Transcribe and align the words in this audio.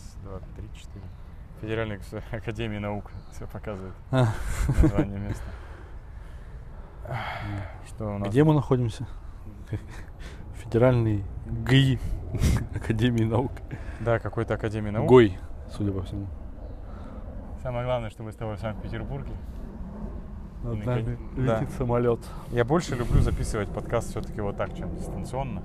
Раз, 0.00 0.16
два, 0.22 0.40
три, 0.56 0.68
четыре. 0.74 1.04
Федеральная 1.60 1.98
государ- 1.98 2.24
академия 2.32 2.78
наук. 2.78 3.10
Все 3.32 3.46
показывает. 3.46 3.94
А. 4.10 4.28
Название 4.82 5.18
места. 5.18 5.44
Что 7.86 8.14
у 8.14 8.18
нас? 8.18 8.28
Где 8.28 8.44
мы 8.44 8.54
находимся? 8.54 9.06
Федеральный 10.54 11.24
ГИ 11.46 11.98
Академии 12.74 13.24
наук. 13.24 13.52
Да, 14.00 14.18
какой-то 14.18 14.54
академия 14.54 14.90
наук. 14.90 15.08
ГОЙ, 15.08 15.38
судя 15.70 15.92
по 15.92 16.02
всему. 16.02 16.26
Самое 17.62 17.84
главное, 17.84 18.10
что 18.10 18.22
мы 18.22 18.32
с 18.32 18.36
тобой 18.36 18.56
в 18.56 18.60
Санкт-Петербурге. 18.60 19.32
Над 20.62 20.84
нами 20.84 21.18
да. 21.36 21.60
летит 21.60 21.74
самолет. 21.74 22.20
Я 22.50 22.64
больше 22.64 22.94
люблю 22.94 23.20
записывать 23.20 23.68
подкаст 23.68 24.10
все-таки 24.10 24.40
вот 24.40 24.56
так, 24.56 24.74
чем 24.76 24.94
дистанционно. 24.94 25.62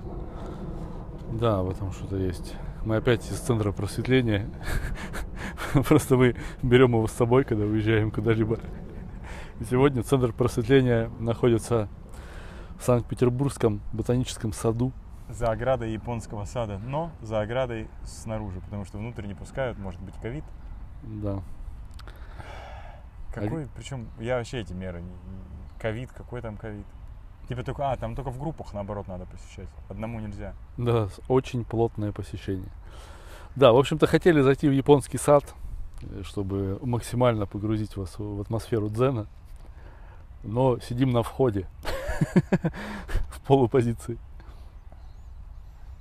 Да, 1.34 1.62
в 1.62 1.70
этом 1.70 1.92
что-то 1.92 2.18
есть. 2.18 2.56
Мы 2.86 2.98
опять 2.98 3.26
из 3.32 3.40
центра 3.40 3.72
просветления. 3.72 4.48
Просто 5.74 6.18
мы 6.18 6.36
берем 6.62 6.92
его 6.92 7.08
с 7.08 7.14
собой, 7.14 7.44
когда 7.44 7.66
уезжаем 7.66 8.12
куда-либо. 8.12 8.60
Сегодня 9.68 10.04
центр 10.04 10.32
просветления 10.32 11.10
находится 11.20 11.90
в 12.80 12.84
Санкт-Петербургском 12.84 13.82
ботаническом 13.92 14.54
саду. 14.54 14.94
За 15.30 15.48
оградой 15.48 15.94
японского 15.94 16.46
сада, 16.46 16.78
но 16.78 17.10
за 17.22 17.42
оградой 17.42 17.88
снаружи, 18.04 18.62
потому 18.62 18.86
что 18.86 19.00
внутрь 19.00 19.26
не 19.26 19.34
пускают, 19.34 19.80
может 19.80 20.00
быть 20.02 20.14
ковид. 20.22 20.44
Да. 21.02 21.42
Какой, 23.34 23.68
причем 23.76 24.08
я 24.20 24.38
вообще 24.38 24.60
эти 24.60 24.74
меры, 24.74 25.02
ковид, 25.80 26.12
какой 26.12 26.42
там 26.42 26.56
ковид? 26.56 26.86
Типа 27.48 27.64
только, 27.64 27.92
а, 27.92 27.96
там 27.96 28.16
только 28.16 28.32
в 28.32 28.40
группах 28.40 28.74
наоборот 28.74 29.08
надо 29.08 29.26
посещать, 29.26 29.70
одному 29.88 30.20
нельзя. 30.20 30.54
Да, 30.78 31.10
очень 31.28 31.64
плотное 31.64 32.12
посещение. 32.12 32.70
Да, 33.56 33.72
в 33.72 33.78
общем-то, 33.78 34.08
хотели 34.08 34.42
зайти 34.42 34.68
в 34.68 34.72
японский 34.72 35.18
сад, 35.18 35.54
э, 36.02 36.24
чтобы 36.24 36.80
максимально 36.82 37.46
погрузить 37.46 37.96
вас 37.98 38.18
в 38.18 38.42
атмосферу 38.42 38.90
дзена. 38.90 39.28
Но 40.44 40.80
сидим 40.80 41.12
на 41.12 41.24
входе 41.24 41.68
в 43.30 43.42
полупозиции. 43.48 44.18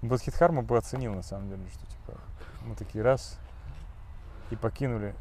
Бодхидхарма 0.03 0.63
бы 0.63 0.77
оценил 0.77 1.15
на 1.15 1.23
самом 1.23 1.49
деле, 1.49 1.63
что 1.73 1.87
типа 1.87 2.19
мы 2.67 2.75
такие 2.75 3.05
раз 3.05 3.39
и 4.51 4.57
покинули 4.57 5.15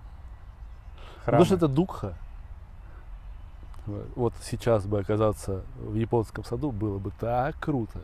храм. 1.24 1.40
Потому 1.40 1.46
что 1.46 1.56
это 1.56 1.68
дукха. 1.68 2.18
Вот- 3.86 4.34
сейчас 4.42 4.86
бы 4.86 5.00
оказаться 5.00 5.64
в 5.78 5.96
японском 5.96 6.44
саду 6.44 6.72
было 6.72 7.00
бы 7.00 7.12
так 7.20 7.60
круто. 7.60 8.02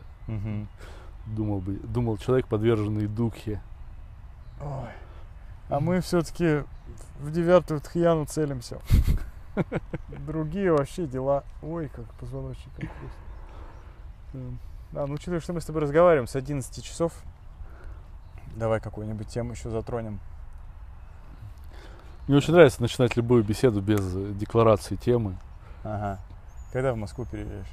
Думал 1.26 1.60
бы, 1.60 1.74
думал 1.74 2.16
человек, 2.18 2.46
подверженный 2.46 3.06
духе. 3.06 3.60
Ой. 4.60 4.88
А 5.68 5.80
мы 5.80 6.00
все-таки 6.00 6.64
в 7.20 7.30
девятую 7.30 7.80
тхьяну 7.80 8.24
целимся. 8.26 8.78
Другие 10.26 10.72
вообще 10.72 11.06
дела. 11.06 11.44
Ой, 11.62 11.88
как 11.88 12.04
позвоночник. 12.14 12.72
как 12.74 12.90
хруст. 12.98 13.14
М. 14.34 14.58
А, 14.94 15.06
ну 15.06 15.14
учитывая, 15.14 15.40
что 15.40 15.52
мы 15.52 15.60
с 15.60 15.64
тобой 15.64 15.82
разговариваем 15.82 16.26
с 16.26 16.34
11 16.34 16.82
часов, 16.84 17.12
давай 18.56 18.80
какую-нибудь 18.80 19.28
тему 19.28 19.52
еще 19.52 19.70
затронем. 19.70 20.18
Мне 22.26 22.36
очень 22.36 22.52
нравится 22.52 22.82
начинать 22.82 23.16
любую 23.16 23.44
беседу 23.44 23.80
без 23.80 24.12
декларации 24.36 24.96
темы. 24.96 25.36
Ага. 25.84 26.18
Когда 26.72 26.92
в 26.92 26.96
Москву 26.96 27.24
переедешь? 27.24 27.66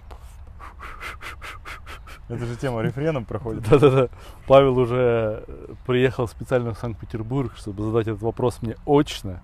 Это 2.30 2.46
же 2.46 2.56
тема 2.58 2.82
рефреном 2.82 3.26
проходит. 3.26 3.64
Да-да-да. 3.70 4.10
Павел 4.48 4.78
уже 4.78 5.44
э, 5.48 5.74
приехал 5.86 6.28
специально 6.28 6.74
в 6.74 6.78
Санкт-Петербург, 6.78 7.54
чтобы 7.56 7.84
задать 7.84 8.08
этот 8.08 8.22
вопрос 8.22 8.62
мне 8.62 8.76
очно. 8.86 9.40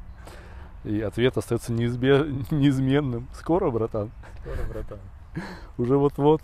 И 0.84 1.00
ответ 1.00 1.38
остается 1.38 1.72
неизбе- 1.72 2.46
неизменным. 2.54 3.28
Скоро, 3.34 3.72
братан. 3.72 4.12
Скоро, 4.42 4.68
братан. 4.68 5.00
Уже 5.78 5.98
вот-вот. 5.98 6.42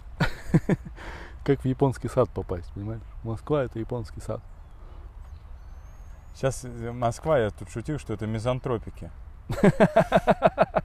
Как 1.44 1.62
в 1.62 1.66
японский 1.66 2.08
сад 2.08 2.30
попасть, 2.30 2.72
понимаешь? 2.74 3.02
Москва 3.24 3.64
это 3.64 3.80
японский 3.80 4.22
сад. 4.22 4.42
Сейчас 6.36 6.64
э, 6.64 6.92
Москва, 6.94 7.38
я 7.38 7.50
тут 7.50 7.70
шутил, 7.70 8.00
что 8.00 8.14
это 8.14 8.28
мизантропики. 8.28 9.12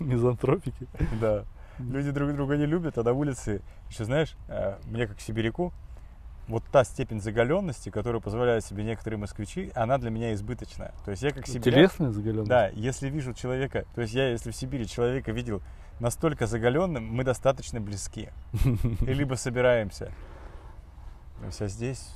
Мизантропики. 0.00 0.86
Да. 1.20 1.44
Люди 1.78 2.10
друг 2.10 2.34
друга 2.34 2.56
не 2.56 2.66
любят, 2.66 2.98
а 2.98 3.02
на 3.02 3.12
улице, 3.12 3.62
еще 3.88 4.04
знаешь, 4.04 4.36
э, 4.48 4.76
мне 4.84 5.06
как 5.06 5.20
сибиряку, 5.20 5.72
вот 6.50 6.64
та 6.70 6.84
степень 6.84 7.20
заголенности, 7.20 7.90
которую 7.90 8.20
позволяют 8.20 8.64
себе 8.64 8.84
некоторые 8.84 9.18
москвичи, 9.18 9.70
она 9.74 9.98
для 9.98 10.10
меня 10.10 10.34
избыточная. 10.34 10.92
То 11.04 11.12
есть 11.12 11.22
я 11.22 11.30
как 11.30 11.46
сибиряк, 11.46 11.92
Телесная 11.92 12.10
заголенность? 12.10 12.48
да, 12.48 12.68
если 12.68 13.08
вижу 13.08 13.32
человека, 13.32 13.86
то 13.94 14.02
есть 14.02 14.12
я, 14.12 14.30
если 14.30 14.50
в 14.50 14.56
Сибири 14.56 14.86
человека 14.86 15.32
видел 15.32 15.62
настолько 16.00 16.46
заголенным, 16.46 17.04
мы 17.04 17.24
достаточно 17.24 17.80
близки. 17.80 18.30
И 19.00 19.12
либо 19.12 19.34
собираемся. 19.34 20.12
То 21.38 21.46
есть, 21.46 21.62
а 21.62 21.68
здесь, 21.68 22.10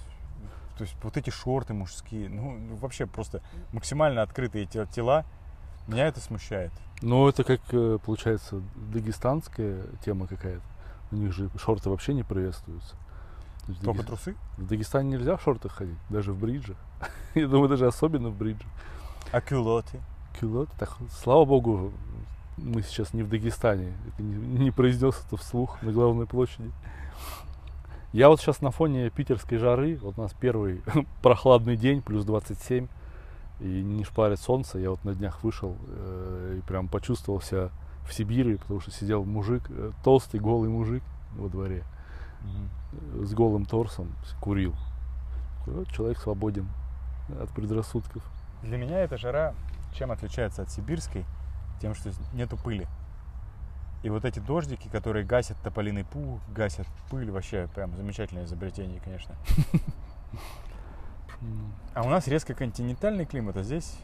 то 0.77 0.83
есть 0.85 0.97
вот 1.03 1.17
эти 1.17 1.31
шорты 1.31 1.75
мужские, 1.75 2.29
ну 2.29 2.53
ну, 2.59 2.77
вообще 2.77 3.07
просто 3.07 3.43
максимально 3.73 4.23
открытые 4.23 4.67
те- 4.67 4.87
тела, 4.87 5.25
меня 5.87 6.07
это 6.07 6.21
смущает. 6.21 6.73
Ну, 7.03 7.29
это 7.29 7.45
как, 7.45 7.61
э, 7.73 7.99
получается, 8.05 8.63
дагестанская 8.75 9.83
тема 10.05 10.27
какая-то. 10.27 10.63
У 11.13 11.17
них 11.17 11.33
же 11.33 11.51
шорты 11.59 11.91
вообще 11.91 12.15
не 12.15 12.23
приветствуются. 12.23 12.97
В 13.67 13.85
Только 13.85 14.03
Дагес- 14.03 14.07
трусы? 14.07 14.37
В 14.57 14.67
Дагестане 14.67 15.11
нельзя 15.11 15.37
в 15.37 15.43
шортах 15.43 15.73
ходить, 15.73 15.99
даже 16.11 16.33
в 16.33 16.39
бриджах. 16.39 16.77
Я 17.35 17.47
думаю, 17.49 17.69
даже 17.69 17.87
особенно 17.87 18.29
в 18.31 18.37
бриджах. 18.37 18.69
А 19.33 19.41
кюлоты? 19.41 20.01
Кюлот. 20.41 20.69
Так, 20.79 20.97
слава 21.23 21.45
богу, 21.45 21.93
мы 22.57 22.83
сейчас 22.83 23.13
не 23.15 23.23
в 23.23 23.29
Дагестане. 23.29 23.93
Это 24.09 24.23
не, 24.23 24.37
не 24.65 24.71
произнес 24.71 25.23
это 25.27 25.37
вслух 25.37 25.81
на 25.83 25.93
главной 25.93 26.27
площади. 26.27 26.71
Я 28.15 28.29
вот 28.29 28.41
сейчас 28.41 28.61
на 28.61 28.71
фоне 28.71 29.11
питерской 29.11 29.59
жары, 29.59 29.99
вот 30.01 30.17
у 30.19 30.23
нас 30.23 30.33
первый 30.35 30.83
прохладный 31.23 31.77
день, 31.77 32.01
плюс 32.01 32.25
27, 32.25 32.87
и 33.59 33.65
не 33.65 34.05
шпарит 34.05 34.39
солнце. 34.39 34.79
Я 34.79 34.91
вот 34.91 35.03
на 35.03 35.17
днях 35.17 35.43
вышел 35.43 35.77
э, 35.89 36.59
и 36.59 36.61
прям 36.61 36.87
почувствовал 36.87 37.41
себя 37.41 37.71
в 38.07 38.15
Сибири, 38.15 38.55
потому 38.55 38.79
что 38.79 38.93
сидел 38.93 39.25
мужик, 39.25 39.65
э, 39.69 39.91
толстый 40.05 40.39
голый 40.39 40.71
мужик 40.71 41.03
во 41.35 41.49
дворе 41.49 41.83
э, 42.43 43.25
с 43.25 43.35
голым 43.35 43.65
торсом, 43.65 44.13
курил. 44.41 44.77
Вот 45.67 45.89
человек 45.89 46.19
свободен 46.19 46.69
от 47.41 47.51
предрассудков. 47.51 48.23
Для 48.63 48.77
меня 48.77 49.01
эта 49.01 49.17
жара 49.17 49.55
чем 49.93 50.13
отличается 50.13 50.63
от 50.63 50.71
сибирской? 50.71 51.25
Тем, 51.81 51.97
что 51.97 52.13
нету 52.33 52.57
пыли. 52.57 52.87
И 54.05 54.11
вот 54.11 54.27
эти 54.27 54.39
дождики, 54.39 54.87
которые 54.89 55.25
гасят 55.25 55.57
тополиный 55.65 56.05
пух, 56.05 56.39
гасят 56.55 56.87
пыль, 57.11 57.31
вообще 57.31 57.71
прям 57.75 57.97
замечательное 57.97 58.45
изобретение, 58.45 59.01
конечно. 59.01 59.35
А 61.95 62.03
у 62.03 62.11
нас 62.11 62.29
резко 62.29 62.53
континентальный 62.53 63.25
климат, 63.25 63.57
а 63.57 63.63
здесь 63.63 63.97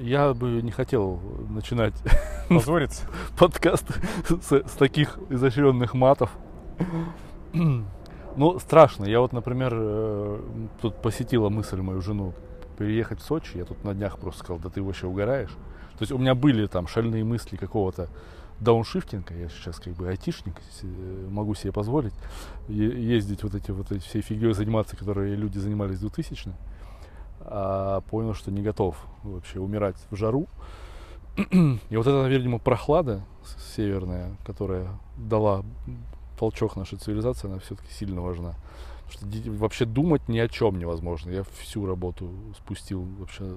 Я 0.00 0.32
бы 0.32 0.62
не 0.62 0.70
хотел 0.70 1.20
начинать 1.50 1.92
позорится. 2.48 3.04
подкаст 3.38 3.86
с, 4.26 4.50
с 4.50 4.72
таких 4.78 5.18
изощренных 5.28 5.92
матов. 5.92 6.30
Ну, 7.52 8.58
страшно. 8.60 9.04
Я 9.04 9.20
вот, 9.20 9.32
например, 9.32 9.72
э, 9.74 10.40
тут 10.80 11.02
посетила 11.02 11.50
мысль 11.50 11.82
мою 11.82 12.00
жену 12.00 12.32
переехать 12.78 13.20
в 13.20 13.24
Сочи. 13.24 13.58
Я 13.58 13.66
тут 13.66 13.84
на 13.84 13.92
днях 13.92 14.18
просто 14.18 14.40
сказал, 14.40 14.58
да 14.58 14.70
ты 14.70 14.82
вообще 14.82 15.06
угораешь. 15.06 15.54
То 15.98 16.02
есть 16.02 16.12
у 16.12 16.18
меня 16.18 16.34
были 16.34 16.66
там 16.66 16.86
шальные 16.86 17.24
мысли 17.24 17.56
какого-то 17.56 18.08
дауншифтинга. 18.60 19.34
Я 19.34 19.48
сейчас 19.48 19.78
как 19.78 19.94
бы 19.94 20.08
айтишник, 20.08 20.54
э, 20.82 21.28
могу 21.30 21.54
себе 21.54 21.72
позволить 21.72 22.14
ездить 22.68 23.42
вот 23.42 23.54
эти 23.54 23.70
вот 23.70 23.86
этой 23.86 24.00
всей 24.00 24.22
фигней 24.22 24.52
заниматься, 24.52 24.96
которые 24.96 25.34
люди 25.36 25.58
занимались 25.58 25.98
в 25.98 26.00
2000 26.00 26.52
а 27.50 28.02
понял, 28.02 28.34
что 28.34 28.50
не 28.50 28.62
готов 28.62 28.96
вообще 29.22 29.58
умирать 29.58 29.96
в 30.10 30.16
жару. 30.16 30.48
И 31.36 31.96
вот 31.96 32.06
эта, 32.06 32.26
видимо, 32.26 32.58
прохлада 32.58 33.22
северная, 33.74 34.36
которая 34.44 34.88
дала 35.16 35.64
толчок 36.38 36.76
нашей 36.76 36.98
цивилизации, 36.98 37.48
она 37.48 37.58
все-таки 37.60 37.90
сильно 37.92 38.20
важна. 38.20 38.54
Потому 39.10 39.32
что 39.32 39.50
вообще 39.52 39.84
думать 39.84 40.28
ни 40.28 40.38
о 40.38 40.48
чем 40.48 40.78
невозможно. 40.78 41.30
Я 41.30 41.44
всю 41.58 41.86
работу 41.86 42.30
спустил 42.58 43.02
вообще 43.18 43.56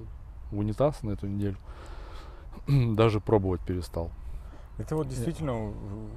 в 0.51 0.57
унитаз 0.57 1.04
на 1.04 1.12
эту 1.12 1.27
неделю. 1.27 1.57
Даже 2.68 3.19
пробовать 3.19 3.62
перестал. 3.62 4.12
Это 4.77 4.95
вот 4.95 5.07
действительно 5.07 5.74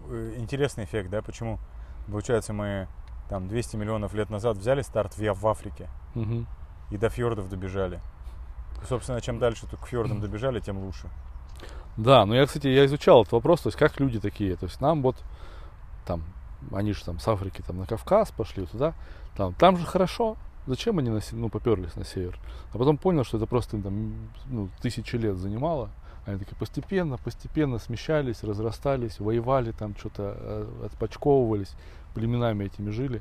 э, 0.08 0.34
интересный 0.38 0.84
эффект, 0.84 1.10
да, 1.10 1.22
почему, 1.22 1.58
получается, 2.06 2.52
мы 2.52 2.88
там 3.28 3.48
200 3.48 3.76
миллионов 3.76 4.14
лет 4.14 4.30
назад 4.30 4.56
взяли 4.56 4.82
старт 4.82 5.16
в, 5.16 5.34
в 5.34 5.46
Африке 5.46 5.88
Мгм. 6.14 6.46
и 6.90 6.96
до 6.96 7.08
фьордов 7.08 7.48
добежали. 7.48 8.00
И, 8.82 8.86
собственно, 8.86 9.20
чем 9.20 9.38
дальше 9.38 9.66
к 9.66 9.86
фьордам 9.86 10.20
добежали, 10.22 10.60
тем 10.60 10.78
лучше. 10.78 11.08
Да, 11.96 12.24
но 12.26 12.34
я, 12.34 12.46
кстати, 12.46 12.66
я 12.66 12.86
изучал 12.86 13.22
этот 13.22 13.32
вопрос, 13.34 13.60
то 13.62 13.68
есть 13.68 13.78
как 13.78 14.00
люди 14.00 14.18
такие, 14.18 14.56
то 14.56 14.66
есть 14.66 14.80
нам 14.80 15.02
вот 15.02 15.16
там, 16.04 16.24
они 16.72 16.92
же 16.92 17.04
там 17.04 17.18
с 17.18 17.28
Африки 17.28 17.62
там 17.66 17.78
на 17.78 17.86
Кавказ 17.86 18.32
пошли 18.32 18.66
туда, 18.66 18.94
там, 19.36 19.54
там 19.54 19.76
же 19.76 19.86
хорошо, 19.86 20.36
зачем 20.66 20.98
они 20.98 21.10
на, 21.10 21.20
ну, 21.32 21.48
поперлись 21.50 21.94
на 21.96 22.04
север. 22.04 22.38
А 22.72 22.78
потом 22.78 22.96
понял, 22.96 23.24
что 23.24 23.36
это 23.36 23.46
просто 23.46 23.80
там, 23.80 24.30
ну, 24.46 24.68
тысячи 24.80 25.16
лет 25.16 25.36
занимало. 25.36 25.90
Они 26.26 26.38
такие 26.38 26.56
постепенно, 26.56 27.18
постепенно 27.18 27.78
смещались, 27.78 28.42
разрастались, 28.42 29.20
воевали 29.20 29.72
там, 29.72 29.94
что-то 29.96 30.34
э, 30.36 30.86
отпочковывались, 30.86 31.74
племенами 32.14 32.64
этими 32.64 32.90
жили. 32.90 33.20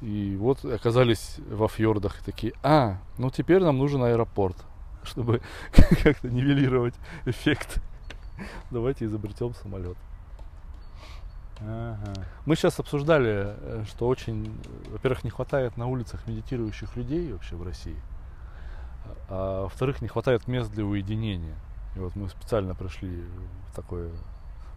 И 0.00 0.36
вот 0.38 0.64
оказались 0.64 1.38
во 1.50 1.66
фьордах 1.66 2.20
и 2.20 2.24
такие, 2.24 2.52
а, 2.62 2.98
ну 3.16 3.30
теперь 3.30 3.62
нам 3.62 3.78
нужен 3.78 4.02
аэропорт, 4.04 4.56
чтобы 5.02 5.40
как-то 6.02 6.28
нивелировать 6.28 6.94
эффект. 7.26 7.82
Давайте 8.70 9.06
изобретем 9.06 9.52
самолет. 9.54 9.96
Ага. 11.60 12.12
Мы 12.46 12.54
сейчас 12.54 12.78
обсуждали, 12.78 13.56
э, 13.56 13.84
что 13.88 14.06
очень, 14.06 14.56
во-первых, 14.90 15.24
не 15.24 15.30
хватает 15.30 15.76
на 15.76 15.86
улицах 15.86 16.24
медитирующих 16.28 16.94
людей 16.94 17.32
вообще 17.32 17.56
в 17.56 17.64
России, 17.64 17.96
а 19.28 19.64
во-вторых, 19.64 20.00
не 20.00 20.06
хватает 20.06 20.46
мест 20.46 20.70
для 20.70 20.84
уединения. 20.84 21.56
И 21.98 22.00
вот 22.00 22.14
мы 22.14 22.28
специально 22.28 22.74
пришли 22.76 23.24
в 23.70 23.74
такое 23.74 24.10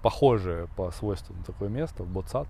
похожее 0.01 0.67
по 0.75 0.89
свойствам 0.91 1.43
такое 1.43 1.69
место, 1.69 2.03
в 2.03 2.07
Боцат. 2.07 2.47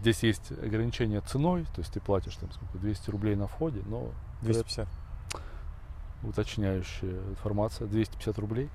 Здесь 0.00 0.22
есть 0.22 0.52
ограничение 0.52 1.22
ценой, 1.22 1.64
то 1.74 1.80
есть 1.80 1.92
ты 1.92 2.00
платишь 2.00 2.36
там 2.36 2.52
сколько, 2.52 2.76
200 2.76 3.10
рублей 3.10 3.34
на 3.34 3.46
входе, 3.46 3.80
но 3.86 4.10
250. 4.42 4.86
уточняющая 6.22 7.18
информация, 7.30 7.86
250 7.86 8.38
рублей, 8.38 8.68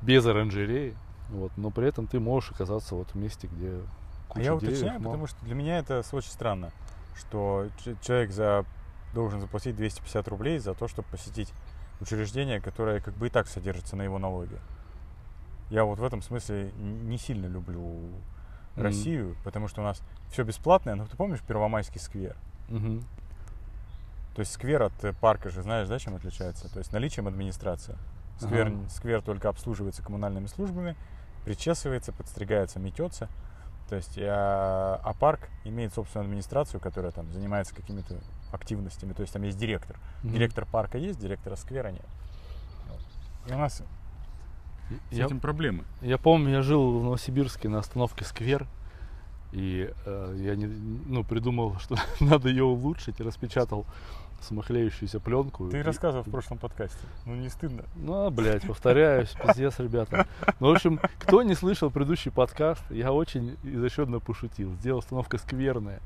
без 0.00 0.24
оранжереи, 0.26 0.96
вот, 1.30 1.50
но 1.56 1.70
при 1.70 1.88
этом 1.88 2.06
ты 2.06 2.20
можешь 2.20 2.52
оказаться 2.52 2.94
вот 2.94 3.08
в 3.08 3.14
месте, 3.16 3.48
где 3.50 3.80
А 4.28 4.32
куча 4.32 4.44
я 4.44 4.50
деревьев, 4.56 4.68
уточняю, 4.78 5.00
мало. 5.00 5.12
потому 5.12 5.26
что 5.26 5.44
для 5.44 5.54
меня 5.54 5.78
это 5.78 6.04
очень 6.12 6.30
странно, 6.30 6.70
что 7.16 7.66
человек 8.02 8.30
за 8.30 8.64
должен 9.14 9.40
заплатить 9.40 9.74
250 9.74 10.28
рублей 10.28 10.58
за 10.58 10.74
то, 10.74 10.86
чтобы 10.86 11.08
посетить 11.08 11.52
учреждение, 12.00 12.60
которое 12.60 13.00
как 13.00 13.14
бы 13.14 13.26
и 13.26 13.30
так 13.30 13.46
содержится 13.46 13.96
на 13.96 14.02
его 14.02 14.18
налоги. 14.18 14.58
Я 15.70 15.84
вот 15.84 15.98
в 15.98 16.04
этом 16.04 16.22
смысле 16.22 16.72
не 16.78 17.18
сильно 17.18 17.46
люблю 17.46 18.10
Мгм. 18.76 18.84
Россию, 18.84 19.36
потому 19.44 19.68
что 19.68 19.80
у 19.80 19.84
нас 19.84 20.02
все 20.30 20.44
бесплатное. 20.44 20.94
Ну, 20.94 21.06
ты 21.06 21.16
помнишь 21.16 21.40
Первомайский 21.40 22.00
сквер? 22.00 22.36
Мгм. 22.68 23.02
То 24.34 24.40
есть 24.40 24.52
сквер 24.52 24.82
от 24.82 25.04
э, 25.04 25.12
парка 25.12 25.50
же, 25.50 25.62
знаешь, 25.62 25.88
да, 25.88 25.98
чем 25.98 26.14
отличается? 26.14 26.72
То 26.72 26.78
есть 26.78 26.92
наличием 26.92 27.26
администрации. 27.26 27.96
Сквер, 28.38 28.68
Ага. 28.68 28.88
сквер 28.88 29.22
только 29.22 29.48
обслуживается 29.48 30.02
коммунальными 30.02 30.46
службами, 30.46 30.96
причесывается, 31.44 32.12
подстригается, 32.12 32.78
метется. 32.78 33.28
То 33.88 33.96
есть, 33.96 34.16
а, 34.18 35.00
а 35.02 35.14
парк 35.14 35.48
имеет 35.64 35.92
собственную 35.92 36.26
администрацию, 36.26 36.80
которая 36.80 37.10
там 37.12 37.30
занимается 37.32 37.74
какими-то 37.74 38.20
активностями. 38.54 39.12
То 39.12 39.22
есть 39.22 39.32
там 39.32 39.42
есть 39.42 39.58
директор. 39.58 39.96
Мгм. 40.22 40.34
Директор 40.34 40.66
парка 40.66 40.98
есть, 40.98 41.18
директора 41.18 41.56
сквера 41.56 41.88
нет. 41.88 42.06
Вот. 42.88 43.00
И 43.50 43.54
у 43.54 43.58
нас 43.58 43.82
с 45.10 45.12
Я, 45.12 45.26
этим 45.26 45.40
проблемы. 45.40 45.84
я 46.00 46.18
помню, 46.18 46.50
я 46.50 46.62
жил 46.62 46.98
в 46.98 47.04
Новосибирске 47.04 47.68
на 47.68 47.78
остановке 47.78 48.24
Сквер, 48.24 48.66
и 49.52 49.92
э, 50.06 50.36
я 50.38 50.54
не, 50.56 50.66
ну, 50.66 51.24
придумал, 51.24 51.78
что 51.78 51.96
надо 52.20 52.48
ее 52.48 52.64
улучшить, 52.64 53.20
и 53.20 53.22
распечатал 53.22 53.84
самохлеющуюся 54.40 55.20
пленку. 55.20 55.68
Ты 55.68 55.80
и- 55.80 55.82
рассказывал 55.82 56.24
в 56.24 56.30
прошлом 56.30 56.58
подкасте. 56.58 56.98
Ну, 57.26 57.34
не 57.36 57.50
стыдно. 57.50 57.84
Ну, 57.94 58.30
блядь, 58.30 58.66
повторяюсь, 58.66 59.28
пиздец, 59.30 59.78
ребята. 59.78 60.26
Ну, 60.60 60.68
в 60.68 60.72
общем, 60.72 60.98
кто 61.18 61.42
не 61.42 61.54
слышал 61.54 61.90
предыдущий 61.90 62.30
подкаст, 62.30 62.82
я 62.90 63.12
очень 63.12 63.56
изощренно 63.62 64.18
пошутил. 64.18 64.72
Сделал 64.76 65.00
остановка 65.00 65.36
скверная. 65.38 66.00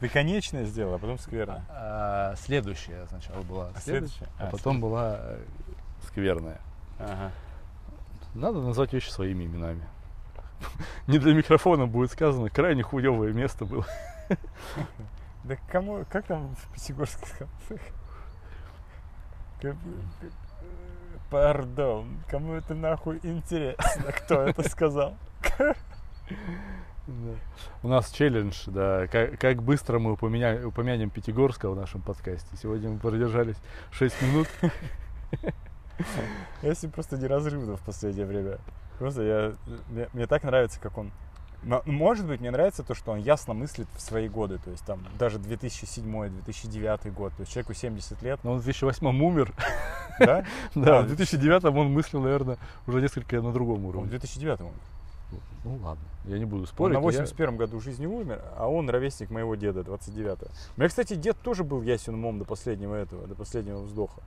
Ты 0.00 0.08
конечное 0.08 0.64
сделал, 0.64 0.94
а 0.94 0.98
потом 0.98 1.18
скверно. 1.18 1.64
А, 1.68 2.34
следующая 2.36 3.06
сначала 3.08 3.42
была. 3.42 3.70
А 3.74 3.80
следующая, 3.80 4.26
а 4.38 4.48
А, 4.48 4.50
потом 4.50 4.80
была 4.80 5.16
э, 5.20 5.44
скверная. 6.06 6.60
Ага. 6.98 7.30
Надо 8.34 8.60
назвать 8.60 8.92
вещи 8.92 9.10
своими 9.10 9.44
именами. 9.44 9.82
Не 11.06 11.18
для 11.18 11.34
микрофона 11.34 11.86
будет 11.86 12.10
сказано, 12.12 12.50
крайне 12.50 12.82
хуевое 12.82 13.32
место 13.32 13.64
было. 13.64 13.86
Да 15.44 15.56
кому, 15.70 16.04
как 16.10 16.26
там 16.26 16.54
в 16.56 16.72
Пятигорских 16.74 17.38
концах? 17.38 17.80
Как- 19.62 19.76
Пардон, 21.30 22.22
кому 22.28 22.54
это 22.54 22.74
нахуй 22.74 23.20
интересно, 23.22 24.12
кто 24.12 24.42
это 24.42 24.68
сказал? 24.68 25.16
У 27.82 27.88
нас 27.88 28.10
челлендж, 28.10 28.64
да, 28.66 29.06
как, 29.06 29.38
как 29.38 29.62
быстро 29.62 29.98
мы 29.98 30.12
упомя- 30.12 30.62
упомянем 30.62 31.08
Пятигорска 31.10 31.70
в 31.70 31.76
нашем 31.76 32.02
подкасте. 32.02 32.48
Сегодня 32.60 32.90
мы 32.90 32.98
продержались 32.98 33.56
6 33.92 34.22
минут. 34.22 34.48
Ним 36.62 36.90
просто 36.92 37.16
неразрывно 37.16 37.76
в 37.76 37.80
последнее 37.80 38.26
время. 38.26 38.58
Просто 38.98 39.22
я, 39.22 39.54
мне, 39.88 40.08
мне 40.12 40.26
так 40.26 40.42
нравится, 40.42 40.80
как 40.80 40.98
он... 40.98 41.10
Но, 41.62 41.82
Может 41.86 42.26
быть, 42.26 42.40
мне 42.40 42.50
нравится 42.52 42.84
то, 42.84 42.94
что 42.94 43.12
он 43.12 43.18
ясно 43.18 43.52
мыслит 43.52 43.88
в 43.96 44.00
свои 44.00 44.28
годы. 44.28 44.58
То 44.58 44.70
есть 44.70 44.84
там 44.84 45.04
даже 45.18 45.38
2007-2009 45.38 47.10
год. 47.10 47.32
То 47.34 47.40
есть 47.40 47.52
человеку 47.52 47.74
70 47.74 48.22
лет, 48.22 48.38
Но 48.44 48.52
он 48.52 48.58
в 48.60 48.64
2008 48.64 49.06
умер. 49.22 49.52
да? 50.20 50.44
Да, 50.74 51.02
в 51.02 51.06
2009 51.06 51.64
он 51.64 51.92
мыслил, 51.92 52.20
наверное, 52.20 52.58
уже 52.86 53.00
несколько 53.00 53.40
на 53.40 53.52
другом 53.52 53.78
Он 53.78 53.82
в 53.82 53.88
уровне. 53.88 54.10
2009 54.10 54.60
умер. 54.60 54.72
Ну 55.64 55.76
ладно, 55.82 56.04
я 56.24 56.38
не 56.38 56.44
буду 56.44 56.62
Он 56.62 56.66
спорить. 56.66 56.94
на 56.94 56.98
я- 57.00 57.02
81 57.04 57.56
году 57.56 57.80
жизни 57.80 58.06
умер, 58.06 58.40
а 58.56 58.68
он 58.68 58.88
ровесник 58.88 59.30
моего 59.30 59.54
деда, 59.56 59.82
29 59.82 60.38
У 60.76 60.80
меня, 60.80 60.88
кстати, 60.88 61.14
дед 61.14 61.36
тоже 61.42 61.64
был 61.64 61.82
ясен 61.82 62.14
умом 62.14 62.38
до 62.38 62.44
последнего 62.44 62.94
этого, 62.94 63.26
до 63.26 63.34
последнего 63.34 63.80
вздоха. 63.82 64.22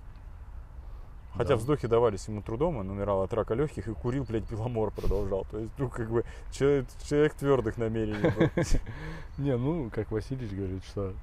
Хотя 1.34 1.52
Да. 1.52 1.56
вздохи 1.56 1.88
давались 1.88 2.28
ему 2.28 2.42
трудом, 2.42 2.76
он 2.78 2.90
умирал 2.90 3.22
от 3.24 3.34
рака 3.34 3.54
легких 3.54 3.88
и 3.88 3.94
курил, 3.94 4.26
блядь, 4.26 4.44
беломор 4.52 4.92
продолжал. 4.92 5.46
То 5.50 5.60
есть, 5.60 5.72
ну, 5.78 5.88
как 5.88 6.12
бы, 6.12 6.26
человек, 6.52 6.86
человек 7.08 7.34
твердых 7.36 7.78
намерений 7.78 8.30
был. 8.30 8.50
Не, 9.38 9.56
ну, 9.56 9.90
как 9.96 10.12
Васильевич 10.12 10.52
говорит, 10.52 10.84
что 10.84 11.14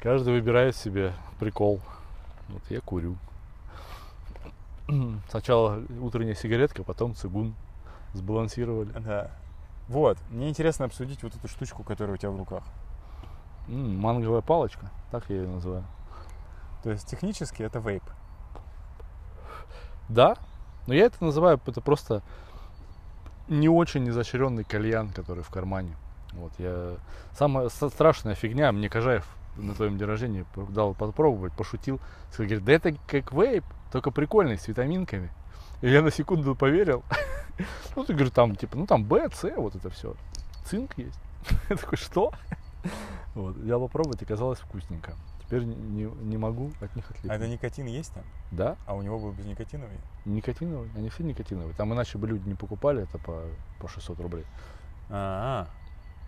каждый 0.00 0.34
выбирает 0.34 0.76
себе 0.76 1.14
прикол. 1.40 1.80
Вот 2.50 2.62
я 2.68 2.80
курю. 2.82 3.16
Сначала 5.30 5.82
утренняя 6.00 6.34
сигаретка, 6.34 6.82
потом 6.84 7.14
цигун. 7.14 7.54
Сбалансировали. 8.12 8.90
Да. 8.92 9.30
Вот, 9.88 10.18
мне 10.30 10.48
интересно 10.48 10.84
обсудить 10.84 11.22
вот 11.22 11.34
эту 11.34 11.48
штучку, 11.48 11.82
которая 11.82 12.14
у 12.14 12.16
тебя 12.16 12.30
в 12.30 12.36
руках. 12.36 12.62
М, 13.68 13.98
манговая 13.98 14.40
палочка, 14.40 14.90
так 15.10 15.28
я 15.28 15.36
ее 15.36 15.48
называю. 15.48 15.84
То 16.82 16.90
есть, 16.90 17.08
технически 17.08 17.62
это 17.62 17.78
вейп. 17.78 18.04
Да, 20.08 20.36
но 20.86 20.94
я 20.94 21.06
это 21.06 21.22
называю, 21.24 21.60
это 21.66 21.80
просто 21.80 22.22
не 23.48 23.68
очень 23.68 24.08
изощренный 24.08 24.64
кальян, 24.64 25.10
который 25.10 25.42
в 25.42 25.50
кармане. 25.50 25.96
Вот 26.32 26.52
я 26.58 26.96
самая 27.32 27.68
страшная 27.68 28.34
фигня, 28.34 28.72
мне 28.72 28.88
Кожаев 28.88 29.26
на 29.56 29.74
твоем 29.74 29.98
день 29.98 30.06
рождения 30.06 30.46
дал 30.70 30.94
попробовать, 30.94 31.52
пошутил, 31.52 32.00
сказал, 32.30 32.48
говорит, 32.48 32.64
да 32.64 32.72
это 32.72 32.92
как 33.08 33.32
вейп, 33.32 33.64
только 33.92 34.10
прикольный, 34.10 34.58
с 34.58 34.68
витаминками. 34.68 35.32
И 35.82 35.90
я 35.90 36.02
на 36.02 36.10
секунду 36.10 36.54
поверил. 36.54 37.02
Ну, 37.94 38.04
ты 38.04 38.14
говоришь, 38.14 38.32
там, 38.32 38.56
типа, 38.56 38.78
ну 38.78 38.86
там 38.86 39.04
Б, 39.04 39.28
С, 39.34 39.42
вот 39.56 39.74
это 39.74 39.90
все. 39.90 40.14
Цинк 40.64 40.96
есть. 40.96 41.20
Я 41.68 41.76
такой, 41.76 41.98
что? 41.98 42.32
Вот, 43.34 43.56
я 43.64 43.78
попробовать, 43.78 44.22
оказалось 44.22 44.58
вкусненько. 44.60 45.14
Теперь 45.44 45.64
не, 45.64 46.04
не- 46.04 46.38
могу 46.38 46.70
от 46.80 46.96
них 46.96 47.04
А 47.10 47.12
это 47.14 47.26
отлипнуть. 47.34 47.50
никотин 47.50 47.86
есть 47.86 48.14
там? 48.14 48.24
Да, 48.50 48.76
А 48.86 48.94
у 48.94 49.02
него 49.02 49.18
был 49.18 49.32
безникотиновый? 49.32 49.98
Никотиновые, 50.24 50.90
они 50.96 51.10
все 51.10 51.22
никотиновые. 51.22 51.74
Там 51.74 51.92
иначе 51.92 52.16
бы 52.16 52.28
люди 52.28 52.48
не 52.48 52.54
покупали 52.54 53.02
это 53.02 53.18
по, 53.18 53.42
по 53.78 53.88
600 53.88 54.18
рублей. 54.20 54.46
А, 55.10 55.68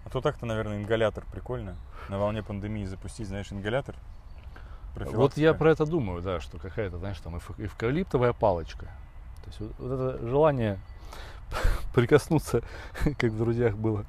а 0.05 0.11
то 0.11 0.21
так-то, 0.21 0.45
наверное, 0.45 0.79
ингалятор 0.83 1.25
прикольно. 1.33 1.77
На 2.11 2.19
волне 2.19 2.43
пандемии 2.43 2.85
запустить, 2.85 3.29
знаешь, 3.29 3.51
ингалятор. 3.53 3.95
Вот 4.97 5.37
я 5.39 5.55
про 5.55 5.71
это 5.71 5.87
думаю, 5.87 6.21
да, 6.21 6.41
что 6.41 6.59
какая-то, 6.59 6.99
знаешь, 6.99 7.19
там 7.21 7.37
эвк- 7.37 7.65
эвкалиптовая 7.65 8.33
палочка. 8.35 8.91
Есть 9.53 9.61
вот, 9.61 9.73
вот 9.79 9.93
это 9.93 10.27
желание 10.27 10.79
прикоснуться, 11.95 12.63
как 13.19 13.33
в 13.33 13.39
друзьях 13.39 13.77
было. 13.77 14.07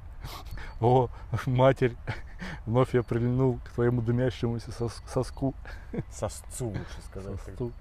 О, 0.80 1.08
матерь, 1.46 1.96
вновь 2.66 2.94
я 2.94 3.02
прильнул 3.02 3.58
к 3.64 3.68
твоему 3.70 4.00
дымящемуся 4.02 4.70
сос- 4.70 5.02
соску. 5.06 5.54
Сосцу, 6.10 6.68
лучше 6.68 7.02
сказать. 7.10 7.38
Сосцу. 7.44 7.72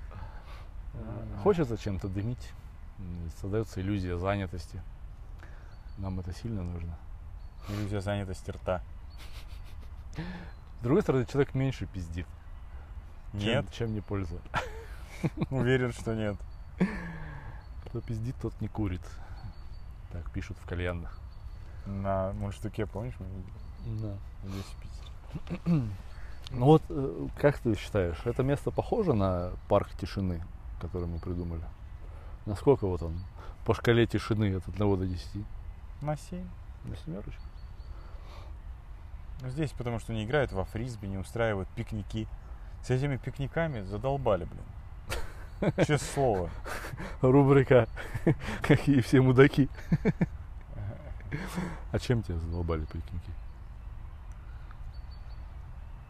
Хочется 1.43 1.77
чем-то 1.77 2.07
дымить. 2.07 2.51
Создается 3.41 3.81
иллюзия 3.81 4.17
занятости. 4.17 4.81
Нам 5.97 6.19
это 6.19 6.33
сильно 6.33 6.63
нужно. 6.63 6.95
Иллюзия 7.69 8.01
занятости 8.01 8.51
рта. 8.51 8.81
С 10.17 10.83
другой 10.83 11.01
стороны, 11.01 11.25
человек 11.25 11.53
меньше 11.55 11.85
пиздит. 11.85 12.27
чем- 13.31 13.39
Нет, 13.41 13.65
Чем, 13.71 13.93
не 13.93 14.01
польза. 14.01 14.35
уверен, 15.49 15.93
что 15.93 16.13
нет. 16.13 16.35
Кто 17.93 18.01
пиздит, 18.01 18.35
тот 18.41 18.59
не 18.59 18.67
курит. 18.67 19.03
Так 20.11 20.27
пишут 20.31 20.57
в 20.57 20.65
кальянных. 20.65 21.19
На 21.85 22.33
мундштуке, 22.33 22.87
помнишь? 22.87 23.13
Да. 23.85 24.17
здесь 24.45 24.65
в 24.65 24.81
Питере. 24.81 25.83
Ну 26.49 26.65
вот, 26.65 26.81
э, 26.89 27.27
как 27.37 27.59
ты 27.59 27.75
считаешь, 27.75 28.17
это 28.25 28.41
место 28.41 28.71
похоже 28.71 29.13
на 29.13 29.51
парк 29.69 29.89
тишины, 29.95 30.43
который 30.81 31.07
мы 31.07 31.19
придумали? 31.19 31.63
Насколько 32.47 32.87
вот 32.87 33.03
он 33.03 33.19
по 33.63 33.75
шкале 33.75 34.07
тишины 34.07 34.55
от 34.55 34.67
1 34.67 34.77
до 34.77 35.05
10? 35.05 35.45
На 36.01 36.17
7. 36.17 36.47
На 36.85 36.95
семерочку? 36.97 37.43
Ну, 39.41 39.49
здесь 39.49 39.71
потому 39.71 39.99
что 39.99 40.13
не 40.13 40.25
играют 40.25 40.51
во 40.51 40.65
фрисби, 40.65 41.05
не 41.05 41.19
устраивают 41.19 41.69
пикники. 41.69 42.27
С 42.83 42.89
этими 42.89 43.17
пикниками 43.17 43.81
задолбали, 43.81 44.45
блин. 44.45 44.63
Честное 45.77 45.97
слово. 45.97 46.49
Рубрика 47.21 47.87
«Какие 48.61 49.01
все 49.01 49.21
мудаки». 49.21 49.69
А 51.91 51.99
чем 51.99 52.21
тебя 52.21 52.37
задолбали 52.37 52.85
пикники? 52.85 53.31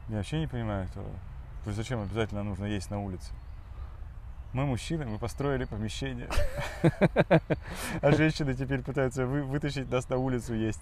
Я 0.10 0.18
вообще 0.18 0.40
не 0.40 0.48
понимаю 0.48 0.86
этого. 0.86 1.08
То 1.64 1.70
есть 1.70 1.78
зачем 1.78 2.02
обязательно 2.02 2.44
нужно 2.44 2.66
есть 2.66 2.90
на 2.92 3.00
улице? 3.00 3.32
Мы 4.54 4.66
мужчины, 4.66 5.06
мы 5.06 5.18
построили 5.18 5.66
помещение. 5.66 6.30
А 8.02 8.12
женщины 8.12 8.54
теперь 8.54 8.82
пытаются 8.82 9.26
вы, 9.26 9.44
вытащить 9.44 9.90
нас 9.90 10.08
на 10.10 10.18
улицу 10.18 10.54
есть, 10.54 10.82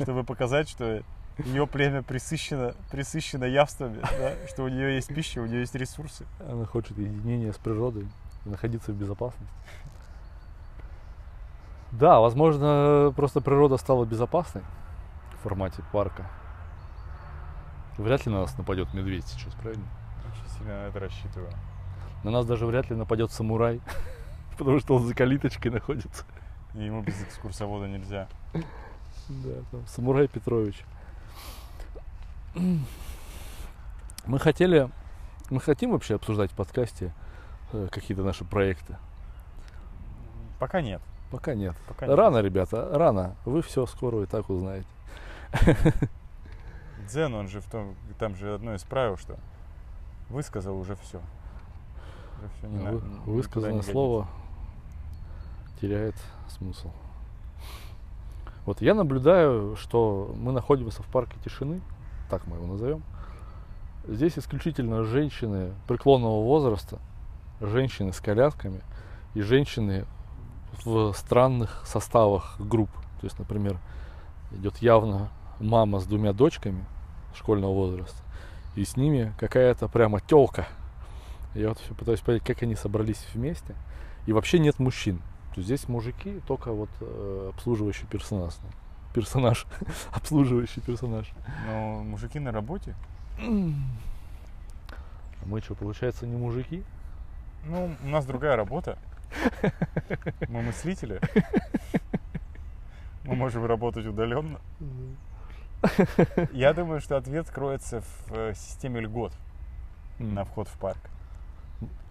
чтобы 0.00 0.24
показать, 0.24 0.68
что 0.68 1.02
ее 1.38 1.66
племя 1.66 2.02
присыщено, 2.02 2.74
присыщено 2.90 3.44
явствами, 3.44 4.00
да? 4.18 4.32
что 4.48 4.64
у 4.64 4.68
нее 4.68 4.94
есть 4.94 5.14
пища, 5.14 5.40
у 5.40 5.46
нее 5.46 5.60
есть 5.60 5.74
ресурсы. 5.74 6.24
Она 6.40 6.64
хочет 6.64 6.96
единения 6.96 7.52
с 7.52 7.58
природой, 7.58 8.08
находиться 8.44 8.92
в 8.92 8.96
безопасности. 8.96 9.52
Да, 11.92 12.20
возможно, 12.20 13.12
просто 13.14 13.40
природа 13.40 13.76
стала 13.76 14.04
безопасной 14.04 14.62
в 15.34 15.42
формате 15.42 15.82
парка. 15.92 16.26
Вряд 17.96 18.26
ли 18.26 18.32
на 18.32 18.40
нас 18.40 18.56
нападет 18.58 18.92
медведь 18.92 19.26
сейчас, 19.26 19.54
правильно? 19.54 19.86
Очень 20.30 20.58
сильно 20.58 20.82
на 20.82 20.88
это 20.88 21.00
рассчитываю. 21.00 21.50
На 22.24 22.30
нас 22.30 22.44
даже 22.44 22.66
вряд 22.66 22.90
ли 22.90 22.96
нападет 22.96 23.30
самурай, 23.30 23.80
потому 24.58 24.80
что 24.80 24.96
он 24.96 25.06
за 25.06 25.14
калиточкой 25.14 25.70
находится. 25.70 26.24
И 26.74 26.84
ему 26.84 27.02
без 27.02 27.22
экскурсовода 27.22 27.86
нельзя. 27.86 28.28
Да, 29.28 29.54
там 29.70 29.86
самурай 29.86 30.28
Петрович. 30.28 30.84
Мы 34.26 34.38
хотели, 34.38 34.90
мы 35.50 35.60
хотим 35.60 35.92
вообще 35.92 36.14
обсуждать 36.16 36.50
в 36.50 36.54
подкасте 36.54 37.12
э, 37.72 37.88
какие-то 37.90 38.22
наши 38.24 38.44
проекты. 38.44 38.96
Пока 40.58 40.80
нет. 40.80 41.02
Пока 41.30 41.54
нет. 41.54 41.76
Пока 41.86 42.06
нет. 42.06 42.16
Рано, 42.16 42.38
ребята, 42.38 42.88
рано. 42.92 43.36
Вы 43.44 43.62
все 43.62 43.86
скоро 43.86 44.22
и 44.22 44.26
так 44.26 44.48
узнаете. 44.48 44.86
Дзен, 47.08 47.34
он 47.34 47.48
же 47.48 47.60
в 47.60 47.70
том, 47.70 47.94
там 48.18 48.34
же 48.36 48.54
одно 48.54 48.74
из 48.74 48.82
правил, 48.82 49.16
что 49.16 49.36
высказал 50.28 50.76
уже 50.78 50.96
все. 50.96 51.20
Уже 52.38 52.48
всё, 52.58 52.66
не 52.68 52.78
Вы- 52.78 53.00
не 53.06 53.32
Высказанное 53.32 53.72
годится. 53.74 53.92
слово 53.92 54.28
теряет 55.80 56.16
смысл. 56.48 56.90
Вот 58.64 58.80
я 58.80 58.94
наблюдаю, 58.94 59.76
что 59.76 60.34
мы 60.36 60.50
находимся 60.52 61.02
в 61.02 61.06
парке 61.06 61.36
тишины, 61.44 61.80
так 62.28 62.46
мы 62.46 62.56
его 62.56 62.66
назовем. 62.66 63.02
Здесь 64.06 64.38
исключительно 64.38 65.04
женщины 65.04 65.72
преклонного 65.88 66.42
возраста, 66.42 66.98
женщины 67.60 68.12
с 68.12 68.20
колясками 68.20 68.82
и 69.34 69.40
женщины 69.40 70.06
в 70.84 71.12
странных 71.14 71.82
составах 71.86 72.56
групп. 72.60 72.90
То 73.20 73.26
есть, 73.26 73.38
например, 73.38 73.78
идет 74.52 74.76
явно 74.78 75.28
мама 75.58 76.00
с 76.00 76.06
двумя 76.06 76.32
дочками 76.32 76.84
школьного 77.34 77.72
возраста, 77.72 78.22
и 78.76 78.84
с 78.84 78.96
ними 78.96 79.32
какая-то 79.38 79.88
прямо 79.88 80.20
телка. 80.20 80.66
Я 81.54 81.70
вот 81.70 81.78
все 81.78 81.94
пытаюсь 81.94 82.20
понять, 82.20 82.44
как 82.44 82.62
они 82.62 82.74
собрались 82.74 83.26
вместе. 83.32 83.74
И 84.26 84.32
вообще 84.32 84.58
нет 84.58 84.78
мужчин. 84.78 85.18
То 85.54 85.60
есть 85.60 85.66
здесь 85.66 85.88
мужики, 85.88 86.40
только 86.46 86.72
вот 86.72 86.90
э, 87.00 87.50
обслуживающий 87.54 88.06
персонаж. 88.06 88.52
Персонаж. 89.16 89.66
обслуживающий 90.12 90.82
персонаж. 90.82 91.32
Но 91.66 92.04
мужики 92.04 92.38
на 92.38 92.52
работе. 92.52 92.94
А 93.38 93.72
мы 95.46 95.62
что, 95.62 95.74
получается, 95.74 96.26
не 96.26 96.36
мужики? 96.36 96.84
Ну, 97.64 97.96
у 98.04 98.08
нас 98.08 98.26
другая 98.26 98.56
работа. 98.56 98.98
Мы 100.48 100.60
мыслители. 100.60 101.18
Мы 103.24 103.36
можем 103.36 103.64
работать 103.64 104.04
удаленно. 104.06 104.60
Я 106.52 106.74
думаю, 106.74 107.00
что 107.00 107.16
ответ 107.16 107.48
кроется 107.50 108.02
в 108.02 108.32
э, 108.32 108.54
системе 108.54 109.00
льгот 109.00 109.32
на 110.18 110.44
вход 110.44 110.68
в 110.68 110.78
парк. 110.78 111.00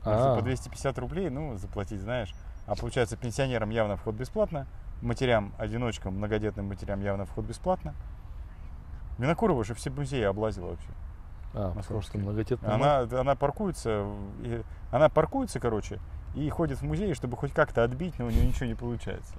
А, 0.04 0.36
по 0.36 0.42
250 0.42 0.98
рублей, 0.98 1.30
ну, 1.30 1.56
заплатить, 1.58 2.02
знаешь. 2.02 2.34
А 2.66 2.76
получается, 2.76 3.16
пенсионерам 3.16 3.70
явно 3.70 3.96
вход 3.96 4.16
бесплатно, 4.16 4.66
матерям, 5.06 5.54
одиночкам, 5.58 6.16
многодетным 6.16 6.68
матерям 6.68 7.02
явно 7.02 7.26
вход 7.26 7.46
бесплатно. 7.46 7.94
Винокурова 9.18 9.64
же 9.64 9.74
все 9.74 9.90
музеи 9.90 10.24
облазила 10.24 10.72
вообще. 10.72 10.90
а, 11.54 11.72
московские. 11.74 12.22
многодетный 12.22 12.70
Она, 12.70 13.00
она 13.22 13.36
паркуется, 13.36 14.08
и- 14.44 14.62
она 14.92 15.08
паркуется, 15.08 15.62
короче, 15.62 16.00
и 16.36 16.50
ходит 16.50 16.80
в 16.80 16.84
музей, 16.84 17.14
чтобы 17.14 17.38
хоть 17.38 17.54
как-то 17.54 17.84
отбить, 17.86 18.20
но 18.20 18.26
у 18.26 18.30
нее 18.30 18.46
ничего 18.46 18.66
не 18.66 18.76
получается. 18.76 19.36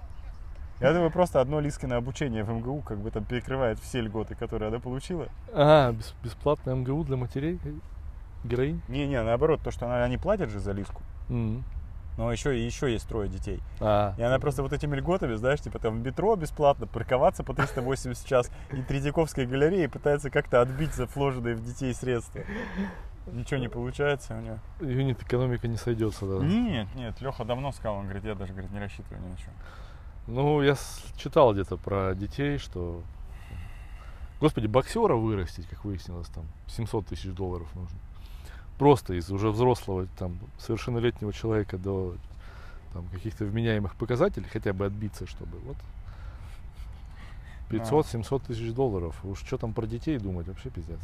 Я 0.81 0.93
думаю, 0.95 1.11
просто 1.11 1.41
одно 1.43 1.61
Лискино 1.61 1.97
обучение 1.97 2.43
в 2.43 2.51
МГУ 2.51 2.81
как 2.83 2.99
бы 2.99 3.11
там 3.11 3.25
перекрывает 3.25 3.79
все 3.81 4.01
льготы, 4.01 4.35
которые 4.35 4.69
она 4.69 4.79
получила. 4.79 5.27
А, 5.53 5.93
бес- 5.93 6.15
бесплатный 6.23 6.75
МГУ 6.75 7.05
для 7.05 7.17
матерей? 7.19 7.61
Героинь? 8.45 8.81
Не-не, 8.89 9.23
наоборот, 9.23 9.61
то, 9.63 9.71
что 9.71 9.85
она, 9.87 10.03
они 10.05 10.17
платят 10.17 10.49
же 10.51 10.59
за 10.61 10.73
Лиску, 10.73 11.03
М. 11.29 11.65
но 12.17 12.33
еще, 12.33 12.65
еще 12.65 12.91
есть 12.91 13.09
трое 13.09 13.29
детей. 13.29 13.61
А, 13.81 14.15
И 14.17 14.23
она 14.23 14.39
просто 14.39 14.63
вот 14.63 14.73
этими 14.73 14.97
льготами, 14.97 15.35
знаешь, 15.35 15.61
типа 15.61 15.79
там 15.79 16.01
в 16.01 16.05
метро 16.05 16.35
бесплатно, 16.37 16.87
парковаться 16.87 17.45
по 17.45 17.55
380 17.55 18.25
в 18.25 18.29
час 18.29 18.51
и 18.73 18.83
Третьяковской 18.83 19.47
галереи 19.47 19.87
пытается 19.87 20.31
как-то 20.31 20.61
отбить 20.61 20.95
за 20.95 21.07
вложенные 21.07 21.55
в 21.55 21.65
детей 21.65 21.93
средства. 21.95 22.41
Ничего 23.33 23.59
не 23.59 23.69
получается 23.69 24.35
у 24.37 24.41
нее. 24.41 24.61
юнит 24.81 25.21
экономика 25.23 25.67
не 25.67 25.77
сойдется, 25.77 26.27
да. 26.27 26.45
Нет, 26.45 26.87
нет, 26.95 27.21
Леха 27.21 27.45
давно 27.45 27.73
сказал, 27.73 27.97
он 27.97 28.05
говорит, 28.05 28.25
я 28.25 28.35
даже 28.35 28.53
говорит, 28.53 28.71
не 28.71 28.79
рассчитываю 28.79 29.21
ни 29.21 29.33
на 29.33 29.37
что. 29.37 29.51
Ну, 30.29 30.63
я 30.63 30.77
читал 31.17 31.53
где-то 31.53 31.77
про 31.77 32.15
детей, 32.15 32.59
что... 32.59 33.03
Господи, 34.41 34.67
боксера 34.67 35.15
вырастить, 35.15 35.67
как 35.67 35.85
выяснилось, 35.85 36.29
там 36.29 36.45
700 36.67 37.07
тысяч 37.07 37.33
долларов 37.33 37.69
нужно. 37.75 37.99
Просто 38.79 39.15
из 39.15 39.31
уже 39.31 39.51
взрослого, 39.51 40.07
там, 40.19 40.39
совершеннолетнего 40.59 41.33
человека 41.33 41.79
до 41.79 42.15
там, 42.93 43.07
каких-то 43.09 43.45
вменяемых 43.45 43.95
показателей, 43.95 44.47
хотя 44.53 44.73
бы 44.73 44.87
отбиться, 44.87 45.27
чтобы 45.27 45.59
вот 45.61 45.77
500-700 47.71 48.47
тысяч 48.47 48.73
долларов. 48.73 49.17
Уж 49.25 49.39
что 49.41 49.59
там 49.59 49.73
про 49.73 49.87
детей 49.87 50.19
думать, 50.19 50.47
вообще 50.47 50.71
пиздец. 50.71 51.01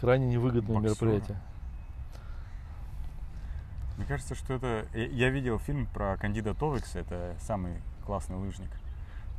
Крайне 0.00 0.26
невыгодное 0.26 0.80
Боксера. 0.80 1.08
мероприятие. 1.08 1.40
Мне 3.96 4.06
кажется, 4.06 4.34
что 4.34 4.54
это... 4.54 4.86
Я 4.92 5.06
я 5.06 5.30
видел 5.30 5.58
фильм 5.58 5.86
про 5.86 6.16
Кандида 6.16 6.54
Товекса, 6.54 6.98
это 6.98 7.36
самый 7.40 7.80
классный 8.04 8.36
лыжник, 8.36 8.70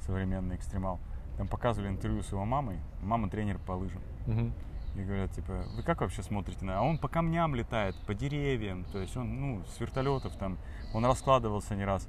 современный 0.05 0.55
экстремал. 0.55 0.99
Там 1.37 1.47
показывали 1.47 1.89
интервью 1.89 2.23
с 2.23 2.31
его 2.31 2.45
мамой, 2.45 2.79
мама 3.01 3.29
тренер 3.29 3.59
по 3.59 3.73
лыжам. 3.73 4.01
Мгм. 4.27 4.53
И 4.95 5.03
говорят, 5.03 5.31
типа, 5.31 5.65
вы 5.75 5.83
как 5.83 6.01
вообще 6.01 6.23
смотрите 6.23 6.63
на... 6.63 6.79
А 6.79 6.81
он 6.81 6.97
по 6.97 7.07
камням 7.09 7.53
летает, 7.53 7.95
по 8.07 8.13
деревьям, 8.13 8.85
то 8.85 8.99
есть 8.99 9.15
он, 9.17 9.39
ну, 9.41 9.63
с 9.65 9.79
вертолетов 9.79 10.35
там, 10.37 10.57
он 10.93 11.05
раскладывался 11.05 11.75
не 11.75 11.83
раз. 11.83 12.07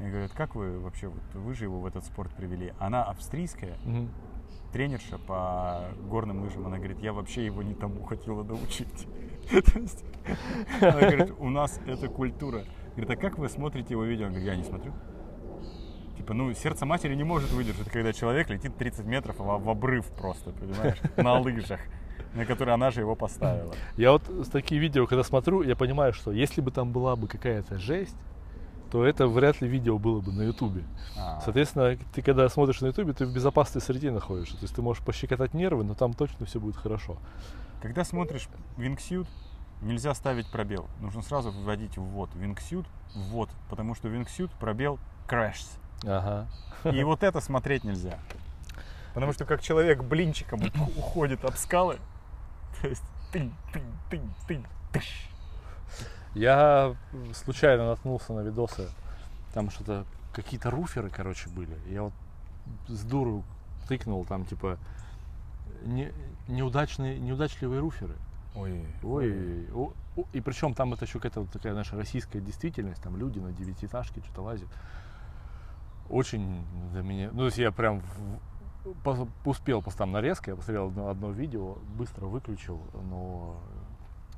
И 0.00 0.04
говорят, 0.04 0.32
как 0.32 0.54
вы 0.56 0.78
вообще, 0.80 1.06
вот 1.08 1.22
вы 1.34 1.54
же 1.54 1.64
его 1.64 1.80
в 1.80 1.86
этот 1.86 2.04
спорт 2.04 2.34
привели? 2.34 2.72
Она 2.80 3.04
австрийская, 3.04 3.76
Мгм. 3.84 4.10
тренерша 4.72 5.18
по 5.18 5.84
горным 6.10 6.42
лыжам, 6.42 6.66
она 6.66 6.78
говорит, 6.78 6.98
я 6.98 7.12
вообще 7.12 7.46
его 7.46 7.62
не 7.62 7.74
тому 7.74 8.02
хотела 8.04 8.42
научить. 8.42 9.06
Она 10.80 10.90
говорит, 11.00 11.34
у 11.38 11.48
нас 11.48 11.80
это 11.86 12.08
культура. 12.08 12.64
Говорит, 12.96 13.10
а 13.10 13.16
как 13.16 13.38
вы 13.38 13.48
смотрите 13.48 13.94
его 13.94 14.02
видео? 14.04 14.26
Он 14.26 14.32
говорит, 14.32 14.48
я 14.48 14.56
не 14.56 14.64
смотрю. 14.64 14.92
Типа, 16.16 16.34
ну, 16.34 16.52
сердце 16.54 16.84
матери 16.86 17.14
не 17.14 17.24
может 17.24 17.52
выдержать, 17.52 17.88
когда 17.90 18.12
человек 18.12 18.50
летит 18.50 18.76
30 18.76 19.04
метров 19.06 19.36
в 19.38 19.70
обрыв 19.70 20.06
просто, 20.16 20.50
понимаешь, 20.50 20.98
на 21.16 21.38
лыжах, 21.38 21.78
на 22.36 22.44
которые 22.44 22.74
она 22.74 22.90
же 22.90 23.00
его 23.00 23.14
поставила. 23.14 23.74
Я 23.96 24.12
вот 24.12 24.22
такие 24.52 24.80
видео, 24.80 25.06
когда 25.06 25.24
смотрю, 25.24 25.62
я 25.62 25.74
понимаю, 25.74 26.12
что 26.12 26.32
если 26.32 26.60
бы 26.60 26.70
там 26.70 26.92
была 26.92 27.16
бы 27.16 27.26
какая-то 27.26 27.78
жесть, 27.78 28.16
то 28.90 29.04
это 29.04 29.26
вряд 29.26 29.60
ли 29.60 29.68
видео 29.68 29.98
было 29.98 30.20
бы 30.20 30.32
на 30.32 30.42
Ютубе. 30.42 30.84
А, 31.18 31.40
Соответственно, 31.40 31.98
ты 32.14 32.22
когда 32.22 32.48
смотришь 32.48 32.80
на 32.80 32.86
Ютубе, 32.86 33.12
ты 33.12 33.26
в 33.26 33.32
безопасной 33.32 33.82
среде 33.82 34.10
находишься. 34.10 34.56
То 34.56 34.62
есть 34.62 34.74
ты 34.74 34.82
можешь 34.82 35.02
пощекотать 35.02 35.54
нервы, 35.54 35.82
но 35.82 35.94
там 35.94 36.14
точно 36.14 36.46
все 36.46 36.60
будет 36.60 36.76
хорошо. 36.76 37.16
Когда 37.82 38.04
смотришь 38.04 38.48
вингсют, 38.76 39.26
нельзя 39.80 40.14
ставить 40.14 40.50
пробел. 40.50 40.86
Нужно 41.00 41.22
сразу 41.22 41.50
вводить 41.50 41.96
ввод. 41.96 42.30
Вингсют, 42.34 42.86
ввод. 43.14 43.50
Потому 43.68 43.94
что 43.94 44.08
вингсют, 44.08 44.52
пробел, 44.52 44.98
crashs. 45.26 45.66
Ага. 46.04 46.46
И 46.90 47.02
вот 47.02 47.22
это 47.22 47.40
смотреть 47.40 47.84
нельзя. 47.84 48.18
Потому 49.14 49.32
что 49.32 49.44
как 49.46 49.62
человек 49.62 50.02
блинчиком 50.04 50.60
уходит 50.96 51.44
об 51.44 51.54
скалы, 51.54 51.98
то 52.86 52.90
есть 52.90 53.02
тынь, 53.32 53.52
тынь, 53.72 53.92
тынь, 54.10 54.30
тынь, 54.46 54.66
тыщ. 54.92 55.28
Я 56.34 56.94
случайно 57.34 57.86
наткнулся 57.88 58.32
на 58.32 58.40
видосы, 58.40 58.88
там 59.54 59.70
что-то, 59.70 60.04
какие-то 60.32 60.70
руферы, 60.70 61.10
короче, 61.10 61.48
были. 61.48 61.76
Я 61.88 62.04
вот 62.04 62.12
с 62.86 63.02
дуру 63.02 63.42
тыкнул, 63.88 64.24
там 64.24 64.44
типа 64.44 64.78
не, 65.82 66.12
неудачные, 66.46 67.18
неудачливые 67.18 67.80
руферы. 67.80 68.14
Ой, 68.54 68.86
Ой, 69.02 69.68
о- 69.74 69.92
о- 70.16 70.24
и 70.32 70.40
причем 70.40 70.74
там 70.74 70.92
это 70.92 71.04
еще 71.06 71.18
какая-то 71.18 71.40
вот 71.40 71.50
такая 71.50 71.74
наша 71.74 71.96
российская 71.96 72.40
действительность, 72.40 73.02
там 73.02 73.16
люди 73.16 73.38
на 73.40 73.50
девятиэтажке 73.52 74.20
что-то 74.20 74.42
лазят. 74.42 74.68
Очень 76.08 76.64
для 76.92 77.02
меня, 77.02 77.30
ну 77.32 77.38
то 77.40 77.46
есть 77.46 77.58
я 77.58 77.72
прям 77.72 78.02
успел 79.44 79.82
просто 79.82 79.98
там 79.98 80.12
нарезка, 80.12 80.50
я 80.50 80.56
посмотрел 80.56 80.88
одно, 80.88 81.08
одно 81.08 81.30
видео, 81.30 81.76
быстро 81.96 82.26
выключил, 82.26 82.80
но 83.10 83.60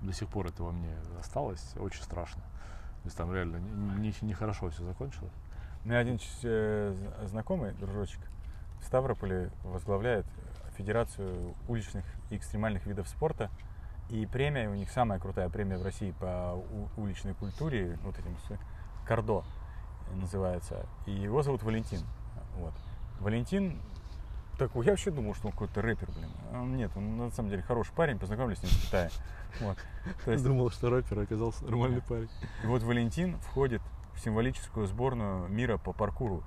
до 0.01 0.13
сих 0.13 0.29
пор 0.29 0.47
это 0.47 0.63
во 0.63 0.73
мне 0.73 0.95
осталось, 1.19 1.75
очень 1.79 2.03
страшно. 2.03 2.43
То 2.43 3.05
есть 3.05 3.17
там 3.17 3.33
реально 3.33 3.57
нехорошо 3.57 4.27
не, 4.27 4.29
нехорошо 4.29 4.71
все 4.71 4.85
закончилось. 4.85 5.33
У 5.85 5.89
меня 5.89 5.99
один 5.99 6.19
э, 6.43 6.95
знакомый, 7.27 7.73
дружочек, 7.73 8.21
в 8.81 8.85
Ставрополе 8.85 9.51
возглавляет 9.65 10.27
Федерацию 10.77 11.55
уличных 11.69 12.05
и 12.31 12.37
экстремальных 12.37 12.87
видов 12.87 13.09
спорта. 13.09 13.51
И 14.09 14.25
премия 14.27 14.69
у 14.69 14.75
них 14.75 14.91
самая 14.91 15.19
крутая 15.19 15.49
премия 15.51 15.77
в 15.77 15.83
России 15.83 16.13
по 16.13 16.55
у- 16.97 17.01
уличной 17.03 17.35
культуре, 17.35 17.99
вот 18.05 18.19
этим 18.19 18.37
Кардо 19.07 19.45
называется. 20.15 20.87
И 21.07 21.13
его 21.13 21.43
зовут 21.43 21.63
Валентин. 21.63 22.01
Вот. 22.57 22.73
Валентин 23.21 23.81
такой, 24.59 24.85
я 24.85 24.93
вообще 24.93 25.11
думал, 25.11 25.35
что 25.35 25.47
он 25.47 25.53
какой-то 25.53 25.81
рэпер, 25.81 26.11
блин. 26.11 26.31
А 26.53 26.65
нет, 26.65 26.91
он 26.97 27.17
на 27.17 27.31
самом 27.31 27.51
деле 27.51 27.63
хороший 27.63 27.93
парень, 27.95 28.19
познакомились 28.19 28.59
с 28.59 28.63
ним 28.63 28.73
в 28.73 28.85
Китае. 28.87 29.11
Вот. 29.61 29.79
То 30.25 30.33
есть 30.33 30.45
Думал, 30.45 30.71
что 30.71 30.91
рэпер 30.91 31.21
оказался 31.21 31.65
нормальный 31.65 32.03
парень. 32.03 32.29
и 32.63 32.67
вот 32.67 32.83
Валентин 32.83 33.39
входит 33.39 33.81
в 34.15 34.21
символическую 34.21 34.87
сборную 34.87 35.49
мира 35.49 35.79
по 35.79 35.93
паркуру. 35.93 36.43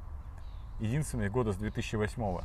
Единственный 0.79 1.29
года 1.29 1.53
с 1.53 1.57
2008 1.57 2.21
-го. 2.21 2.43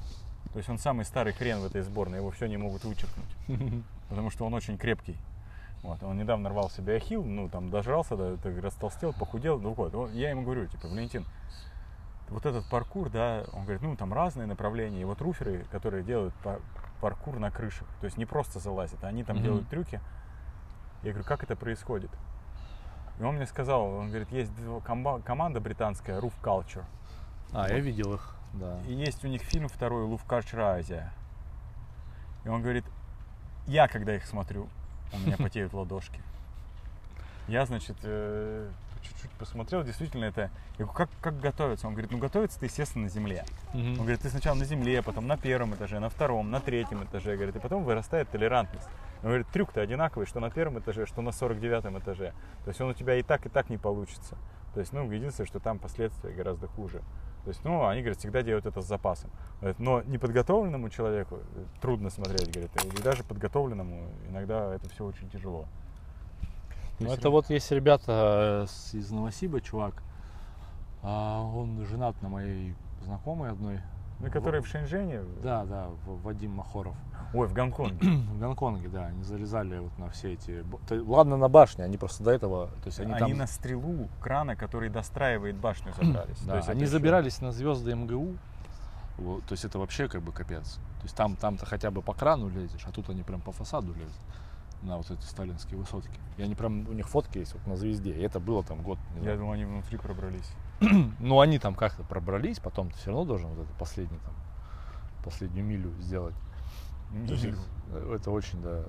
То 0.53 0.59
есть 0.59 0.71
он 0.71 0.79
самый 0.79 1.05
старый 1.05 1.33
хрен 1.33 1.61
в 1.61 1.67
этой 1.67 1.83
сборной, 1.83 2.19
его 2.19 2.31
все 2.31 2.47
не 2.47 2.57
могут 2.57 2.85
вычеркнуть. 2.85 3.27
Потому 4.09 4.31
что 4.31 4.47
он 4.47 4.55
очень 4.55 4.79
крепкий. 4.79 5.17
Вот. 5.83 6.03
Он 6.03 6.17
недавно 6.17 6.49
рвал 6.49 6.71
себе 6.71 6.97
ахилл, 6.97 7.25
ну 7.25 7.49
там 7.49 7.71
дожрался, 7.71 8.17
да, 8.17 8.37
так 8.37 8.59
растолстел, 8.63 9.13
похудел. 9.13 9.59
Ну 9.61 9.75
Вот 9.75 10.13
я 10.13 10.31
ему 10.31 10.43
говорю, 10.43 10.67
типа, 10.67 10.89
Валентин, 10.89 11.25
вот 12.29 12.45
этот 12.47 12.69
паркур, 12.69 13.09
да, 13.11 13.45
он 13.53 13.63
говорит, 13.63 13.83
ну 13.83 13.97
там 13.97 14.13
разные 14.13 14.47
направления. 14.47 15.01
И 15.01 15.05
вот 15.05 15.21
руферы, 15.21 15.65
которые 15.71 16.03
делают 16.03 16.35
пар- 16.43 16.61
паркур 17.01 17.39
на 17.39 17.51
крышах, 17.51 17.87
то 18.01 18.07
есть 18.07 18.17
не 18.17 18.27
просто 18.27 18.59
залазят, 18.59 19.03
а 19.05 19.09
они 19.09 19.23
там 19.25 19.37
Мгм. 19.37 19.45
делают 19.45 19.69
трюки. 19.69 20.01
Я 21.03 21.11
говорю, 21.13 21.27
как 21.27 21.43
это 21.45 21.55
происходит? 21.57 22.11
И 23.19 23.23
он 23.23 23.37
мне 23.37 23.47
сказал, 23.47 23.85
он 23.85 24.09
говорит, 24.09 24.31
есть 24.33 24.53
команда 25.25 25.61
британская, 25.61 26.19
Roof 26.21 26.35
Culture. 26.43 26.85
А, 27.53 27.69
я 27.69 27.79
видел 27.79 28.15
их, 28.15 28.35
да. 28.55 28.81
И 28.87 28.93
есть 28.93 29.25
у 29.25 29.29
них 29.29 29.43
фильм 29.43 29.69
второй, 29.69 30.07
Roof 30.07 30.21
Culture 30.27 30.61
Азия. 30.61 31.13
И 32.45 32.49
он 32.49 32.61
говорит, 32.63 32.85
я 33.67 33.89
когда 33.89 34.15
их 34.15 34.27
смотрю, 34.27 34.69
у 35.13 35.19
меня 35.19 35.37
потеют 35.39 35.73
ладошки. 35.73 36.21
Я, 37.49 37.65
значит, 37.67 37.97
э, 38.03 38.69
чуть-чуть 39.07 39.31
посмотрел, 39.33 39.83
действительно 39.83 40.25
это... 40.25 40.51
Я 40.79 40.85
говорю, 40.85 40.93
как, 40.93 41.11
как 41.21 41.41
готовиться? 41.41 41.87
Он 41.87 41.95
говорит, 41.95 42.11
ну 42.11 42.19
готовится 42.19 42.59
ты, 42.59 42.67
естественно, 42.67 43.05
на 43.05 43.11
земле. 43.11 43.45
Он 43.73 43.97
говорит, 43.97 44.21
ты 44.21 44.29
сначала 44.29 44.57
на 44.57 44.65
земле, 44.65 45.03
потом 45.03 45.27
на 45.27 45.37
первом 45.37 45.75
этаже, 45.75 45.99
на 45.99 46.09
втором, 46.09 46.51
на 46.51 46.61
третьем 46.61 47.05
этаже, 47.05 47.37
говорит, 47.37 47.57
и 47.57 47.59
потом 47.59 47.85
вырастает 47.85 48.29
толерантность. 48.31 48.89
Он 49.23 49.29
говорит, 49.29 49.49
трюк-то 49.49 49.81
одинаковый, 49.81 50.27
что 50.27 50.41
на 50.41 50.51
первом 50.51 50.79
этаже, 50.79 51.07
что 51.07 51.23
на 51.23 51.33
49 51.33 52.03
этаже. 52.03 52.33
То 52.65 52.69
есть 52.69 52.81
он 52.81 52.91
у 52.91 52.95
тебя 52.95 53.17
и 53.17 53.23
так, 53.23 53.47
и 53.47 53.49
так 53.49 53.71
не 53.71 53.79
получится. 53.79 54.37
То 54.75 54.81
есть, 54.81 54.93
ну, 54.93 55.11
единственное, 55.11 55.47
что 55.47 55.59
там 55.59 55.79
последствия 55.79 56.33
гораздо 56.33 56.67
хуже. 56.69 57.03
То 57.45 57.49
есть, 57.49 57.65
ну, 57.65 57.87
они, 57.87 58.03
говорят, 58.03 58.19
всегда 58.19 58.43
делают 58.43 58.67
это 58.67 58.83
с 58.83 58.87
запасом. 58.87 59.31
Но 59.79 60.03
неподготовленному 60.03 60.91
человеку 60.91 61.39
э, 61.39 61.65
трудно 61.81 62.11
смотреть, 62.11 62.53
говорит, 62.53 62.71
и 62.85 63.03
даже 63.03 63.25
подготовленному 63.25 64.11
иногда 64.29 64.75
это 64.75 64.89
все 64.91 65.05
очень 65.05 65.31
тяжело. 65.31 65.67
Ну, 66.99 67.13
это 67.13 67.31
вот 67.31 67.51
есть 67.51 67.71
ребята 67.73 68.67
э, 68.93 68.97
из 68.97 69.11
Новосиба, 69.11 69.61
чувак. 69.61 70.03
А, 71.03 71.43
он 71.43 71.85
женат 71.87 72.21
на 72.23 72.29
моей 72.29 72.75
знакомой 73.03 73.51
одной. 73.51 73.81
Ну, 74.19 74.31
которые 74.31 74.63
в 74.63 74.67
Шэньчжэне, 74.67 75.21
Да, 75.43 75.67
да, 75.67 75.89
В- 76.07 76.23
Вадим 76.23 76.53
Махоров. 76.53 76.95
ой, 77.35 77.47
в 77.47 77.53
Гонконге. 77.53 77.99
В 78.33 78.39
Гонконге, 78.39 78.89
да, 78.89 79.07
они 79.07 79.23
залезали 79.23 79.79
вот 79.79 79.99
на 79.99 80.09
все 80.09 80.33
эти... 80.33 80.65
Ладно, 80.91 81.37
на 81.37 81.49
башне, 81.51 81.85
они 81.85 81.99
просто 81.99 82.25
до 82.25 82.31
этого... 82.31 82.69
То 82.83 82.87
есть 82.87 82.99
они, 82.99 83.13
Они, 83.13 83.19
там... 83.33 83.39
на 83.39 83.47
стрелу 83.47 84.09
крана, 84.21 84.57
который 84.57 84.89
достраивает 84.89 85.57
башню, 85.57 85.93
забрались. 85.93 86.41
Да, 86.41 86.53
То 86.53 86.57
есть 86.57 86.69
они 86.71 86.81
ещё- 86.83 86.93
забирались 86.93 87.43
на 87.43 87.53
звезды 87.53 87.95
МГУ. 87.95 88.37
Вот, 89.19 89.45
то 89.45 89.53
есть 89.53 89.65
это 89.67 89.79
вообще 89.79 90.09
как 90.09 90.23
бы 90.23 90.33
капец. 90.33 90.75
То 90.99 91.03
есть 91.05 91.15
там, 91.17 91.37
там-то 91.37 91.67
хотя 91.67 91.91
бы 91.91 92.01
по 92.01 92.15
крану 92.15 92.49
лезешь, 92.49 92.85
а 92.87 92.91
тут 92.93 93.11
они 93.11 93.23
прям 93.23 93.41
по 93.43 93.53
фасаду 93.53 93.93
лезут 93.93 94.21
на 94.83 94.97
вот 94.99 95.11
эти 95.11 95.23
сталинские 95.25 95.79
высотки. 95.79 96.19
И 96.37 96.43
они 96.43 96.55
прям, 96.55 96.87
у 96.89 96.93
них 96.93 97.09
фотки 97.09 97.39
есть 97.39 97.55
вот 97.55 97.67
на 97.67 97.77
звезде. 97.77 98.13
И 98.13 98.21
это 98.21 98.39
было 98.41 98.63
там 98.63 98.83
год, 98.83 98.99
Я 99.17 99.23
знаю. 99.23 99.39
думал, 99.39 99.53
они 99.53 99.65
внутри 99.65 99.99
пробрались. 99.99 100.51
Ну, 101.21 101.41
они 101.41 101.59
там 101.59 101.75
как-то 101.75 102.03
пробрались, 102.05 102.59
потом 102.61 102.91
ты 102.91 102.97
все 102.99 103.11
равно 103.11 103.25
должен 103.25 103.49
вот 103.51 103.65
это 103.65 103.73
последний 103.79 104.19
там, 104.19 104.35
последнюю 105.25 105.65
милю 105.67 105.91
сделать. 106.01 106.35
Милю. 107.11 107.55
это- 107.91 108.15
Это 108.15 108.31
очень, 108.31 108.61
да, 108.63 108.83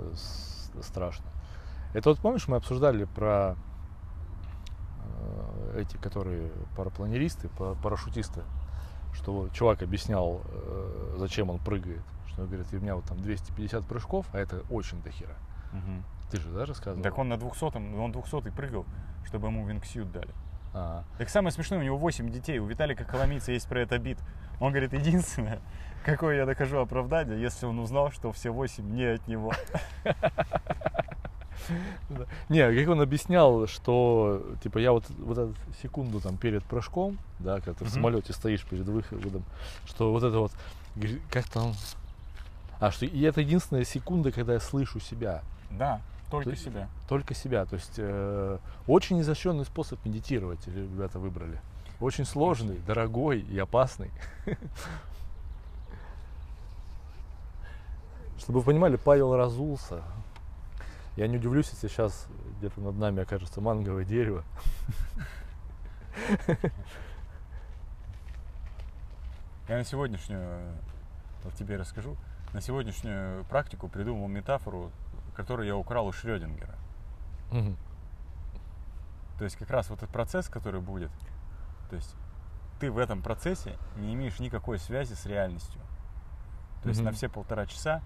страшно. 0.81 1.25
Это 1.93 2.09
вот 2.09 2.19
помнишь, 2.19 2.47
мы 2.47 2.57
обсуждали 2.57 3.05
про 3.05 3.55
э, 5.73 5.79
эти, 5.81 5.97
которые 5.97 6.51
парапланеристы, 6.75 7.49
па- 7.49 7.75
парашютисты, 7.75 8.43
что 9.13 9.49
чувак 9.49 9.81
объяснял, 9.83 10.41
э, 10.45 11.15
зачем 11.17 11.49
он 11.49 11.59
прыгает. 11.59 12.03
Что 12.27 12.41
он 12.43 12.47
говорит, 12.47 12.67
у 12.71 12.75
меня 12.77 12.95
вот 12.95 13.05
там 13.05 13.17
250 13.19 13.85
прыжков, 13.85 14.25
а 14.33 14.39
это 14.39 14.63
очень 14.69 15.01
дохера. 15.01 15.35
Мгм. 15.77 16.03
Ты 16.29 16.39
же, 16.39 16.49
да, 16.49 16.65
рассказывал? 16.65 17.03
Так 17.03 17.17
он 17.17 17.29
на 17.29 17.37
200 17.37 17.77
он 17.77 18.11
200 18.11 18.49
прыгал, 18.51 18.85
чтобы 19.25 19.47
ему 19.47 19.65
вингсьют 19.65 20.11
дали. 20.11 20.29
А, 20.73 21.03
Так 21.17 21.29
самое 21.29 21.51
смешное, 21.51 21.79
у 21.79 21.83
него 21.83 21.97
8 21.97 22.29
детей, 22.29 22.59
у 22.59 22.65
Виталика 22.65 23.03
Коломийца 23.05 23.51
есть 23.51 23.67
про 23.67 23.81
это 23.81 23.97
бит. 23.97 24.19
Он 24.59 24.71
говорит, 24.71 24.93
единственное, 24.93 25.59
какое 26.05 26.37
я 26.37 26.45
докажу 26.45 26.79
оправдание, 26.79 27.39
если 27.41 27.65
он 27.65 27.79
узнал, 27.79 28.11
что 28.11 28.31
все 28.31 28.51
8 28.51 28.89
не 28.89 29.05
от 29.05 29.27
него. 29.27 29.53
Не, 32.49 32.71
как 32.71 32.89
он 32.89 33.01
объяснял, 33.01 33.67
что 33.67 34.45
типа 34.63 34.77
я 34.77 34.91
вот, 34.91 35.09
вот 35.09 35.37
эту 35.37 35.55
секунду 35.81 36.21
там 36.21 36.37
перед 36.37 36.63
прыжком, 36.63 37.17
да, 37.39 37.55
когда 37.55 37.73
ты 37.73 37.85
в 37.85 37.89
самолете 37.89 38.31
стоишь 38.33 38.63
перед 38.63 38.85
выходом, 38.85 39.43
что 39.85 40.11
вот 40.11 40.23
это 40.23 40.39
вот 40.39 40.51
говорит, 40.95 41.21
как 41.29 41.47
там. 41.49 41.73
А, 42.79 42.91
что 42.91 43.05
и 43.05 43.21
это 43.21 43.41
единственная 43.41 43.83
секунда, 43.83 44.31
когда 44.31 44.53
я 44.53 44.59
слышу 44.59 44.99
себя. 44.99 45.41
Да, 45.71 46.01
только 46.29 46.51
Ты- 46.51 46.55
себя. 46.57 46.89
Только 47.07 47.33
себя. 47.33 47.65
То 47.65 47.75
есть 47.75 47.95
э, 47.97 48.57
очень 48.85 49.21
изощренный 49.21 49.65
способ 49.65 50.03
медитировать 50.05 50.65
ребята 50.67 51.19
выбрали. 51.19 51.59
Очень 51.99 52.25
сложный, 52.25 52.77
дорогой 52.79 53.39
и 53.39 53.57
опасный. 53.57 54.11
Чтобы 58.37 58.59
вы 58.59 58.65
понимали, 58.65 58.97
Павел 58.97 59.35
разулся. 59.35 60.03
Я 61.15 61.27
не 61.27 61.37
удивлюсь, 61.37 61.69
если 61.71 61.87
сейчас 61.87 62.27
где-то 62.59 62.79
над 62.81 62.95
нами 62.97 63.23
окажется 63.23 63.61
манговое 63.61 64.05
дерево. 64.05 64.43
Я 69.67 69.77
на 69.77 69.83
сегодняшнюю, 69.83 70.61
вот 71.43 71.53
тебе 71.55 71.75
расскажу, 71.77 72.15
на 72.53 72.61
сегодняшнюю 72.61 73.43
практику 73.45 73.89
придумал 73.89 74.27
метафору, 74.27 74.91
которую 75.37 75.67
я 75.67 75.77
украл 75.77 76.07
у 76.07 76.11
Шрёдингера. 76.11 76.75
Мгм. 77.51 77.77
То 79.37 79.45
есть 79.45 79.55
как 79.55 79.69
раз 79.69 79.89
вот 79.89 79.99
этот 79.99 80.09
процесс, 80.09 80.49
который 80.49 80.81
будет, 80.81 81.11
то 81.89 81.95
есть 81.95 82.15
ты 82.79 82.91
в 82.91 82.97
этом 82.97 83.21
процессе 83.21 83.77
не 83.95 84.13
имеешь 84.15 84.39
никакой 84.39 84.79
связи 84.79 85.13
с 85.13 85.25
реальностью. 85.25 85.79
То 86.81 86.89
есть 86.89 87.01
на 87.01 87.11
все 87.11 87.29
полтора 87.29 87.65
часа 87.65 88.01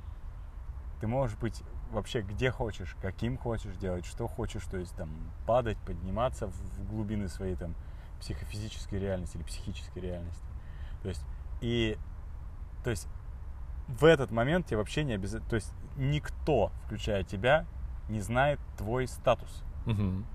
ты 1.00 1.08
можешь 1.08 1.38
быть 1.38 1.64
вообще 1.92 2.22
где 2.22 2.52
хочешь, 2.52 2.96
каким 3.02 3.38
хочешь 3.38 3.76
делать, 3.78 4.06
что 4.06 4.28
хочешь, 4.28 4.64
то 4.66 4.78
есть 4.78 4.96
там 4.96 5.10
падать, 5.46 5.78
подниматься 5.80 6.48
в, 6.48 6.54
в 6.54 6.90
глубины 6.90 7.28
своей 7.28 7.56
там 7.56 7.76
психофизической 8.20 9.00
реальности 9.00 9.38
или 9.38 9.44
психической 9.44 10.02
реальности. 10.02 10.46
То 11.02 11.10
есть 11.10 11.24
и 11.62 11.98
то 12.84 12.90
есть 12.90 13.08
в 13.88 14.06
этот 14.06 14.32
момент 14.32 14.68
тебе 14.68 14.78
вообще 14.78 15.04
не 15.04 15.14
обязательно, 15.14 15.50
то 15.50 15.56
есть 15.56 15.74
никто, 15.96 16.72
включая 16.86 17.24
тебя, 17.24 17.66
не 18.10 18.22
знает 18.22 18.60
твой 18.78 19.08
статус. 19.08 19.64
Мгм. 19.86 20.26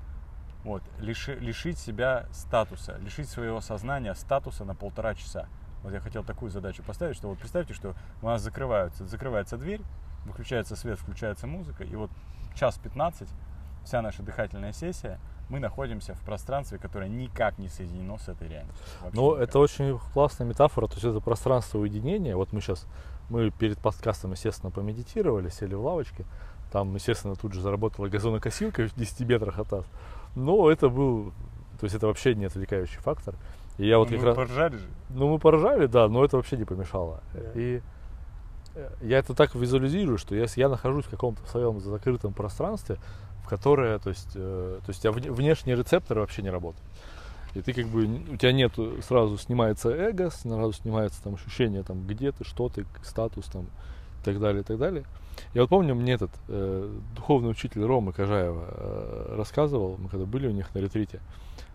Вот, 0.64 0.82
лиши- 0.98 1.38
лишить 1.38 1.78
себя 1.78 2.26
статуса, 2.32 2.96
лишить 2.98 3.28
своего 3.28 3.60
сознания 3.60 4.14
статуса 4.14 4.64
на 4.64 4.74
полтора 4.74 5.14
часа. 5.14 5.46
Вот 5.82 5.92
я 5.92 6.00
хотел 6.00 6.24
такую 6.24 6.50
задачу 6.50 6.82
поставить, 6.82 7.16
что 7.16 7.28
вот 7.28 7.38
представьте, 7.38 7.72
что 7.74 7.94
у 8.22 8.26
нас 8.26 8.42
закрываются, 8.42 9.06
закрывается 9.06 9.56
дверь, 9.56 9.80
выключается 10.24 10.74
свет, 10.74 10.98
включается 10.98 11.46
музыка, 11.46 11.84
и 11.84 11.94
вот 11.94 12.10
час 12.56 12.78
15, 12.78 13.28
вся 13.84 14.02
наша 14.02 14.24
дыхательная 14.24 14.72
сессия, 14.72 15.20
мы 15.48 15.60
находимся 15.60 16.14
в 16.14 16.20
пространстве, 16.22 16.78
которое 16.78 17.08
никак 17.08 17.58
не 17.58 17.68
соединено 17.68 18.18
с 18.18 18.28
этой 18.28 18.48
реальностью. 18.48 18.84
Ну, 19.12 19.34
никак. 19.34 19.48
это 19.48 19.58
очень 19.60 19.98
классная 20.12 20.46
метафора, 20.48 20.88
то 20.88 20.94
есть 20.94 21.04
это 21.04 21.20
пространство 21.20 21.78
уединения. 21.78 22.34
Вот 22.34 22.52
мы 22.52 22.60
сейчас, 22.60 22.86
мы 23.28 23.50
перед 23.50 23.78
подкастом, 23.78 24.32
естественно, 24.32 24.70
помедитировали, 24.70 25.48
сели 25.48 25.74
в 25.74 25.84
лавочке. 25.84 26.24
Там, 26.72 26.94
естественно, 26.94 27.36
тут 27.36 27.52
же 27.52 27.60
заработала 27.60 28.08
газонокосилка 28.08 28.88
в 28.88 28.94
10 28.94 29.20
метрах 29.28 29.58
от 29.58 29.70
нас. 29.72 29.84
Но 30.34 30.70
это 30.70 30.88
был, 30.88 31.32
то 31.80 31.84
есть 31.84 31.94
это 31.94 32.06
вообще 32.06 32.34
не 32.34 32.44
отвлекающий 32.44 32.98
фактор. 32.98 33.34
И 33.78 33.86
я 33.86 33.98
вот 33.98 34.10
Ну, 34.10 34.16
как 34.16 34.20
мы 34.22 34.26
раз... 34.26 34.36
поржали 34.36 34.76
же. 34.76 34.86
Ну, 35.10 35.28
мы 35.32 35.38
поржали, 35.38 35.86
да, 35.86 36.08
но 36.08 36.24
это 36.24 36.36
вообще 36.36 36.56
не 36.56 36.64
помешало. 36.64 37.20
Да. 37.34 37.40
И 37.54 37.80
э, 38.74 38.90
я 39.02 39.18
это 39.18 39.34
так 39.34 39.54
визуализирую, 39.54 40.18
что 40.18 40.34
если 40.34 40.60
я 40.60 40.68
нахожусь 40.68 41.04
в 41.04 41.10
каком-то 41.10 41.46
своем 41.48 41.80
закрытом 41.80 42.32
пространстве, 42.32 42.96
в 43.44 43.48
которое, 43.48 43.98
то 43.98 44.10
есть, 44.10 44.32
э, 44.34 44.80
то 44.84 44.88
есть 44.90 45.04
вне- 45.04 45.30
внешние 45.30 45.76
рецепторы 45.76 46.20
вообще 46.20 46.42
не 46.42 46.50
работают. 46.50 46.84
И 47.56 47.62
ты 47.62 47.72
как 47.72 47.86
бы, 47.86 48.04
у 48.04 48.36
тебя 48.36 48.52
нет, 48.52 48.72
сразу 49.02 49.38
снимается 49.38 49.88
эго, 49.88 50.28
сразу 50.28 50.74
снимается 50.74 51.22
там 51.22 51.36
ощущение, 51.36 51.82
там, 51.82 52.06
где 52.06 52.30
ты, 52.30 52.44
что 52.44 52.68
ты, 52.68 52.84
статус 53.02 53.46
там, 53.46 53.62
и 53.62 54.24
так 54.24 54.38
далее, 54.38 54.60
и 54.60 54.64
так 54.64 54.76
далее. 54.76 55.04
Я 55.54 55.62
вот 55.62 55.70
помню, 55.70 55.94
мне 55.94 56.12
этот 56.12 56.30
э, 56.48 56.94
духовный 57.14 57.50
учитель 57.50 57.82
Ромы 57.84 58.12
Кожаева 58.12 58.64
э, 58.68 59.34
рассказывал, 59.38 59.96
мы 59.98 60.10
когда 60.10 60.26
были 60.26 60.48
у 60.48 60.50
них 60.50 60.74
на 60.74 60.80
ретрите, 60.80 61.20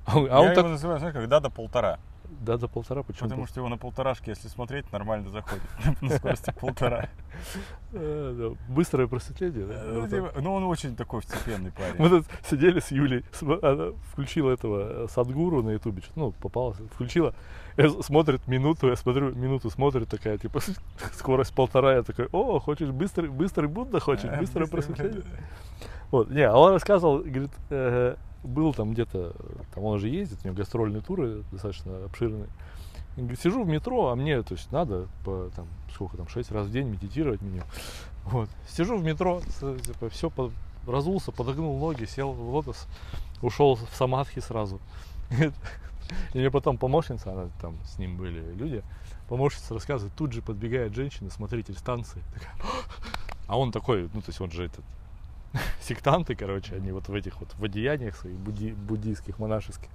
а 0.06 0.20
он, 0.20 0.26
а 0.26 0.30
Я 0.30 0.40
он 0.40 0.46
его 0.46 0.56
так, 0.56 0.66
называю, 0.66 1.00
знаешь, 1.00 1.16
как 1.16 1.28
да 1.28 1.40
до 1.40 1.50
полтора. 1.50 1.98
Да, 2.40 2.58
до 2.58 2.68
полтора, 2.68 3.04
почему 3.04 3.30
Потому 3.30 3.48
что 3.48 3.60
его 3.60 3.70
на 3.70 3.78
полторашке, 3.78 4.32
если 4.32 4.48
смотреть, 4.48 4.92
нормально 4.92 5.30
заходит. 5.30 5.64
На 6.02 6.10
скорости 6.18 6.54
полтора. 6.60 7.10
Э, 7.94 8.54
Быстрое 8.70 9.08
просветление, 9.08 9.66
да? 9.66 9.84
Ну, 9.84 10.08
так. 10.08 10.42
Ну, 10.42 10.54
он 10.54 10.64
очень 10.64 10.96
такой 10.96 11.22
встепенный 11.22 11.72
Мы 11.98 11.98
парень. 11.98 12.10
тут 12.10 12.26
сидели 12.50 12.80
с 12.80 12.92
Юлей, 12.92 13.26
она 13.42 13.92
включила 14.12 14.52
этого 14.52 15.06
э, 15.06 15.08
Садгуру 15.10 15.62
на 15.62 15.72
ютубе, 15.72 16.02
ну, 16.16 16.32
попалась, 16.32 16.78
включила, 16.94 17.34
э, 17.78 17.88
смотрит 18.02 18.48
минуту, 18.48 18.88
я 18.88 18.96
смотрю, 18.96 19.36
минуту 19.36 19.70
смотрит 19.70 20.10
такая, 20.10 20.38
типа, 20.38 20.60
скорость 21.14 21.54
полтора, 21.54 21.96
я 21.96 22.04
такой, 22.04 22.28
о, 22.32 22.60
хочешь 22.60 22.90
быстрый, 22.90 23.30
быстрый 23.30 23.68
Будда 23.68 24.00
хочешь, 24.00 24.30
А, 24.30 24.38
быстрое 24.38 24.68
просветление? 24.68 25.24
Вот, 26.12 26.30
не, 26.30 26.42
а 26.42 26.56
он 26.58 26.74
рассказывал, 26.74 27.20
говорит, 27.20 27.52
э, 27.70 28.16
был 28.44 28.74
там 28.74 28.94
где-то, 28.94 29.36
там 29.74 29.84
он 29.84 30.00
же 30.00 30.10
ездит, 30.10 30.40
у 30.44 30.48
него 30.48 30.58
гастрольные 30.58 31.02
туры 31.02 31.44
достаточно 31.52 32.06
обширные. 32.06 32.48
И 33.18 33.20
говорит, 33.20 33.40
сижу 33.40 33.64
в 33.64 33.68
метро, 33.68 34.10
а 34.10 34.16
мне, 34.16 34.42
то 34.42 34.54
есть, 34.54 34.72
надо 34.72 35.08
по, 35.26 35.50
там, 35.56 35.68
сколько 35.94 36.18
там, 36.18 36.28
6 36.28 36.52
раз 36.52 36.68
в 36.68 36.72
день 36.72 36.88
медитировать 36.88 37.42
минимум. 37.42 37.68
Вот. 38.26 38.50
Сижу 38.68 38.98
в 38.98 39.04
метро, 39.04 39.42
типа, 39.60 40.10
все 40.10 40.32
разулся, 40.88 41.32
подогнул 41.32 41.78
ноги, 41.78 42.06
сел 42.06 42.32
в 42.32 42.56
лотос, 42.56 42.88
ушел 43.42 43.76
в 43.76 43.96
самадхи 43.96 44.40
сразу. 44.40 44.80
И 46.34 46.38
мне 46.38 46.52
потом 46.52 46.78
помощница, 46.78 47.32
она 47.32 47.50
там 47.62 47.78
с 47.86 47.98
ним 47.98 48.18
были 48.18 48.54
люди, 48.54 48.84
помощница 49.30 49.74
рассказывает, 49.74 50.14
тут 50.16 50.34
же 50.34 50.42
подбегает 50.42 50.94
женщина, 50.94 51.30
смотритель 51.30 51.76
станции, 51.78 52.22
такая, 52.34 52.54
а 53.48 53.58
он 53.58 53.72
такой, 53.72 54.10
ну 54.14 54.22
то 54.22 54.30
есть 54.30 54.42
он 54.42 54.52
же 54.52 54.66
этот 54.66 54.84
сектанты, 55.82 56.36
короче, 56.36 56.76
они 56.76 56.92
вот 56.92 57.08
в 57.08 57.14
этих 57.14 57.40
вот 57.40 57.54
в 57.56 57.64
одеяниях 57.64 58.16
своих 58.16 58.38
будди- 58.38 58.76
буддийских, 58.76 59.40
монашеских. 59.40 59.90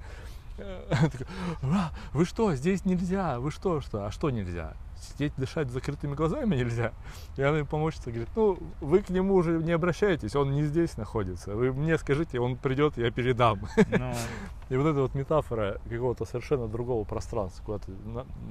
Э, 0.59 0.85
такой, 0.90 1.27
«А, 1.62 1.92
Вы 2.12 2.25
что, 2.25 2.55
здесь 2.55 2.85
нельзя? 2.85 3.38
Вы 3.40 3.51
что, 3.51 3.81
что? 3.81 4.07
А 4.07 4.11
что 4.11 4.31
нельзя? 4.31 4.75
Сидеть, 4.99 5.35
дышать 5.37 5.69
с 5.69 5.73
закрытыми 5.73 6.14
глазами 6.14 6.57
нельзя? 6.57 6.92
И 7.37 7.42
она 7.42 7.59
им 7.59 7.66
помощница 7.66 8.11
говорит, 8.11 8.29
ну, 8.35 8.59
вы 8.81 9.03
к 9.03 9.11
нему 9.11 9.35
уже 9.35 9.62
не 9.62 9.73
обращайтесь, 9.73 10.35
он 10.35 10.53
не 10.53 10.64
здесь 10.64 10.97
находится. 10.97 11.55
Вы 11.55 11.73
мне 11.73 11.99
скажите, 11.99 12.40
он 12.40 12.57
придет, 12.57 12.97
я 12.97 13.11
передам. 13.11 13.69
Ну, 13.90 14.14
И 14.69 14.77
вот 14.77 14.87
эта 14.87 15.01
вот 15.01 15.14
метафора 15.14 15.81
какого-то 15.88 16.25
совершенно 16.25 16.66
другого 16.66 17.05
пространства, 17.05 17.62
куда 17.62 17.79
ты 17.79 17.92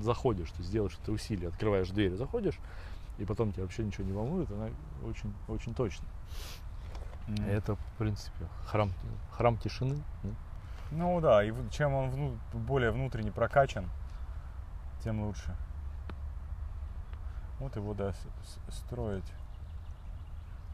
заходишь, 0.02 0.50
ты 0.52 0.64
сделаешь 0.64 0.98
это 1.02 1.12
усилие, 1.12 1.50
открываешь 1.50 1.90
дверь, 1.90 2.16
заходишь, 2.16 2.58
и 3.18 3.26
потом 3.26 3.52
тебя 3.52 3.64
вообще 3.64 3.84
ничего 3.84 4.06
не 4.06 4.14
волнует, 4.14 4.50
она 4.52 4.70
очень, 5.06 5.34
очень 5.50 5.74
точно. 5.74 6.06
М. 7.28 7.36
Это, 7.48 7.76
в 7.76 7.98
принципе, 7.98 8.46
храм, 8.66 8.92
храм 9.32 9.58
тишины. 9.58 10.02
Ну 10.92 11.20
да, 11.20 11.44
и 11.44 11.52
чем 11.72 11.94
он 11.94 12.10
вну- 12.10 12.38
более 12.54 12.92
внутренне 12.92 13.32
прокачан, 13.32 13.90
тем 15.04 15.24
лучше. 15.24 15.56
Вот 17.60 17.76
его, 17.76 17.94
да, 17.94 18.14
строить. 18.70 19.32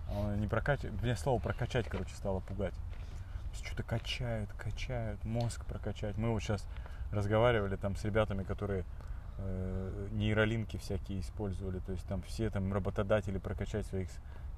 А 0.10 0.20
Он 0.20 0.40
не 0.42 0.48
прокачивает. 0.48 1.02
Мне 1.02 1.16
слово 1.16 1.40
прокачать, 1.40 1.88
короче, 1.88 2.14
стало 2.16 2.40
пугать. 2.42 2.74
Что-то 3.54 3.84
качают, 3.84 4.52
качают, 4.54 5.24
мозг 5.24 5.66
прокачать. 5.66 6.18
Мы 6.18 6.32
вот 6.32 6.42
сейчас 6.42 6.68
разговаривали 7.12 7.76
там 7.76 7.96
с 7.96 8.04
ребятами, 8.04 8.44
которые 8.44 8.84
э, 9.38 10.08
нейролинки 10.12 10.78
всякие 10.78 11.20
использовали. 11.22 11.80
То 11.80 11.92
есть 11.94 12.06
там 12.08 12.22
все 12.24 12.50
там 12.50 12.74
работодатели 12.74 13.38
прокачать 13.38 13.86
своих. 13.86 14.10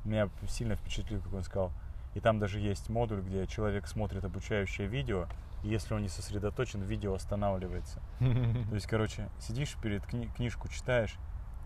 Меня 0.03 0.29
сильно 0.47 0.75
впечатлил, 0.75 1.21
как 1.21 1.33
он 1.33 1.43
сказал. 1.43 1.71
И 2.13 2.19
там 2.19 2.39
даже 2.39 2.59
есть 2.59 2.89
модуль, 2.89 3.21
где 3.21 3.47
человек 3.47 3.87
смотрит 3.87 4.23
обучающее 4.23 4.87
видео, 4.87 5.27
и 5.63 5.69
если 5.69 5.93
он 5.93 6.01
не 6.01 6.09
сосредоточен, 6.09 6.81
видео 6.81 7.13
останавливается. 7.15 8.01
То 8.19 8.75
есть, 8.75 8.85
короче, 8.87 9.29
сидишь 9.39 9.75
перед 9.81 10.03
кни- 10.05 10.29
книжку 10.35 10.67
читаешь, 10.67 11.15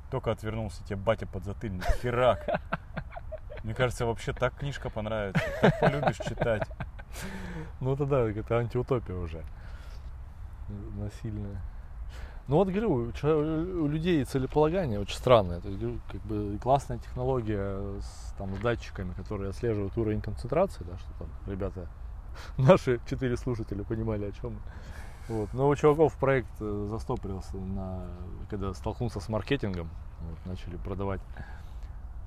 только 0.10 0.32
отвернулся, 0.32 0.84
тебе 0.86 0.95
батя 0.95 1.28
под 1.28 1.43
затыльник, 1.43 1.84
херак. 2.02 2.62
Мне 3.63 3.73
кажется, 3.73 4.06
вообще 4.06 4.32
так 4.32 4.56
книжка 4.56 4.89
понравится, 4.89 5.43
так 5.62 5.80
полюбишь 5.80 6.17
читать. 6.17 6.63
Ну 7.82 7.93
это 7.93 8.06
да, 8.06 8.30
это 8.30 8.60
антиутопия 8.60 9.15
уже. 9.15 9.43
Насильная. 10.95 11.62
Ну 12.48 12.56
вот 12.56 12.70
говорю, 12.70 13.12
у 13.24 13.88
людей 13.88 14.24
целеполагание 14.24 15.00
очень 15.02 15.18
странное. 15.18 15.60
То 15.60 15.68
есть, 15.68 15.84
как 16.10 16.22
бы 16.22 16.58
классная 16.62 16.98
технология 16.98 18.00
с, 18.00 18.34
там, 18.38 18.56
с 18.56 18.60
датчиками, 18.60 19.12
которые 19.14 19.50
отслеживают 19.50 19.98
уровень 19.98 20.22
концентрации, 20.22 20.86
да, 20.86 20.98
что 20.98 21.10
там 21.20 21.28
ребята, 21.46 21.88
наши 22.58 23.02
четыре 23.10 23.36
слушателя 23.36 23.84
понимали, 23.84 24.26
о 24.26 24.32
чем. 24.32 24.58
Вот. 25.28 25.54
Но 25.54 25.68
у 25.68 25.76
чуваков 25.76 26.16
проект 26.18 26.50
э, 26.62 26.88
застопорился, 26.90 27.58
на, 27.58 28.06
когда 28.50 28.74
столкнулся 28.74 29.20
с 29.20 29.28
маркетингом, 29.28 29.90
вот, 30.22 30.46
начали 30.46 30.78
продавать 30.78 31.20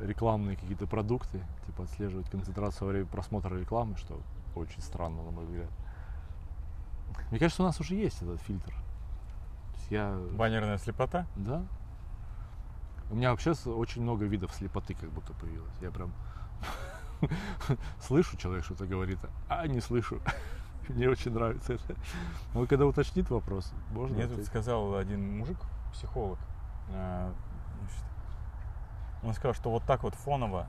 рекламные 0.01 0.57
какие-то 0.57 0.87
продукты, 0.87 1.41
типа 1.65 1.85
отслеживать 1.85 2.29
концентрацию 2.29 2.87
во 2.87 2.93
время 2.93 3.07
просмотра 3.07 3.57
рекламы, 3.57 3.97
что 3.97 4.21
очень 4.55 4.83
странно, 4.83 5.23
на 5.23 5.31
мой 5.31 5.47
взгляд. 5.47 5.71
Мне 7.31 7.39
кажется, 7.39 7.63
у 7.63 7.67
нас 7.67 7.81
уже 7.81 7.95
есть 7.95 8.21
этот 8.21 8.41
фильтр. 8.43 8.75
Я... 9.91 10.17
Баннерная 10.33 10.79
слепота? 10.79 11.27
Да. 11.37 11.65
У 13.11 13.17
меня 13.17 13.31
вообще 13.31 13.53
очень 13.67 14.03
много 14.03 14.25
видов 14.25 14.55
слепоты 14.55 14.95
как 14.95 15.11
будто 15.11 15.33
появилось. 15.35 15.73
Я 15.81 15.91
прям 15.91 16.13
слышу, 18.01 18.37
человек 18.37 18.65
что-то 18.65 18.87
говорит, 18.87 19.19
а 19.49 19.67
не 19.67 19.81
слышу. 19.81 20.21
Мне 20.89 21.09
очень 21.09 21.33
нравится 21.33 21.75
это. 21.75 21.95
Но 22.55 22.67
когда 22.67 22.87
уточнит 22.87 23.29
вопрос, 23.31 23.73
можно 23.91 24.15
Мне 24.15 24.23
тут 24.25 24.33
ответить? 24.33 24.49
сказал 24.51 24.95
один 24.95 25.39
мужик, 25.39 25.59
психолог, 25.93 26.39
э, 26.89 27.33
он 29.23 29.35
сказал, 29.35 29.55
что 29.55 29.71
вот 29.71 29.85
так 29.85 30.03
вот 30.03 30.15
фоново, 30.15 30.67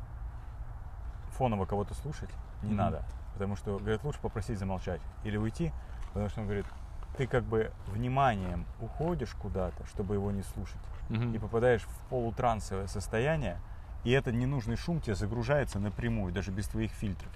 фоново 1.32 1.66
кого-то 1.66 1.94
слушать 1.94 2.30
не 2.62 2.70
Мгм. 2.70 2.78
надо. 2.78 3.06
Потому 3.34 3.56
что, 3.56 3.78
говорит, 3.78 4.04
лучше 4.04 4.20
попросить 4.20 4.60
замолчать 4.60 5.02
или 5.24 5.38
уйти, 5.38 5.72
потому 6.10 6.28
что 6.30 6.42
он 6.42 6.48
говорит, 6.48 6.66
ты 7.18 7.28
как 7.28 7.44
бы 7.44 7.72
вниманием 7.88 8.66
уходишь 8.80 9.34
куда-то, 9.42 9.86
чтобы 9.88 10.16
его 10.16 10.32
не 10.32 10.44
слушать, 10.44 10.80
Мгм. 11.10 11.34
и 11.34 11.40
попадаешь 11.40 11.84
в 11.84 12.10
полутрансовое 12.10 12.88
состояние, 12.88 13.60
и 14.04 14.12
этот 14.12 14.34
ненужный 14.34 14.78
шум 14.78 15.00
тебе 15.02 15.16
загружается 15.16 15.80
напрямую, 15.80 16.34
даже 16.34 16.52
без 16.52 16.68
твоих 16.68 16.92
фильтров. 16.92 17.32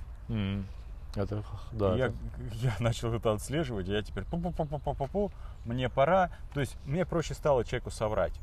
Это, 1.15 1.43
да. 1.71 1.95
Я, 1.95 2.05
это- 2.07 2.15
я 2.53 2.73
начал 2.79 3.13
это 3.13 3.31
отслеживать, 3.33 3.87
и 3.87 3.91
я 3.91 4.01
теперь 4.01 4.23
пу-пу-пу-пу-пу-пу, 4.25 5.31
мне 5.63 5.87
пора. 5.89 6.29
То 6.53 6.59
есть 6.59 6.75
мне 6.85 7.05
проще 7.05 7.33
стало 7.33 7.63
человеку 7.63 7.89
соврать, 7.89 8.33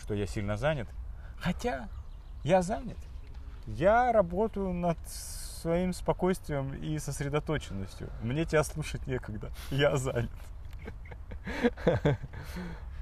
что 0.00 0.14
я 0.14 0.26
сильно 0.26 0.56
занят. 0.56 0.88
Хотя 1.38 1.88
я 2.42 2.62
занят. 2.62 2.98
Я 3.66 4.10
работаю 4.12 4.72
над 4.72 4.98
своим 5.62 5.92
спокойствием 5.92 6.74
и 6.74 6.98
сосредоточенностью. 6.98 8.10
Мне 8.22 8.44
тебя 8.44 8.64
слушать 8.64 9.06
некогда. 9.06 9.48
Я 9.70 9.96
занят. 9.96 10.30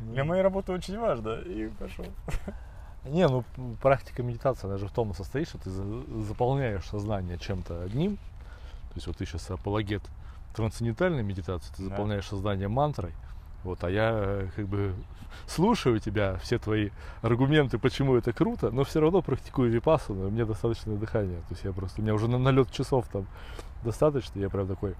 Для 0.01 0.25
моей 0.25 0.43
работы 0.43 0.73
очень 0.73 0.99
важно. 0.99 1.41
И 1.41 1.69
пошел. 1.69 2.05
Не, 3.05 3.27
ну 3.29 3.45
практика 3.81 4.23
медитации, 4.23 4.67
она 4.67 4.77
же 4.77 4.87
в 4.87 4.93
том 4.93 5.11
и 5.11 5.15
состоит, 5.15 5.49
что 5.49 5.59
ты 5.59 5.71
за- 5.71 6.23
заполняешь 6.23 6.85
сознание 6.85 7.39
чем-то 7.39 7.83
одним. 7.83 8.17
То 8.17 8.95
есть 8.97 9.07
вот 9.07 9.17
ты 9.17 9.25
сейчас 9.25 9.51
апологет 9.51 10.03
трансцендентальной 10.55 11.23
медитации, 11.23 11.73
ты 11.75 11.83
Да. 11.85 11.89
заполняешь 11.91 12.27
сознание 12.27 12.69
мантрой, 12.69 13.13
Вот, 13.65 13.85
а 13.85 13.91
я 13.91 14.11
э, 14.13 14.49
как 14.57 14.67
бы 14.67 14.95
слушаю 15.47 15.99
тебя, 15.99 16.37
все 16.39 16.59
твои 16.59 16.91
аргументы, 17.23 17.79
почему 17.79 18.17
это 18.17 18.33
круто, 18.33 18.71
но 18.71 18.85
все 18.85 19.01
равно 19.01 19.23
практикую 19.23 19.71
випассану, 19.71 20.29
и 20.29 20.31
мне 20.31 20.45
достаточно 20.45 20.97
дыхания. 20.97 21.41
То 21.41 21.51
есть 21.51 21.65
я 21.65 21.73
просто, 21.73 22.01
у 22.01 22.05
меня 22.05 22.15
уже 22.15 22.29
на 22.29 22.39
налет 22.39 22.71
часов 22.71 23.07
там 23.13 23.27
достаточно, 23.85 24.39
я 24.41 24.49
прям 24.49 24.67
такой 24.67 24.95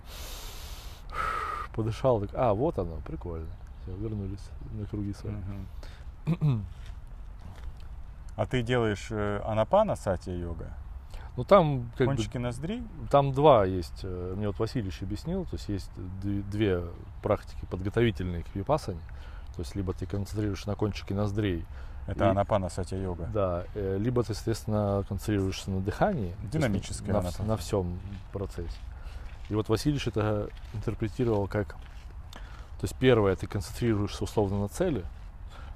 подышал, 1.75 2.21
так, 2.21 2.31
а, 2.35 2.53
вот 2.53 2.79
оно, 2.79 2.97
прикольно. 3.07 3.49
Все, 3.83 3.97
вернулись 3.97 4.51
на 4.73 4.87
круги 4.87 5.15
свои. 5.15 5.35
А 8.37 8.47
ты 8.47 8.63
делаешь 8.63 9.09
э, 9.11 9.43
анапана 9.45 9.97
сатья 9.97 10.35
йога? 10.35 10.73
Ну 11.37 11.45
там 11.45 11.91
как 11.97 12.09
бы 12.09 12.17
Кончики 12.17 12.39
ноздрей? 12.39 12.83
Там 13.11 13.33
два 13.33 13.65
есть, 13.65 14.01
э, 14.03 14.35
мне 14.37 14.47
вот 14.47 14.59
Васильевич 14.59 15.03
объяснил, 15.03 15.45
то 15.45 15.57
есть 15.57 15.69
есть 15.69 15.91
две 16.23 16.83
практики 17.21 17.65
подготовительные 17.71 18.43
к 18.43 18.55
випассане. 18.55 19.01
То 19.55 19.63
есть 19.63 19.75
либо 19.75 19.93
ты 19.93 20.07
концентрируешься 20.07 20.69
на 20.69 20.75
кончике 20.75 21.15
ноздрей, 21.15 21.65
Это 22.07 22.25
И- 22.25 22.29
анапана 22.29 22.69
сатья 22.71 22.99
йога. 22.99 23.29
да, 23.33 23.65
э, 23.75 23.99
либо 23.99 24.23
ты, 24.23 24.35
соответственно, 24.35 25.05
концентрируешься 25.09 25.71
на 25.71 25.81
дыхании. 25.81 26.35
Динамическое 26.51 27.13
на, 27.13 27.31
там. 27.31 27.47
на 27.47 27.57
всем 27.57 28.01
процессе. 28.33 28.79
И 29.49 29.55
вот 29.55 29.69
Васильевич 29.69 30.07
это 30.09 30.49
интерпретировал 30.75 31.47
как, 31.47 31.75
то 31.75 32.83
есть 32.83 32.95
первое, 32.97 33.37
ты 33.37 33.47
концентрируешься 33.47 34.25
условно 34.25 34.61
на 34.61 34.69
цели, 34.69 35.05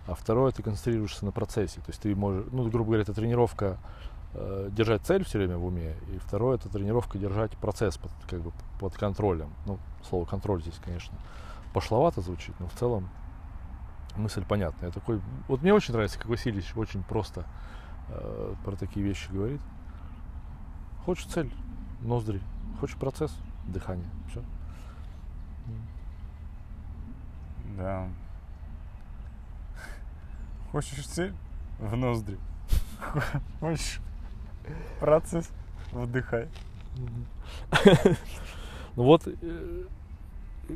а 0.06 0.14
второе, 0.14 0.52
ты 0.52 0.62
концентрируешься 0.62 1.24
на 1.24 1.32
процессе. 1.32 1.76
То 1.80 1.88
есть 1.88 2.00
ты 2.00 2.14
можешь, 2.14 2.46
ну, 2.52 2.68
грубо 2.68 2.86
говоря, 2.86 3.02
это 3.02 3.12
тренировка 3.14 3.76
э, 4.34 4.68
держать 4.72 5.02
цель 5.02 5.24
все 5.24 5.38
время 5.38 5.56
в 5.58 5.64
уме, 5.64 5.94
и 6.12 6.18
второе, 6.18 6.56
это 6.56 6.68
тренировка 6.68 7.18
держать 7.18 7.52
процесс 7.52 7.96
под, 7.98 8.10
как 8.28 8.40
бы, 8.40 8.52
под 8.84 8.98
контролем. 8.98 9.50
Ну, 9.64 9.78
слово 10.06 10.26
контроль 10.26 10.60
здесь, 10.60 10.78
конечно, 10.84 11.16
пошловато 11.72 12.20
звучит, 12.20 12.54
но 12.60 12.66
в 12.66 12.74
целом 12.74 13.08
мысль 14.14 14.44
понятная. 14.44 14.90
Я 14.90 14.92
такой, 14.92 15.22
вот 15.48 15.62
мне 15.62 15.72
очень 15.72 15.94
нравится, 15.94 16.18
как 16.18 16.28
Васильевич 16.28 16.76
очень 16.76 17.02
просто 17.02 17.46
э, 18.08 18.54
про 18.62 18.76
такие 18.76 19.04
вещи 19.04 19.30
говорит. 19.30 19.62
Хочешь 21.06 21.24
цель, 21.24 21.50
ноздри, 22.02 22.42
хочешь 22.78 22.96
процесс, 22.96 23.34
дыхание, 23.66 24.10
все. 24.28 24.42
Да. 27.78 28.06
Хочешь 30.72 31.06
цель? 31.06 31.32
В 31.78 31.96
ноздри. 31.96 32.38
Хочешь 33.60 34.00
процесс? 35.00 35.50
Вдыхай. 35.90 36.50
Ну 38.96 39.02
вот, 39.02 39.26
э, 39.26 39.84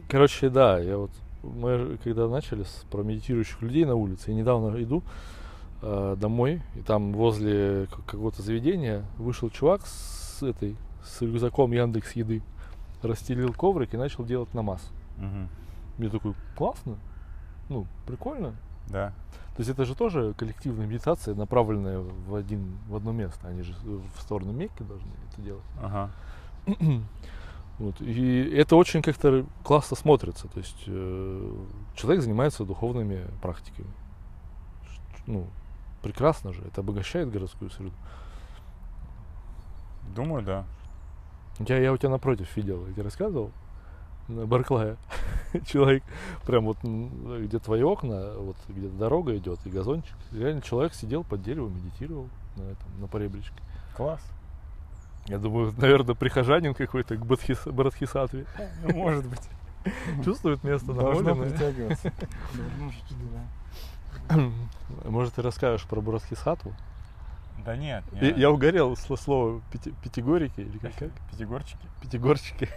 короче, 0.08 0.48
да, 0.48 0.78
я 0.78 0.98
вот, 0.98 1.10
мы 1.42 1.98
когда 2.02 2.28
начали 2.28 2.64
с, 2.64 2.84
про 2.90 3.02
медитирующих 3.02 3.62
людей 3.62 3.84
на 3.84 3.94
улице, 3.94 4.30
я 4.30 4.36
недавно 4.36 4.82
иду 4.82 5.02
э, 5.82 6.16
домой, 6.18 6.62
и 6.74 6.80
там 6.80 7.12
возле 7.12 7.86
какого-то 8.06 8.42
заведения 8.42 9.04
вышел 9.18 9.50
чувак 9.50 9.82
с 9.86 10.42
этой, 10.42 10.76
с 11.04 11.22
рюкзаком 11.22 11.70
Яндекс 11.72 12.12
Еды, 12.12 12.42
расстелил 13.02 13.52
коврик 13.52 13.94
и 13.94 13.96
начал 13.96 14.24
делать 14.24 14.52
намаз. 14.52 14.82
Мгм. 15.16 15.48
Мне 15.98 16.08
такой, 16.08 16.34
классно, 16.56 16.96
ну, 17.68 17.86
прикольно. 18.06 18.54
Да. 18.88 19.12
То 19.54 19.60
есть 19.60 19.70
это 19.70 19.84
же 19.84 19.94
тоже 19.94 20.34
коллективная 20.36 20.86
медитация, 20.86 21.34
направленная 21.34 21.98
в, 21.98 22.34
один, 22.34 22.78
в 22.88 22.96
одно 22.96 23.12
место. 23.12 23.46
Они 23.48 23.62
же 23.62 23.74
в 23.84 24.20
сторону 24.20 24.52
Мекки 24.52 24.82
должны 24.82 25.10
это 25.30 25.42
делать. 25.42 25.64
Ага. 25.80 26.10
Вот. 27.78 28.00
И 28.00 28.42
это 28.54 28.76
очень 28.76 29.02
как-то 29.02 29.46
классно 29.62 29.96
смотрится. 29.96 30.48
То 30.48 30.58
есть 30.58 30.82
э, 30.86 31.64
человек 31.94 32.22
занимается 32.22 32.64
духовными 32.64 33.26
практиками. 33.40 33.88
Ну, 35.26 35.46
прекрасно 36.02 36.52
же, 36.52 36.62
это 36.62 36.80
обогащает 36.80 37.30
городскую 37.30 37.70
среду. 37.70 37.92
Думаю, 40.14 40.42
да. 40.42 40.64
Я, 41.60 41.78
я 41.78 41.92
у 41.92 41.96
тебя 41.96 42.10
напротив 42.10 42.56
видел, 42.56 42.86
я 42.86 42.92
тебе 42.92 43.02
рассказывал, 43.02 43.50
на 44.28 44.46
Барклая. 44.46 44.96
Человек, 45.66 46.02
прям 46.46 46.66
вот 46.66 46.78
где 46.82 47.58
твои 47.58 47.82
окна, 47.82 48.32
вот 48.36 48.56
где 48.68 48.88
дорога 48.88 49.36
идет 49.36 49.58
и 49.64 49.70
газончик. 49.70 50.14
Реально 50.32 50.62
человек 50.62 50.94
сидел 50.94 51.24
под 51.24 51.42
деревом, 51.42 51.74
медитировал 51.74 52.28
на 52.56 52.62
этом, 52.62 53.00
на 53.00 53.06
поребричке. 53.06 53.60
Класс. 53.96 54.20
Я 55.28 55.38
думаю, 55.38 55.72
наверное, 55.78 56.14
прихожанин 56.14 56.74
какой-то 56.74 57.16
к 57.16 57.24
Бадхис- 57.24 57.70
Брадхисатве. 57.70 58.46
Ну, 58.82 58.96
может 58.96 59.26
быть. 59.26 59.40
Чувствует 60.24 60.64
место 60.64 60.92
Должно 60.92 61.22
намоленное. 61.30 61.50
притягиваться. 61.50 62.12
Может, 65.04 65.34
ты 65.34 65.42
расскажешь 65.42 65.86
про 65.86 66.00
Брадхисатву? 66.00 66.74
Да 67.64 67.76
нет. 67.76 68.04
Я, 68.12 68.30
я 68.34 68.50
угорел 68.50 68.96
с 68.96 69.06
слово 69.16 69.62
пяти- 69.72 69.94
пятигорики 70.02 70.60
или 70.60 70.78
как, 70.78 70.94
как? 70.94 71.10
Пятигорчики. 71.30 71.86
Пятигорчики. 72.02 72.68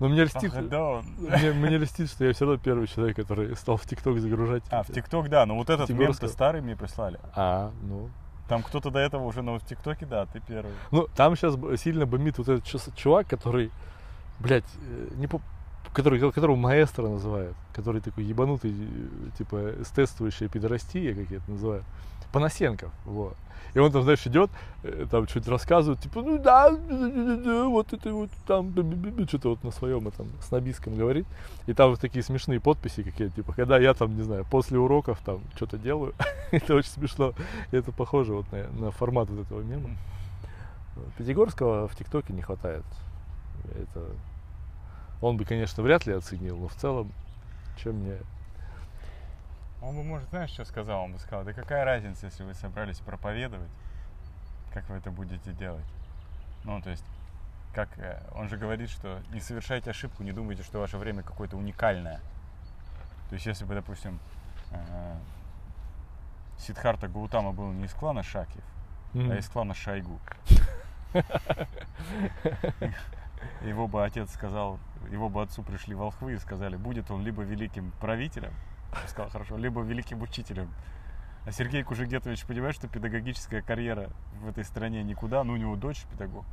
Но 0.00 0.08
мне 0.08 0.24
льстит, 0.24 0.52
мне, 0.54 1.52
мне 1.52 1.78
льстит, 1.78 2.10
что 2.10 2.24
я 2.24 2.32
все 2.32 2.44
равно 2.44 2.60
первый 2.62 2.86
человек, 2.88 3.16
который 3.16 3.56
стал 3.56 3.76
в 3.76 3.86
ТикТок 3.86 4.18
загружать. 4.18 4.62
А, 4.70 4.82
в 4.82 4.88
ТикТок, 4.88 5.28
да. 5.28 5.46
Но 5.46 5.56
вот 5.56 5.70
этот 5.70 5.88
мем 5.90 6.12
старый 6.12 6.60
мне 6.60 6.76
прислали. 6.76 7.18
А, 7.34 7.70
ну. 7.82 8.10
Там 8.48 8.62
кто-то 8.62 8.90
до 8.90 8.98
этого 8.98 9.24
уже, 9.24 9.42
но 9.42 9.58
в 9.58 9.64
ТикТоке, 9.64 10.06
да, 10.06 10.26
ты 10.26 10.40
первый. 10.40 10.72
Ну, 10.90 11.06
там 11.14 11.36
сейчас 11.36 11.54
сильно 11.80 12.06
бомбит 12.06 12.38
вот 12.38 12.48
этот 12.48 12.96
чувак, 12.96 13.26
который, 13.28 13.70
блядь, 14.40 14.64
э, 14.80 15.08
не 15.16 15.26
по- 15.26 15.42
который, 15.92 16.18
которого 16.32 16.56
маэстро 16.56 17.08
называют, 17.08 17.56
который 17.74 18.00
такой 18.00 18.24
ебанутый, 18.24 18.72
э, 18.72 19.36
типа, 19.36 19.74
эстетствующая 19.82 20.48
пидорастия, 20.48 21.14
как 21.14 21.30
я 21.30 21.36
это 21.38 21.50
называю, 21.50 21.84
Панасенков, 22.32 22.90
вот. 23.04 23.36
И 23.74 23.78
он 23.78 23.92
там, 23.92 24.02
знаешь, 24.02 24.26
идет, 24.26 24.50
э, 24.82 25.06
там 25.10 25.28
что-то 25.28 25.50
рассказывает, 25.50 26.00
типа, 26.00 26.22
ну 26.22 26.38
да, 26.38 26.70
вот 27.68 27.92
это 27.92 28.12
вот 28.12 28.30
там, 28.46 28.72
что-то 29.28 29.50
вот 29.50 29.62
на 29.62 29.70
своем 29.70 30.08
этом 30.08 30.26
снобистском 30.42 30.96
говорит. 30.96 31.26
И 31.66 31.74
там 31.74 31.90
вот 31.90 32.00
такие 32.00 32.22
смешные 32.22 32.60
подписи 32.60 33.02
какие-то, 33.02 33.36
типа, 33.36 33.52
когда 33.52 33.78
я 33.78 33.92
там, 33.92 34.16
не 34.16 34.22
знаю, 34.22 34.46
после 34.50 34.78
уроков 34.78 35.20
там 35.24 35.40
что-то 35.54 35.76
делаю, 35.76 36.14
это 36.50 36.74
очень 36.74 36.90
смешно. 36.90 37.34
Это 37.70 37.92
похоже 37.92 38.34
вот 38.34 38.50
на, 38.52 38.68
на 38.68 38.90
формат 38.90 39.28
вот 39.28 39.44
этого 39.46 39.60
мема. 39.60 39.90
Пятигорского 41.16 41.86
в 41.88 41.94
ТикТоке 41.94 42.32
не 42.32 42.42
хватает. 42.42 42.84
Это 43.70 44.02
он 45.20 45.36
бы, 45.36 45.44
конечно, 45.44 45.82
вряд 45.82 46.06
ли 46.06 46.12
оценил, 46.12 46.56
но 46.56 46.68
в 46.68 46.74
целом, 46.74 47.12
чем 47.82 47.96
мне... 47.96 48.18
Он 49.80 49.94
бы, 49.96 50.02
может, 50.02 50.28
знаешь, 50.30 50.50
что 50.50 50.64
сказал? 50.64 51.04
Он 51.04 51.12
бы 51.12 51.18
сказал, 51.18 51.44
да 51.44 51.52
какая 51.52 51.84
разница, 51.84 52.26
если 52.26 52.42
вы 52.42 52.54
собрались 52.54 52.98
проповедовать, 52.98 53.70
как 54.72 54.88
вы 54.88 54.96
это 54.96 55.10
будете 55.10 55.52
делать? 55.52 55.86
Ну, 56.64 56.80
то 56.82 56.90
есть, 56.90 57.04
как 57.74 57.88
э, 57.98 58.20
он 58.34 58.48
же 58.48 58.56
говорит, 58.56 58.90
что 58.90 59.20
не 59.32 59.40
совершайте 59.40 59.90
ошибку, 59.90 60.22
не 60.22 60.32
думайте, 60.32 60.62
что 60.62 60.80
ваше 60.80 60.98
время 60.98 61.22
какое-то 61.22 61.56
уникальное. 61.56 62.20
То 63.28 63.34
есть, 63.34 63.46
если 63.46 63.64
бы, 63.64 63.74
допустим, 63.74 64.18
э, 64.72 65.16
Сидхарта 66.58 67.08
Гаутама 67.08 67.52
был 67.52 67.70
не 67.72 67.84
из 67.84 67.94
клана 67.94 68.22
Шакьев, 68.22 68.64
а 69.14 69.36
из 69.36 69.48
клана 69.48 69.74
Шойгу. 69.74 70.18
Его 73.62 73.86
бы 73.86 74.04
отец 74.04 74.32
сказал, 74.32 74.80
его 75.10 75.28
бы 75.28 75.42
отцу 75.42 75.62
пришли 75.62 75.94
волхвы 75.94 76.34
и 76.34 76.38
сказали, 76.38 76.76
будет 76.76 77.10
он 77.10 77.24
либо 77.24 77.42
великим 77.42 77.92
правителем, 78.00 78.52
он 78.92 79.08
сказал, 79.08 79.30
хорошо, 79.30 79.56
либо 79.56 79.82
великим 79.82 80.22
учителем. 80.22 80.70
А 81.44 81.52
Сергей 81.52 81.82
Кужегетович 81.82 82.44
понимает, 82.44 82.74
что 82.74 82.88
педагогическая 82.88 83.62
карьера 83.62 84.10
в 84.42 84.48
этой 84.48 84.64
стране 84.64 85.02
никуда, 85.02 85.44
ну 85.44 85.54
у 85.54 85.56
него 85.56 85.76
дочь 85.76 86.04
педагог, 86.10 86.44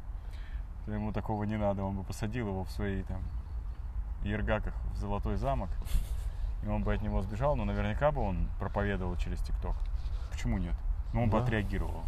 ему 0.88 1.12
такого 1.12 1.44
не 1.44 1.58
надо, 1.58 1.84
он 1.84 1.98
бы 1.98 2.04
посадил 2.04 2.48
его 2.48 2.64
в 2.64 2.72
свои 2.72 3.04
там 3.04 3.22
ергаках 4.24 4.74
в 4.94 4.98
Золотой 4.98 5.36
замок, 5.38 5.70
и 6.64 6.68
он 6.68 6.84
бы 6.84 6.94
от 6.94 7.02
него 7.02 7.22
сбежал, 7.22 7.56
но 7.56 7.66
наверняка 7.66 8.12
бы 8.12 8.22
он 8.22 8.48
проповедовал 8.60 9.16
через 9.18 9.40
ТикТок. 9.42 9.76
Почему 10.32 10.58
нет? 10.58 10.76
Ну 11.14 11.24
он 11.24 11.30
бы 11.30 11.38
Да. 11.40 11.44
отреагировал. 11.44 12.04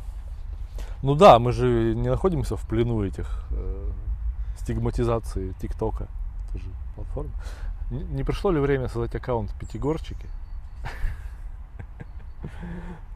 Ну 1.01 1.15
да, 1.15 1.39
мы 1.39 1.51
же 1.51 1.93
не 1.95 2.09
находимся 2.09 2.55
в 2.55 2.67
плену 2.67 3.03
этих 3.03 3.47
э, 3.51 3.91
стигматизации 4.57 5.53
ТикТока. 5.59 6.07
Это 6.49 6.59
же 6.59 6.69
платформа. 6.95 7.31
Не, 7.89 8.23
пришло 8.23 8.51
ли 8.51 8.59
время 8.59 8.89
создать 8.89 9.15
аккаунт 9.15 9.53
Пятигорчики? 9.53 10.27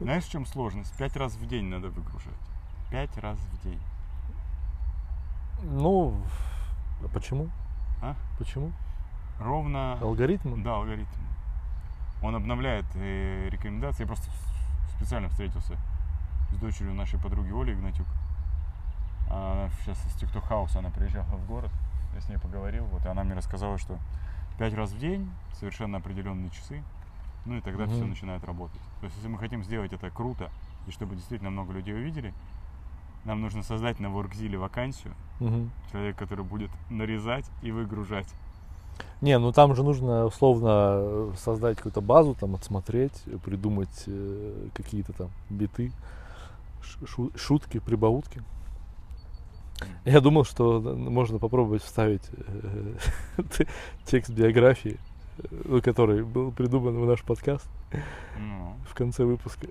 Знаешь, 0.00 0.24
в 0.24 0.30
чем 0.30 0.46
сложность? 0.46 0.96
Пять 0.96 1.14
раз 1.16 1.34
в 1.34 1.46
день 1.46 1.66
надо 1.66 1.88
выгружать. 1.88 2.32
Пять 2.90 3.16
раз 3.18 3.38
в 3.38 3.62
день. 3.64 3.80
Ну, 5.62 6.16
а 7.04 7.08
почему? 7.08 7.50
А? 8.00 8.16
Почему? 8.38 8.72
Ровно... 9.38 9.98
Алгоритм? 10.00 10.62
Да, 10.62 10.76
алгоритм. 10.76 11.06
Он 12.22 12.34
обновляет 12.34 12.86
э, 12.94 13.48
рекомендации. 13.50 14.04
Я 14.04 14.06
просто 14.06 14.30
специально 14.96 15.28
встретился 15.28 15.76
с 16.50 16.56
дочерью 16.56 16.94
нашей 16.94 17.18
подруги 17.20 17.52
Оли 17.52 17.74
Игнатюк. 17.74 18.06
Она 19.28 19.68
сейчас 19.80 19.98
из 20.06 20.16
TikTok 20.16 20.48
House, 20.48 20.76
она 20.78 20.90
приезжала 20.90 21.24
в 21.24 21.46
город. 21.46 21.70
Я 22.14 22.20
с 22.20 22.28
ней 22.28 22.38
поговорил, 22.38 22.84
вот, 22.86 23.04
и 23.04 23.08
она 23.08 23.24
мне 23.24 23.34
рассказала, 23.34 23.78
что 23.78 23.98
пять 24.62 24.74
раз 24.74 24.92
в 24.92 24.98
день, 25.00 25.28
совершенно 25.58 25.98
определенные 25.98 26.48
часы, 26.50 26.84
ну 27.46 27.56
и 27.56 27.60
тогда 27.60 27.88
все 27.88 28.02
Мгм. 28.02 28.10
начинает 28.10 28.44
работать. 28.44 28.80
То 29.00 29.06
есть, 29.06 29.16
если 29.16 29.26
мы 29.26 29.36
хотим 29.36 29.64
сделать 29.64 29.92
это 29.92 30.08
круто, 30.10 30.52
и 30.86 30.92
чтобы 30.92 31.16
действительно 31.16 31.50
много 31.50 31.72
людей 31.72 31.92
увидели, 31.92 32.32
нам 33.24 33.40
нужно 33.40 33.64
создать 33.64 33.98
на 33.98 34.06
WorkZilla 34.06 34.58
вакансию, 34.58 35.14
Мгм. 35.40 35.72
человек, 35.90 36.16
который 36.16 36.44
будет 36.44 36.70
нарезать 36.90 37.44
и 37.60 37.72
выгружать. 37.72 38.28
Не, 39.20 39.36
ну 39.40 39.50
там 39.50 39.74
же 39.74 39.82
нужно 39.82 40.26
условно 40.26 40.68
э, 40.70 41.32
создать 41.38 41.78
какую-то 41.78 42.00
базу, 42.00 42.36
там 42.36 42.54
отсмотреть, 42.54 43.24
придумать 43.44 44.04
э, 44.06 44.68
какие-то 44.74 45.12
там 45.12 45.30
биты, 45.50 45.90
шутки, 47.34 47.80
прибаутки. 47.80 48.44
Я 50.04 50.20
думал, 50.20 50.44
что 50.44 50.78
н- 50.78 51.04
можно 51.12 51.38
попробовать 51.38 51.82
вставить 51.82 52.22
э, 52.32 52.94
текст 54.04 54.30
биографии, 54.30 54.98
э, 55.38 55.80
который 55.82 56.24
был 56.24 56.52
придуман 56.52 56.98
в 56.98 57.06
наш 57.06 57.22
подкаст 57.22 57.68
Ну, 58.38 58.74
в 58.88 58.94
конце 58.94 59.24
выпуска. 59.24 59.66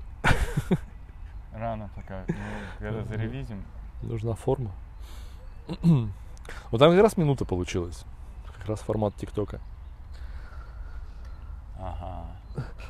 рано 1.53 1.89
пока. 1.95 2.23
Ну, 2.27 2.33
когда 2.79 3.03
зарелизим, 3.03 3.63
Нужна 4.01 4.33
форма. 4.35 4.71
Вот 6.71 6.79
там 6.79 6.91
как 6.91 7.01
раз 7.01 7.17
минута 7.17 7.45
получилась. 7.45 8.03
Как 8.57 8.67
раз 8.67 8.79
формат 8.81 9.15
ТикТока. 9.15 9.61
ага. 11.79 12.25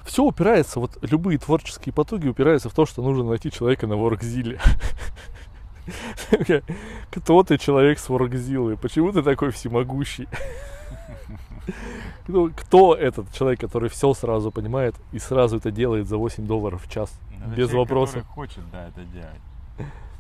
Все 0.05 0.23
упирается, 0.23 0.79
вот 0.79 0.97
любые 1.03 1.37
творческие 1.37 1.93
потуги 1.93 2.27
упираются 2.27 2.69
в 2.69 2.73
то, 2.73 2.85
что 2.85 3.01
нужно 3.03 3.23
найти 3.25 3.51
человека 3.51 3.85
на 3.87 3.95
воркзиле. 3.95 4.59
Кто 7.11 7.43
ты 7.43 7.57
человек 7.57 7.99
с 7.99 8.09
воркзилой? 8.09 8.77
Почему 8.77 9.11
ты 9.11 9.23
такой 9.23 9.51
всемогущий? 9.51 10.27
Ну, 12.27 12.51
кто 12.55 12.95
этот 12.95 13.31
человек, 13.33 13.59
который 13.59 13.89
все 13.89 14.13
сразу 14.13 14.51
понимает 14.51 14.95
и 15.11 15.19
сразу 15.19 15.57
это 15.57 15.71
делает 15.71 16.07
за 16.07 16.17
8 16.17 16.45
долларов 16.45 16.85
в 16.85 16.89
час? 16.89 17.11
Это 17.39 17.49
Без 17.49 17.69
человек, 17.69 17.73
вопросов. 17.73 18.15
который 18.21 18.33
хочет, 18.33 18.71
да, 18.71 18.87
это 18.87 19.03
делать. 19.05 19.41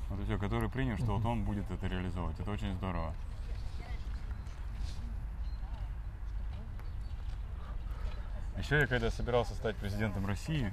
Вот 0.09 0.19
все, 0.25 0.37
который 0.37 0.69
принял, 0.69 0.97
что 0.97 1.17
вот 1.17 1.25
он 1.25 1.43
будет 1.43 1.69
это 1.71 1.87
реализовывать. 1.87 2.39
Это 2.39 2.51
очень 2.51 2.73
здорово. 2.75 3.13
Еще 8.57 8.79
я 8.79 8.87
когда 8.87 9.09
собирался 9.09 9.53
стать 9.55 9.75
президентом 9.77 10.25
России, 10.25 10.71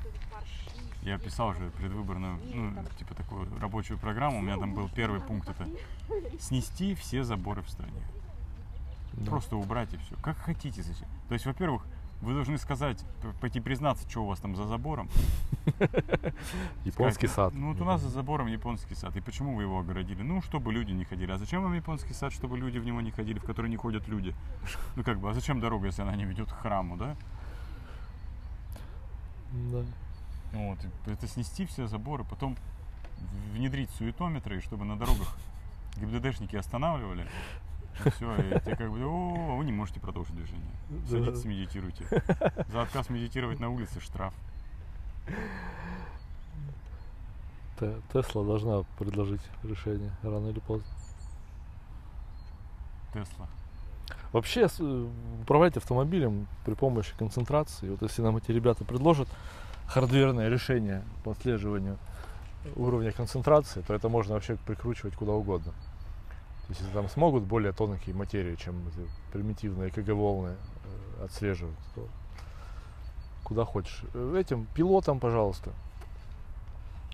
я 1.09 1.19
писал 1.19 1.55
же 1.55 1.71
предвыборную, 1.79 2.39
ну, 2.55 2.75
типа 2.99 3.15
такую 3.15 3.49
рабочую 3.61 3.99
программу. 3.99 4.39
У 4.39 4.43
меня 4.43 4.57
там 4.57 4.75
был 4.75 4.89
первый 4.89 5.21
пункт 5.21 5.49
это 5.49 5.69
снести 6.39 6.95
все 6.95 7.25
заборы 7.25 7.63
в 7.63 7.71
стране. 7.71 8.03
Да. 9.13 9.31
Просто 9.31 9.57
убрать 9.57 9.93
и 9.95 9.97
все. 9.97 10.15
Как 10.23 10.37
хотите 10.37 10.83
зачем. 10.83 11.09
То 11.29 11.35
есть, 11.35 11.47
во-первых, 11.47 11.85
вы 12.21 12.35
должны 12.35 12.59
сказать, 12.59 13.05
пойти 13.41 13.61
признаться, 13.61 14.09
что 14.09 14.25
у 14.25 14.27
вас 14.27 14.41
там 14.41 14.57
за 14.57 14.65
забором. 14.65 15.09
Японский 16.85 17.29
сад. 17.29 17.55
Ну, 17.55 17.73
вот 17.73 17.81
у 17.81 17.85
нас 17.85 18.01
за 18.01 18.09
забором 18.09 18.49
японский 18.49 18.95
сад. 18.95 19.17
И 19.17 19.21
почему 19.21 19.55
вы 19.55 19.63
его 19.63 19.79
огородили? 19.79 20.23
Ну, 20.23 20.43
чтобы 20.43 20.73
люди 20.73 20.93
не 20.93 21.05
ходили. 21.05 21.31
А 21.31 21.39
зачем 21.39 21.63
вам 21.63 21.75
японский 21.75 22.15
сад, 22.15 22.33
чтобы 22.33 22.59
люди 22.59 22.79
в 22.79 22.85
него 22.85 23.01
не 23.01 23.13
ходили, 23.13 23.39
в 23.39 23.45
который 23.45 23.71
не 23.71 23.77
ходят 23.77 24.09
люди? 24.09 24.35
Ну, 24.97 25.05
как 25.05 25.19
бы, 25.19 25.31
а 25.31 25.35
зачем 25.35 25.61
дорога, 25.61 25.87
если 25.87 26.03
она 26.03 26.17
не 26.17 26.25
ведет 26.25 26.51
к 26.51 26.59
храму, 26.59 26.97
да? 26.97 27.17
Да. 29.53 29.85
Вот, 30.53 30.79
это 31.07 31.27
снести 31.27 31.67
все 31.67 31.87
заборы, 31.87 32.25
потом 32.25 32.57
внедрить 33.53 33.91
суетометры, 33.91 34.59
и 34.59 34.61
чтобы 34.61 34.85
на 34.85 34.99
дорогах 34.99 35.37
ГИБДДшники 35.97 36.57
останавливали. 36.57 37.27
И 38.05 38.11
все, 38.11 38.35
и 38.37 38.61
тебе 38.61 38.77
как 38.77 38.91
бы, 38.91 39.05
о, 39.05 39.57
вы 39.57 39.65
не 39.65 39.73
можете 39.73 40.01
продолжить 40.01 40.35
движение. 40.35 40.71
Садитесь, 41.09 41.45
медитируйте. 41.45 42.05
За 42.69 42.83
отказ 42.83 43.11
медитировать 43.11 43.61
на 43.61 43.69
улице 43.71 44.01
штраф. 44.01 44.33
Тесла 48.13 48.45
должна 48.45 48.83
предложить 48.99 49.43
решение 49.63 50.13
рано 50.23 50.49
или 50.49 50.61
поздно. 50.61 50.89
Тесла. 53.13 53.49
Вообще 54.33 54.69
э, 54.79 55.09
управлять 55.43 55.77
автомобилем 55.77 56.49
при 56.65 56.75
помощи 56.75 57.15
концентрации, 57.17 57.89
вот 57.89 58.03
если 58.03 58.21
нам 58.23 58.37
эти 58.37 58.51
ребята 58.51 58.85
предложат 58.85 59.29
хардверное 59.89 60.49
решение 60.49 61.03
по 61.25 61.33
отслеживанию 61.33 61.99
уровня 62.77 63.13
концентрации, 63.13 63.81
то 63.83 63.95
это 63.95 64.09
можно 64.09 64.35
вообще 64.35 64.57
прикручивать 64.67 65.15
куда 65.15 65.33
угодно. 65.33 65.73
То 65.73 66.69
есть 66.71 66.81
если 66.83 66.93
там 66.93 67.09
смогут 67.09 67.45
более 67.45 67.73
тонкие 67.73 68.15
материи, 68.15 68.55
чем 68.57 68.87
эти 68.89 69.09
примитивные 69.33 69.91
КГ-волны 69.91 70.51
э, 71.21 71.25
отслеживать, 71.25 71.77
то 71.95 72.07
куда 73.43 73.65
хочешь. 73.65 74.03
Э, 74.13 74.37
Этим 74.39 74.67
пилотам, 74.75 75.19
пожалуйста. 75.19 75.71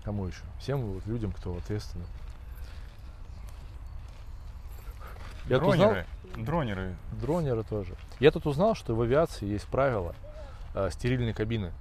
Кому 0.03 0.27
еще? 0.27 0.41
Всем 0.59 0.81
вот 0.81 1.05
людям, 1.07 1.31
кто 1.31 1.55
ответственный. 1.55 2.05
Я 5.47 5.59
тут 5.59 5.69
узнал- 5.69 5.89
Дронеры. 5.91 6.05
Дронеры. 6.35 6.95
Дронеры 7.21 7.63
тоже. 7.63 7.95
Я 8.19 8.31
тут 8.31 8.45
узнал, 8.47 8.75
что 8.75 8.93
в 8.95 9.01
авиации 9.01 9.45
есть 9.45 9.65
правило 9.67 10.13
э, 10.73 10.89
стерильной 10.91 11.33
кабины. 11.33 11.71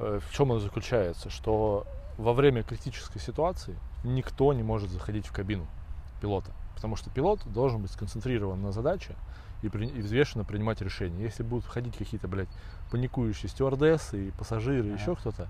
Э, 0.00 0.18
в 0.26 0.32
чем 0.32 0.50
оно 0.50 0.60
заключается? 0.60 1.30
Что 1.30 1.86
во 2.18 2.32
время 2.32 2.62
критической 2.62 3.20
ситуации 3.20 3.76
никто 4.04 4.52
не 4.52 4.62
может 4.62 4.90
заходить 4.90 5.26
в 5.26 5.32
кабину 5.32 5.66
пилота. 6.20 6.50
Потому 6.74 6.96
что 6.96 7.10
пилот 7.10 7.40
должен 7.46 7.82
быть 7.82 7.90
сконцентрирован 7.90 8.60
на 8.62 8.72
задаче 8.72 9.14
и, 9.62 9.68
при- 9.68 9.86
и 9.86 10.00
взвешенно 10.00 10.44
принимать 10.44 10.80
решения. 10.80 11.22
Если 11.22 11.42
будут 11.42 11.64
входить 11.66 11.96
какие-то, 11.96 12.28
блядь, 12.28 12.48
паникующие 12.90 13.48
стюардессы 13.50 14.28
и 14.28 14.30
пассажиры, 14.32 14.88
и 14.88 14.92
Ага. 14.92 15.00
еще 15.00 15.16
кто-то, 15.16 15.48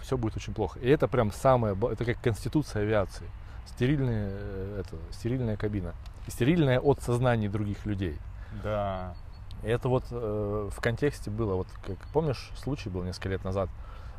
все 0.00 0.16
будет 0.16 0.36
очень 0.36 0.54
плохо. 0.54 0.78
И 0.80 0.88
это 0.88 1.08
прям 1.08 1.30
самое, 1.32 1.76
это 1.92 2.04
как 2.04 2.20
конституция 2.22 2.82
авиации. 2.82 3.26
Стерильная, 3.66 4.30
э, 4.32 4.80
это, 4.80 4.96
стерильная 5.12 5.56
кабина. 5.56 5.92
И 6.26 6.30
стерильная 6.30 6.80
от 6.80 7.02
сознаний 7.02 7.48
других 7.48 7.84
людей. 7.84 8.18
Да. 8.62 9.14
И 9.62 9.68
это 9.68 9.88
вот 9.88 10.04
э, 10.10 10.70
в 10.72 10.80
контексте 10.80 11.30
было, 11.30 11.54
вот 11.54 11.66
как 11.86 11.98
помнишь, 12.12 12.50
случай 12.56 12.88
был 12.90 13.02
несколько 13.02 13.30
лет 13.30 13.44
назад, 13.44 13.68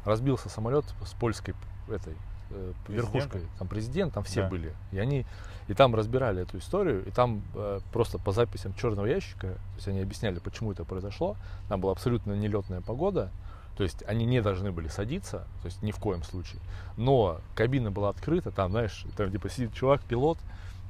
разбился 0.06 0.50
самолет 0.50 0.86
с 1.06 1.14
польской 1.14 1.54
этой 1.88 2.16
э, 2.52 2.74
верхушкой, 2.88 3.42
там 3.58 3.68
президент, 3.68 4.14
там 4.14 4.24
все 4.24 4.42
Да. 4.44 4.50
были, 4.50 4.74
и 4.92 5.00
они 5.00 5.26
и 5.68 5.74
там 5.76 5.94
разбирали 5.96 6.42
эту 6.42 6.58
историю, 6.58 7.06
и 7.06 7.12
там 7.12 7.44
э, 7.54 7.80
просто 7.94 8.18
по 8.18 8.32
записям 8.32 8.74
черного 8.74 9.06
ящика, 9.06 9.48
то 9.50 9.76
есть 9.76 9.88
они 9.88 10.02
объясняли, 10.02 10.40
почему 10.40 10.72
это 10.72 10.84
произошло, 10.84 11.38
там 11.68 11.80
была 11.80 11.92
абсолютно 11.92 12.34
нелетная 12.34 12.82
погода, 12.82 13.30
то 13.78 13.84
есть 13.84 14.04
они 14.08 14.26
не 14.26 14.42
должны 14.42 14.72
были 14.72 14.88
садиться, 14.88 15.48
то 15.62 15.66
есть 15.68 15.82
ни 15.84 15.92
в 15.92 16.00
коем 16.00 16.24
случае, 16.24 16.60
но 16.98 17.40
кабина 17.56 17.92
была 17.92 18.10
открыта, 18.10 18.52
там, 18.52 18.72
знаешь, 18.72 19.06
там 19.16 19.32
типа 19.32 19.50
сидит 19.50 19.74
чувак, 19.74 20.02
пилот, 20.02 20.40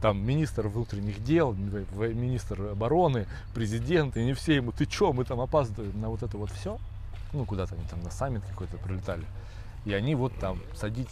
там 0.02 0.26
министр 0.26 0.68
внутренних 0.68 1.24
дел, 1.24 1.54
министр 1.54 2.72
обороны, 2.72 3.28
президент, 3.54 4.16
и 4.18 4.24
не 4.24 4.34
все 4.34 4.56
ему, 4.56 4.72
ты 4.72 4.86
чё, 4.86 5.12
мы 5.12 5.26
там 5.26 5.42
опаздываем 5.42 6.00
на 6.00 6.10
вот 6.10 6.24
это 6.24 6.38
вот 6.38 6.52
все. 6.52 6.78
Ну, 7.34 7.46
куда-то 7.46 7.76
они 7.76 7.84
там 7.90 8.02
на 8.02 8.10
саммит 8.10 8.44
какой-то 8.44 8.78
прилетали. 8.78 9.26
И 9.86 9.94
они 9.94 10.16
вот 10.16 10.34
там 10.40 10.60
садить, 10.76 11.10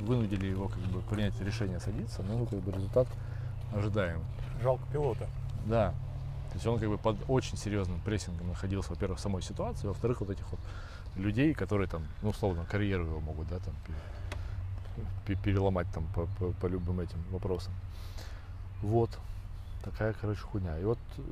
вынудили 0.00 0.46
его 0.46 0.68
как 0.68 0.80
бы 0.80 1.00
принять 1.02 1.38
решение 1.40 1.80
садиться, 1.80 2.22
ну, 2.22 2.46
как 2.46 2.58
бы 2.60 2.72
результат 2.72 3.06
ожидаем. 3.74 4.20
Жалко 4.62 4.82
пилота. 4.92 5.28
Да. 5.66 5.90
То 6.50 6.54
есть 6.54 6.66
он 6.66 6.78
как 6.78 6.88
бы 6.88 6.98
под 6.98 7.16
очень 7.28 7.58
серьезным 7.58 8.00
прессингом 8.00 8.48
находился, 8.48 8.90
во-первых, 8.90 9.18
в 9.18 9.22
самой 9.22 9.42
ситуации, 9.42 9.86
во-вторых, 9.86 10.20
вот 10.20 10.30
этих 10.30 10.50
вот 10.50 10.60
людей, 11.16 11.54
которые 11.54 11.88
там, 11.88 12.06
ну, 12.22 12.30
условно, 12.30 12.64
карьеру 12.70 13.04
его 13.04 13.20
могут, 13.20 13.48
да, 13.48 13.58
там, 13.58 13.74
переломать 15.42 15.86
там 15.92 16.06
по, 16.14 16.26
по- 16.38 16.52
по 16.52 16.66
любым 16.66 17.00
этим 17.00 17.22
вопросам. 17.30 17.72
Вот. 18.82 19.10
Такая, 19.82 20.12
короче, 20.20 20.40
хуйня. 20.40 20.78
И 20.78 20.84
вот 20.84 20.98
э, 21.18 21.22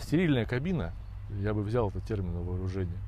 стерильная 0.00 0.44
кабина, 0.44 0.92
я 1.40 1.54
бы 1.54 1.62
взял 1.62 1.88
этот 1.90 2.04
термин 2.04 2.34
на 2.34 2.40
вооружение. 2.40 2.98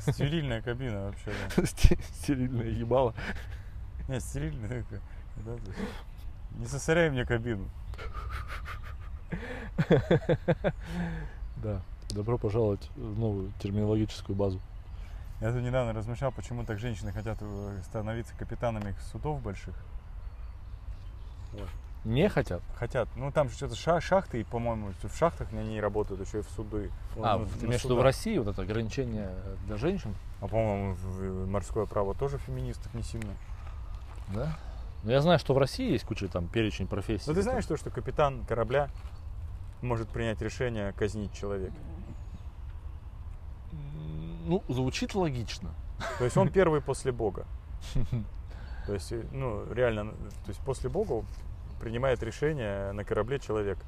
Стерильная 0.00 0.60
кабина 0.62 1.04
вообще, 1.06 1.32
да. 1.56 1.62
Сте- 1.66 1.98
Стерильное 2.20 2.68
ебало. 2.68 3.14
Нет, 4.08 4.22
стерильная. 4.22 4.84
да, 5.36 5.52
Не 6.58 6.66
сосоряй 6.66 7.10
мне 7.10 7.24
кабину. 7.24 7.68
Да. 11.62 11.80
Добро 12.10 12.36
пожаловать 12.36 12.90
в 12.96 13.18
новую 13.18 13.52
терминологическую 13.60 14.36
базу. 14.36 14.60
Я 15.42 15.50
тут 15.52 15.60
недавно 15.62 15.92
размышлял, 15.92 16.30
почему 16.30 16.64
так 16.64 16.78
женщины 16.78 17.10
хотят 17.12 17.36
э, 17.40 17.80
становиться 17.86 18.32
капитанами 18.38 18.94
судов 19.10 19.42
больших. 19.42 19.74
Не 22.04 22.28
хотят? 22.28 22.62
Хотят. 22.76 23.08
Ну 23.16 23.32
там 23.32 23.48
же 23.48 23.56
что-то 23.56 23.74
ша- 23.74 24.00
шахты, 24.00 24.40
и, 24.40 24.44
по-моему, 24.44 24.92
в 25.02 25.16
шахтах 25.16 25.48
они 25.52 25.80
работают, 25.80 26.24
еще 26.24 26.38
и 26.38 26.42
в 26.42 26.48
суды. 26.50 26.92
А, 27.20 27.38
Ну, 27.38 27.46
ты 27.46 27.64
на 27.64 27.68
имеешь 27.70 27.80
в 27.82 27.84
виду 27.86 27.96
в. 27.96 28.02
России 28.02 28.38
вот 28.38 28.46
это 28.46 28.62
ограничение 28.62 29.30
для 29.66 29.76
женщин? 29.76 30.14
А 30.40 30.46
по-моему, 30.46 30.96
морское 31.46 31.86
право 31.86 32.14
тоже 32.14 32.38
феминистов 32.38 32.94
не 32.94 33.02
сильно. 33.02 33.32
Да. 34.28 34.56
Ну, 35.02 35.10
я 35.10 35.20
знаю, 35.20 35.40
что 35.40 35.54
в 35.54 35.58
России 35.58 35.90
есть 35.90 36.04
куча 36.04 36.28
там 36.28 36.46
перечень 36.46 36.86
профессий. 36.86 37.24
Ну 37.26 37.34
ты 37.34 37.42
знаешь 37.42 37.66
то, 37.66 37.76
что 37.76 37.90
капитан 37.90 38.44
корабля 38.46 38.88
может 39.80 40.08
принять 40.08 40.40
решение 40.40 40.92
казнить 40.92 41.32
человека? 41.32 41.74
Ну, 44.44 44.62
звучит 44.68 45.14
логично. 45.14 45.70
То 46.18 46.24
есть 46.24 46.36
он 46.36 46.48
первый 46.52 46.80
после 46.80 47.12
Бога. 47.12 47.46
То 48.86 48.94
есть, 48.94 49.12
э, 49.12 49.24
ну, 49.32 49.64
реально, 49.72 50.10
то 50.12 50.48
есть 50.48 50.60
после 50.60 50.90
Бога 50.90 51.24
принимает 51.80 52.22
решение 52.22 52.92
на 52.92 53.04
корабле 53.04 53.38
человек, 53.38 53.78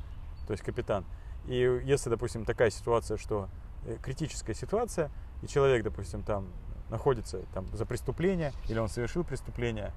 то 0.46 0.52
есть 0.52 0.62
капитан. 0.62 1.04
И 1.46 1.80
если, 1.84 2.10
допустим, 2.10 2.44
такая 2.44 2.70
ситуация, 2.70 3.16
что 3.16 3.48
э, 3.86 3.96
критическая 4.00 4.54
ситуация, 4.54 5.10
и 5.42 5.48
человек, 5.48 5.82
допустим, 5.82 6.22
там 6.22 6.46
находится 6.90 7.40
там, 7.52 7.66
за 7.72 7.86
преступление, 7.86 8.52
или 8.68 8.78
он 8.78 8.88
совершил 8.88 9.24
преступление, 9.24 9.92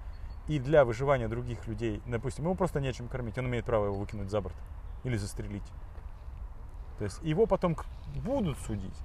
и 0.48 0.60
для 0.60 0.86
выживания 0.86 1.28
других 1.28 1.68
людей, 1.68 2.02
допустим, 2.06 2.46
ему 2.46 2.56
просто 2.56 2.80
нечем 2.80 3.08
кормить, 3.08 3.38
он 3.38 3.48
имеет 3.48 3.66
право 3.66 3.86
его 3.86 3.96
выкинуть 3.96 4.30
за 4.30 4.42
борт 4.42 4.56
или 5.04 5.18
застрелить. 5.18 5.64
То 6.98 7.04
есть 7.04 7.22
его 7.22 7.46
потом 7.46 7.76
будут 8.24 8.58
судить. 8.60 8.96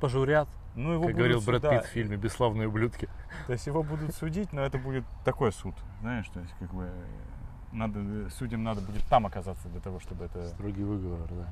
Пожурят, 0.00 0.48
Ну, 0.74 0.92
его 0.92 1.06
как 1.06 1.14
говорил 1.16 1.38
суд- 1.40 1.46
Брэд 1.46 1.62
да, 1.62 1.70
Питт 1.70 1.84
в 1.84 1.88
фильме 1.88 2.16
«Бесславные 2.16 2.68
ублюдки». 2.68 3.08
То 3.46 3.52
есть 3.52 3.66
его 3.66 3.82
будут 3.82 4.14
судить, 4.14 4.52
но 4.52 4.62
это 4.62 4.78
будет 4.78 5.04
такой 5.24 5.52
суд. 5.52 5.74
Знаешь, 6.00 6.26
то 6.28 6.40
есть 6.40 6.54
как 6.58 6.72
бы 6.72 6.90
надо, 7.72 8.30
судьям 8.30 8.62
надо 8.64 8.80
будет 8.80 9.04
там 9.04 9.26
оказаться 9.26 9.68
для 9.68 9.80
того, 9.80 10.00
чтобы 10.00 10.24
это... 10.24 10.48
Строгий 10.48 10.84
выговор, 10.84 11.28
да. 11.30 11.46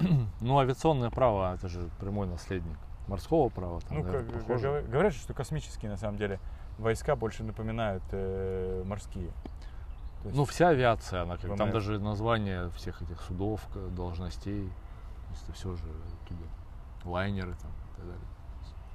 да. 0.00 0.08
Ну, 0.40 0.58
авиационное 0.58 1.10
право, 1.10 1.54
это 1.54 1.68
же 1.68 1.88
прямой 1.98 2.26
наследник 2.26 2.76
морского 3.08 3.48
права. 3.48 3.80
Там, 3.80 3.98
Ну, 3.98 4.04
наверно, 4.04 4.32
как, 4.32 4.42
похоже. 4.42 4.84
говорят, 4.88 5.12
же, 5.14 5.20
что 5.20 5.32
космические, 5.32 5.90
на 5.90 5.96
самом 5.96 6.18
деле, 6.18 6.38
войска 6.78 7.16
больше 7.16 7.44
напоминают 7.44 8.02
э, 8.12 8.82
морские. 8.84 9.28
То 10.22 10.28
есть- 10.28 10.36
Ну, 10.36 10.44
вся 10.44 10.68
авиация, 10.68 11.22
она 11.22 11.36
как, 11.38 11.56
там 11.56 11.70
даже 11.70 11.98
название 11.98 12.68
всех 12.70 13.00
этих 13.00 13.20
судов, 13.22 13.60
должностей, 13.94 14.66
то 14.68 15.30
есть 15.30 15.42
это 15.44 15.52
все 15.52 15.74
же 15.76 15.84
оттуда. 16.24 16.42
Лайнеры 17.04 17.54
там 17.62 17.70
так 17.96 18.04
далее. 18.04 18.24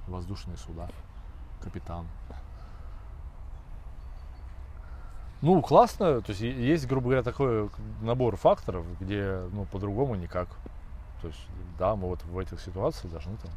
Воздушные 0.06 0.56
суда, 0.56 0.88
капитан. 1.62 2.06
Ну, 5.42 5.60
классно, 5.60 6.20
то 6.20 6.30
есть 6.30 6.40
есть, 6.40 6.86
грубо 6.86 7.06
говоря, 7.06 7.22
такой 7.24 7.68
набор 8.00 8.36
факторов, 8.36 8.86
где, 9.00 9.42
ну, 9.52 9.64
по-другому 9.64 10.14
никак. 10.14 10.48
То 11.20 11.28
есть, 11.28 11.40
да, 11.78 11.96
мы 11.96 12.08
вот 12.08 12.22
в 12.24 12.38
этих 12.38 12.60
ситуациях 12.60 13.12
должны 13.12 13.36
там 13.38 13.50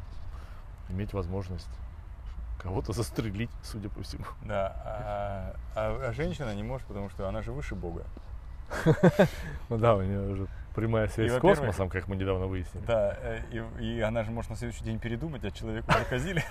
иметь 0.88 1.12
возможность 1.12 1.68
кого-то 2.60 2.92
застрелить, 2.92 3.50
судя 3.62 3.88
по 3.88 4.02
всему. 4.02 4.24
Да, 4.42 4.72
а, 4.84 5.56
а- 5.76 6.08
а 6.08 6.12
женщина 6.12 6.52
не 6.56 6.64
может, 6.64 6.86
потому 6.88 7.08
что 7.08 7.28
она 7.28 7.42
же 7.42 7.52
выше 7.52 7.76
Бога. 7.76 8.02
Ну 9.68 9.78
да, 9.78 9.94
у 9.94 10.02
нее 10.02 10.32
уже 10.32 10.46
прямая 10.74 11.08
связь 11.08 11.32
И, 11.32 11.36
с 11.36 11.40
космосом, 11.40 11.88
как 11.88 12.06
мы 12.08 12.16
недавно 12.16 12.46
выяснили. 12.46 12.84
Да, 12.86 13.16
э, 13.22 13.40
и, 13.80 13.84
и 13.84 14.00
она 14.00 14.24
же 14.24 14.30
может 14.30 14.50
на 14.50 14.56
следующий 14.56 14.84
день 14.84 14.98
передумать, 14.98 15.44
а 15.44 15.50
человека 15.50 15.88
уже 15.90 16.04
казили. 16.04 16.44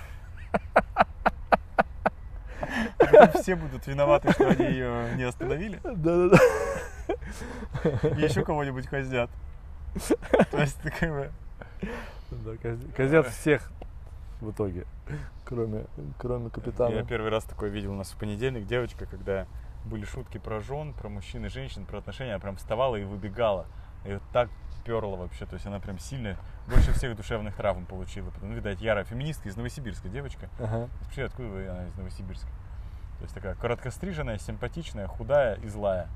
И 3.00 3.06
потом 3.12 3.42
Все 3.42 3.54
будут 3.54 3.86
виноваты, 3.86 4.32
что 4.32 4.48
они 4.48 4.64
ее 4.64 5.14
не 5.16 5.22
остановили. 5.22 5.80
Да-да-да. 5.84 6.38
И 8.16 8.22
еще 8.22 8.44
кого-нибудь 8.44 8.86
казнят. 8.86 9.30
То 10.50 10.60
есть, 10.60 10.80
как 10.98 11.10
бы... 11.10 11.30
Да, 12.30 12.56
каз- 12.56 12.94
казнят 12.96 13.28
всех 13.28 13.70
в 14.40 14.50
итоге, 14.50 14.84
кроме, 15.44 15.84
кроме 16.18 16.50
капитана. 16.50 16.94
Я 16.94 17.04
первый 17.04 17.30
раз 17.30 17.44
такое 17.44 17.70
видел 17.70 17.92
у 17.92 17.96
нас 17.96 18.10
в 18.10 18.16
понедельник. 18.16 18.66
Девочка, 18.66 19.06
когда 19.06 19.46
были 19.86 20.04
шутки 20.04 20.38
про 20.38 20.60
жен, 20.60 20.92
про 20.92 21.08
мужчин 21.08 21.46
и 21.46 21.48
женщин, 21.48 21.86
про 21.86 21.98
отношения, 21.98 22.32
она 22.32 22.40
прям 22.40 22.56
вставала 22.56 22.96
и 22.96 23.04
выбегала. 23.04 23.66
И 24.04 24.12
вот 24.12 24.22
так 24.32 24.50
перла 24.84 25.16
вообще. 25.16 25.46
То 25.46 25.54
есть 25.54 25.66
она 25.66 25.80
прям 25.80 25.98
сильно, 25.98 26.36
больше 26.68 26.92
всех 26.92 27.16
душевных 27.16 27.56
травм 27.56 27.86
получила. 27.86 28.30
Ну, 28.40 28.54
видать, 28.54 28.80
ярая 28.80 29.04
феминистка 29.04 29.48
из 29.48 29.56
Новосибирска 29.56 30.08
девочка. 30.08 30.48
Ага. 30.58 30.88
Вообще, 31.02 31.24
откуда 31.24 31.48
вы, 31.48 31.68
она 31.68 31.86
из 31.86 31.94
Новосибирска? 31.96 32.48
То 33.18 33.22
есть 33.22 33.34
такая 33.34 33.54
короткостриженная, 33.54 34.38
симпатичная, 34.38 35.06
худая 35.08 35.54
и 35.56 35.68
злая. 35.68 36.08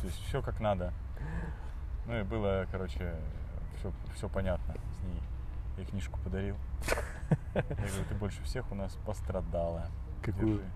То 0.00 0.06
есть 0.06 0.18
все 0.26 0.42
как 0.42 0.60
надо. 0.60 0.92
Ну 2.06 2.18
и 2.18 2.22
было, 2.22 2.66
короче, 2.70 3.14
все, 3.78 3.92
все 4.14 4.28
понятно 4.28 4.74
с 4.74 5.02
ней. 5.04 5.22
Я 5.76 5.82
ей 5.82 5.90
книжку 5.90 6.18
подарил. 6.20 6.56
Я 7.54 7.62
говорю, 7.62 8.04
ты 8.08 8.14
больше 8.14 8.42
всех 8.44 8.70
у 8.72 8.74
нас 8.74 8.96
пострадала. 9.04 9.86
Какую? 10.22 10.58
Держи. 10.58 10.70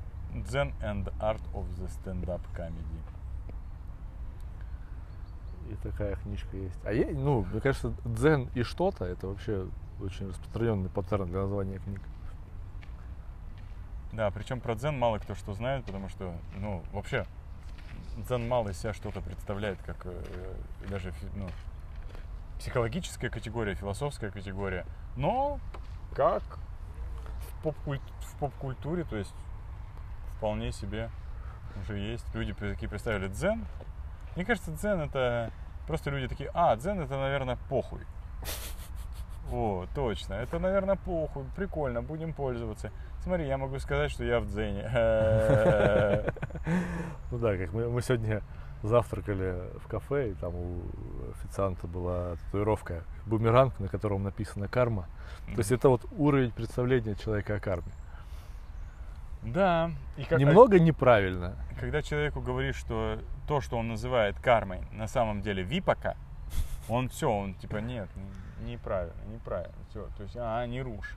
Zen 0.49 0.73
and 0.81 1.13
Art 1.21 1.43
of 1.53 1.67
the 1.79 1.89
Stand-Up 1.89 2.41
Comedy. 2.57 3.01
И 5.71 5.75
такая 5.77 6.17
книжка 6.17 6.57
есть. 6.57 6.79
А 6.85 6.93
я, 6.93 7.07
ну, 7.13 7.45
мне 7.45 7.61
кажется, 7.61 7.93
дзен 8.05 8.49
и 8.55 8.63
что-то 8.63 9.05
это 9.05 9.29
вообще 9.29 9.69
очень 10.01 10.29
распространенный 10.29 10.91
паттерн 10.91 11.29
для 11.29 11.43
названия 11.43 11.79
книг. 11.79 12.01
Да, 14.13 14.31
причем 14.33 14.61
про 14.61 14.75
дзен 14.75 14.99
мало 14.99 15.19
кто 15.19 15.35
что 15.37 15.55
знает, 15.55 15.85
потому 15.85 16.09
что, 16.09 16.35
ну, 16.57 16.83
вообще, 16.93 17.25
дзен 18.17 18.49
мало 18.49 18.71
из 18.71 18.79
себя 18.79 18.93
что-то 18.93 19.21
представляет, 19.21 19.81
как 19.83 20.07
э, 20.07 20.55
даже 20.89 21.13
фи- 21.13 21.29
ну, 21.37 21.49
психологическая 22.59 23.31
категория, 23.31 23.75
философская 23.75 24.33
категория. 24.33 24.85
Но 25.17 25.61
как 26.15 26.43
в 27.63 28.37
поп-культуре, 28.41 29.05
то 29.05 29.17
есть 29.17 29.35
вполне 30.41 30.73
себе 30.73 31.11
уже 31.83 31.99
есть. 31.99 32.25
Люди 32.35 32.55
такие 32.55 32.89
представили 32.89 33.29
дзен. 33.29 33.67
Мне 34.37 34.47
кажется, 34.47 34.71
дзен 34.73 35.03
это 35.03 35.51
просто 35.87 36.09
люди 36.09 36.29
такие, 36.29 36.51
а, 36.55 36.77
дзен 36.77 36.99
это, 36.99 37.19
наверное, 37.19 37.59
похуй. 37.69 38.01
О, 39.53 39.85
точно. 39.95 40.35
Это, 40.35 40.59
наверное, 40.59 40.97
похуй. 40.97 41.45
Прикольно, 41.57 42.01
будем 42.01 42.33
пользоваться. 42.33 42.91
Смотри, 43.23 43.47
я 43.49 43.59
могу 43.59 43.79
сказать, 43.81 44.11
что 44.11 44.25
я 44.25 44.41
в 44.41 44.47
дзене. 44.47 44.89
Ну 47.31 47.39
да, 47.39 47.57
как 47.57 47.73
мы, 47.73 47.89
мы 47.89 48.03
сегодня 48.03 48.43
завтракали 48.83 49.63
в 49.85 49.89
кафе, 49.89 50.31
и 50.31 50.35
там 50.35 50.55
у 50.55 50.81
официанта 51.33 51.87
была 51.87 52.37
татуировка 52.37 53.05
бумеранг, 53.27 53.79
на 53.79 53.89
котором 53.89 54.25
написано 54.25 54.69
карма. 54.69 55.07
То 55.47 55.59
есть 55.59 55.73
это 55.73 55.89
вот 55.89 56.05
уровень 56.13 56.51
представления 56.51 57.15
человека 57.15 57.57
о 57.57 57.61
карме. 57.61 57.93
Да. 59.43 59.91
И 60.17 60.25
как- 60.25 60.39
Немного 60.39 60.79
неправильно. 60.79 61.57
Когда 61.79 62.03
человеку 62.03 62.41
говоришь, 62.41 62.77
что 62.77 63.19
то, 63.47 63.61
что 63.61 63.79
он 63.79 63.89
называет 63.89 64.39
кармой, 64.39 64.81
на 64.93 65.09
самом 65.09 65.41
деле 65.41 65.63
випака, 65.63 66.17
он 66.89 67.09
все, 67.09 67.31
он 67.31 67.55
типа 67.55 67.77
нет, 67.79 68.09
неправильно, 68.63 69.15
неправильно, 69.33 69.75
все. 69.89 70.09
То 70.17 70.23
есть, 70.23 70.37
а, 70.39 70.67
не 70.67 70.83
рушь. 70.83 71.17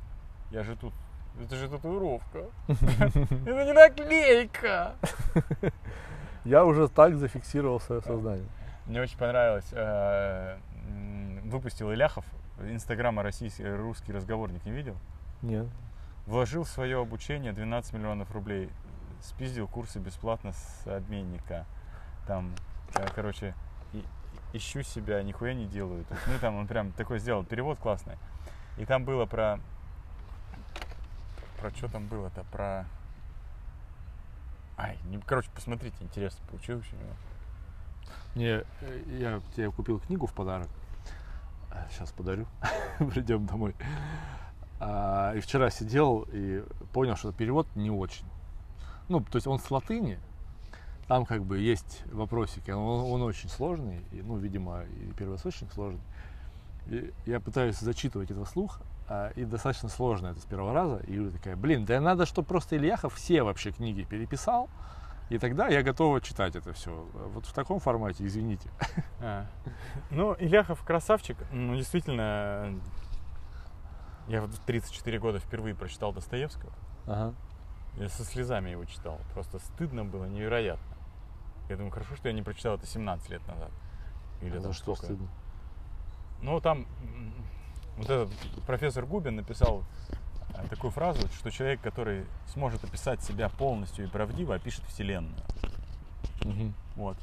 Я 0.52 0.64
же 0.64 0.76
тут, 0.76 0.94
это 1.42 1.56
же 1.56 1.68
татуировка. 1.68 2.46
Это 2.68 3.66
не 3.66 3.74
наклейка. 3.74 4.94
Я 6.46 6.64
уже 6.66 6.88
так 6.90 7.16
зафиксировал 7.16 7.80
свое 7.80 8.02
сознание. 8.02 8.48
Мне 8.86 9.02
очень 9.02 9.18
понравилось, 9.18 9.68
э, 9.72 10.58
выпустил 11.46 11.92
Иляхов, 11.94 12.26
Инстаграма 12.62 13.24
российский, 13.24 13.66
русский 13.66 14.12
разговорник, 14.12 14.64
не 14.66 14.72
видел? 14.72 14.96
Нет. 15.42 15.66
Вложил 16.26 16.64
в 16.64 16.70
свое 16.70 17.00
обучение 17.02 17.52
12 17.52 17.94
миллионов 17.94 18.32
рублей. 18.32 18.70
Спиздил 19.22 19.68
курсы 19.68 20.00
бесплатно 20.00 20.54
с 20.54 20.88
обменника. 20.88 21.66
Там, 22.28 22.54
э, 22.96 23.06
короче, 23.14 23.54
ищу 24.54 24.84
себя, 24.84 25.22
нихуя 25.24 25.54
не 25.54 25.66
делаю. 25.66 26.06
Есть, 26.10 26.22
ну, 26.28 26.40
там 26.40 26.56
он 26.56 26.68
прям 26.68 26.92
такой 26.94 27.20
сделал 27.20 27.44
перевод 27.44 27.80
классный. 27.80 28.18
И 28.78 28.86
там 28.86 29.04
было 29.04 29.26
про... 29.26 29.60
Про 31.60 31.72
что 31.72 31.90
там 31.90 32.08
было-то? 32.08 32.44
Про... 32.52 32.86
Ай, 34.78 34.98
не, 35.06 35.20
короче, 35.20 35.50
посмотрите, 35.54 35.96
интересно 36.02 36.46
получилось 36.50 36.88
у 36.94 36.96
него. 36.96 37.14
Не, 38.36 38.64
э, 38.82 39.04
я 39.20 39.42
тебе 39.56 39.72
купил 39.72 40.00
книгу 40.00 40.26
в 40.26 40.34
подарок. 40.34 40.70
Сейчас 41.92 42.12
подарю. 42.12 42.46
Придем 43.00 43.46
домой. 43.46 43.76
А, 44.86 45.34
и 45.34 45.40
вчера 45.40 45.70
сидел 45.70 46.28
и 46.34 46.62
понял, 46.92 47.16
что 47.16 47.32
перевод 47.32 47.68
не 47.76 47.90
очень. 47.90 48.26
Ну, 49.08 49.22
то 49.22 49.38
есть 49.38 49.48
он 49.48 49.60
с 49.60 49.72
латыни. 49.72 50.20
Там 51.08 51.26
как 51.26 51.44
бы 51.44 51.58
есть 51.58 52.04
вопросики. 52.12 52.72
Он, 52.72 53.12
он 53.12 53.22
очень 53.22 53.50
сложный. 53.50 54.04
И, 54.12 54.22
ну, 54.22 54.38
видимо, 54.38 54.84
и 54.84 55.12
первоисточник 55.14 55.72
сложный. 55.72 56.02
И 56.88 57.14
я 57.26 57.40
пытаюсь 57.40 57.78
зачитывать 57.78 58.32
это 58.32 58.44
вслух. 58.44 58.82
а, 59.08 59.32
и 59.36 59.46
достаточно 59.46 59.90
сложно 59.90 60.28
это 60.28 60.42
с 60.42 60.46
первого 60.46 60.74
раза. 60.74 60.98
И 61.08 61.14
Юля 61.14 61.32
такая, 61.32 61.56
блин, 61.56 61.86
да 61.86 62.02
надо, 62.02 62.26
чтобы 62.26 62.48
просто 62.48 62.76
Ильяхов 62.76 63.16
все 63.16 63.44
вообще 63.44 63.72
книги 63.72 64.04
переписал. 64.04 64.70
И 65.30 65.38
тогда 65.38 65.68
я 65.68 65.82
готова 65.82 66.20
читать 66.22 66.56
это 66.56 66.74
все. 66.74 67.08
Вот 67.14 67.46
в 67.46 67.54
таком 67.54 67.80
формате, 67.80 68.26
извините. 68.26 68.70
А. 69.22 69.46
Ну, 70.12 70.36
Иляхов 70.38 70.84
красавчик. 70.84 71.38
Ну, 71.52 71.76
действительно, 71.76 72.76
я 74.28 74.42
в 74.42 74.58
34 74.66 75.20
года 75.20 75.40
впервые 75.40 75.76
прочитал 75.76 76.14
Достоевского. 76.14 76.72
Ага. 77.06 77.34
Я 77.98 78.10
со 78.10 78.24
слезами 78.24 78.70
его 78.72 78.86
читал. 78.86 79.20
Просто 79.34 79.60
стыдно 79.60 80.04
было 80.06 80.26
невероятно. 80.26 80.96
Я 81.70 81.76
думаю, 81.76 81.92
хорошо, 81.92 82.16
что 82.16 82.28
я 82.28 82.34
не 82.34 82.42
прочитал 82.42 82.76
это 82.76 82.86
17 82.88 83.30
лет 83.30 83.48
назад. 83.48 83.72
Или 84.42 84.58
А 84.58 84.62
там 84.62 84.74
что 84.74 84.96
сколько. 84.96 85.06
стыдно? 85.06 85.28
Ну, 86.42 86.60
там 86.60 86.86
вот 87.98 88.10
этот 88.10 88.32
профессор 88.66 89.06
Губин 89.06 89.36
написал 89.36 89.84
э, 90.56 90.68
такую 90.70 90.92
фразу, 90.92 91.28
что 91.30 91.52
человек, 91.52 91.82
который 91.82 92.26
сможет 92.48 92.84
описать 92.84 93.22
себя 93.22 93.48
полностью 93.50 94.06
и 94.06 94.08
правдиво, 94.10 94.56
опишет 94.56 94.84
Вселенную. 94.86 95.36
Мгм. 96.44 96.74
Вот. 96.96 97.18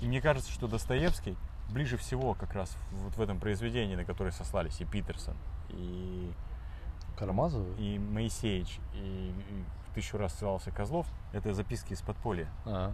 И 0.00 0.06
мне 0.06 0.20
кажется, 0.20 0.50
что 0.52 0.68
Достоевский 0.68 1.36
ближе 1.70 1.96
всего 1.96 2.34
как 2.34 2.54
раз 2.54 2.76
вот 2.92 3.16
в 3.16 3.20
этом 3.20 3.38
произведении, 3.38 3.96
на 3.96 4.04
которое 4.04 4.30
сослались 4.30 4.80
и 4.80 4.84
Питерсон, 4.84 5.36
и, 5.70 6.32
Карамазов? 7.16 7.66
и 7.78 7.98
Моисеевич, 7.98 8.78
и, 8.94 9.34
и 9.50 9.64
тысячу 9.94 10.18
раз 10.18 10.34
ссылался 10.34 10.70
Козлов, 10.70 11.06
это 11.32 11.52
записки 11.54 11.92
из 11.92 12.00
подполья. 12.02 12.48
А, 12.64 12.92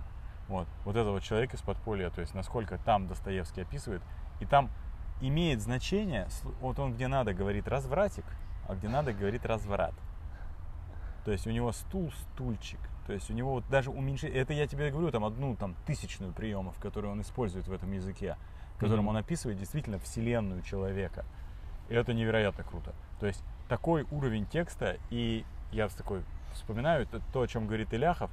Вот, 0.49 0.67
вот 0.85 0.97
этого 0.97 1.21
человека 1.21 1.57
из 1.57 1.63
подполья, 1.63 2.11
то 2.11 2.21
есть 2.21 2.35
насколько 2.35 2.79
там 2.79 3.07
Достоевский 3.07 3.63
описывает, 3.63 4.03
и 4.41 4.47
там 4.47 4.71
имеет 5.21 5.61
значение, 5.61 6.29
вот 6.61 6.79
он 6.79 6.95
где 6.95 7.09
надо 7.09 7.35
говорит 7.35 7.69
развратик, 7.69 8.25
а 8.69 8.75
где 8.75 8.89
надо 8.89 9.13
говорит 9.13 9.45
разврат. 9.45 9.95
То 11.25 11.33
есть 11.33 11.47
у 11.47 11.51
него 11.51 11.73
стул, 11.73 12.11
стульчик, 12.13 12.81
то 13.07 13.13
есть 13.13 13.31
у 13.31 13.35
него 13.35 13.53
вот 13.55 13.69
даже 13.69 13.91
уменьшение, 13.91 14.39
это 14.39 14.53
я 14.53 14.67
тебе 14.67 14.91
говорю, 14.91 15.11
там 15.11 15.25
одну 15.25 15.57
там 15.57 15.75
тысячную 15.87 16.33
приемов, 16.33 16.79
которые 16.79 17.13
он 17.13 17.21
использует 17.21 17.69
в 17.69 17.73
этом 17.73 17.93
языке, 17.93 18.37
которым 18.79 19.05
Мгм. 19.05 19.09
он 19.09 19.17
описывает 19.19 19.59
действительно 19.59 19.99
вселенную 19.99 20.63
человека. 20.63 21.25
И 21.89 21.95
это 21.95 22.13
невероятно 22.15 22.65
круто. 22.65 22.95
То 23.21 23.27
есть 23.27 23.43
такой 23.69 24.07
уровень 24.11 24.47
текста, 24.47 24.97
и 25.11 25.45
я 25.73 25.89
с 25.89 25.95
такой 25.95 26.23
вспоминаю 26.53 27.03
это 27.03 27.21
то, 27.33 27.43
о 27.43 27.47
чем 27.47 27.67
говорит 27.67 27.93
Иляхов, 27.93 28.31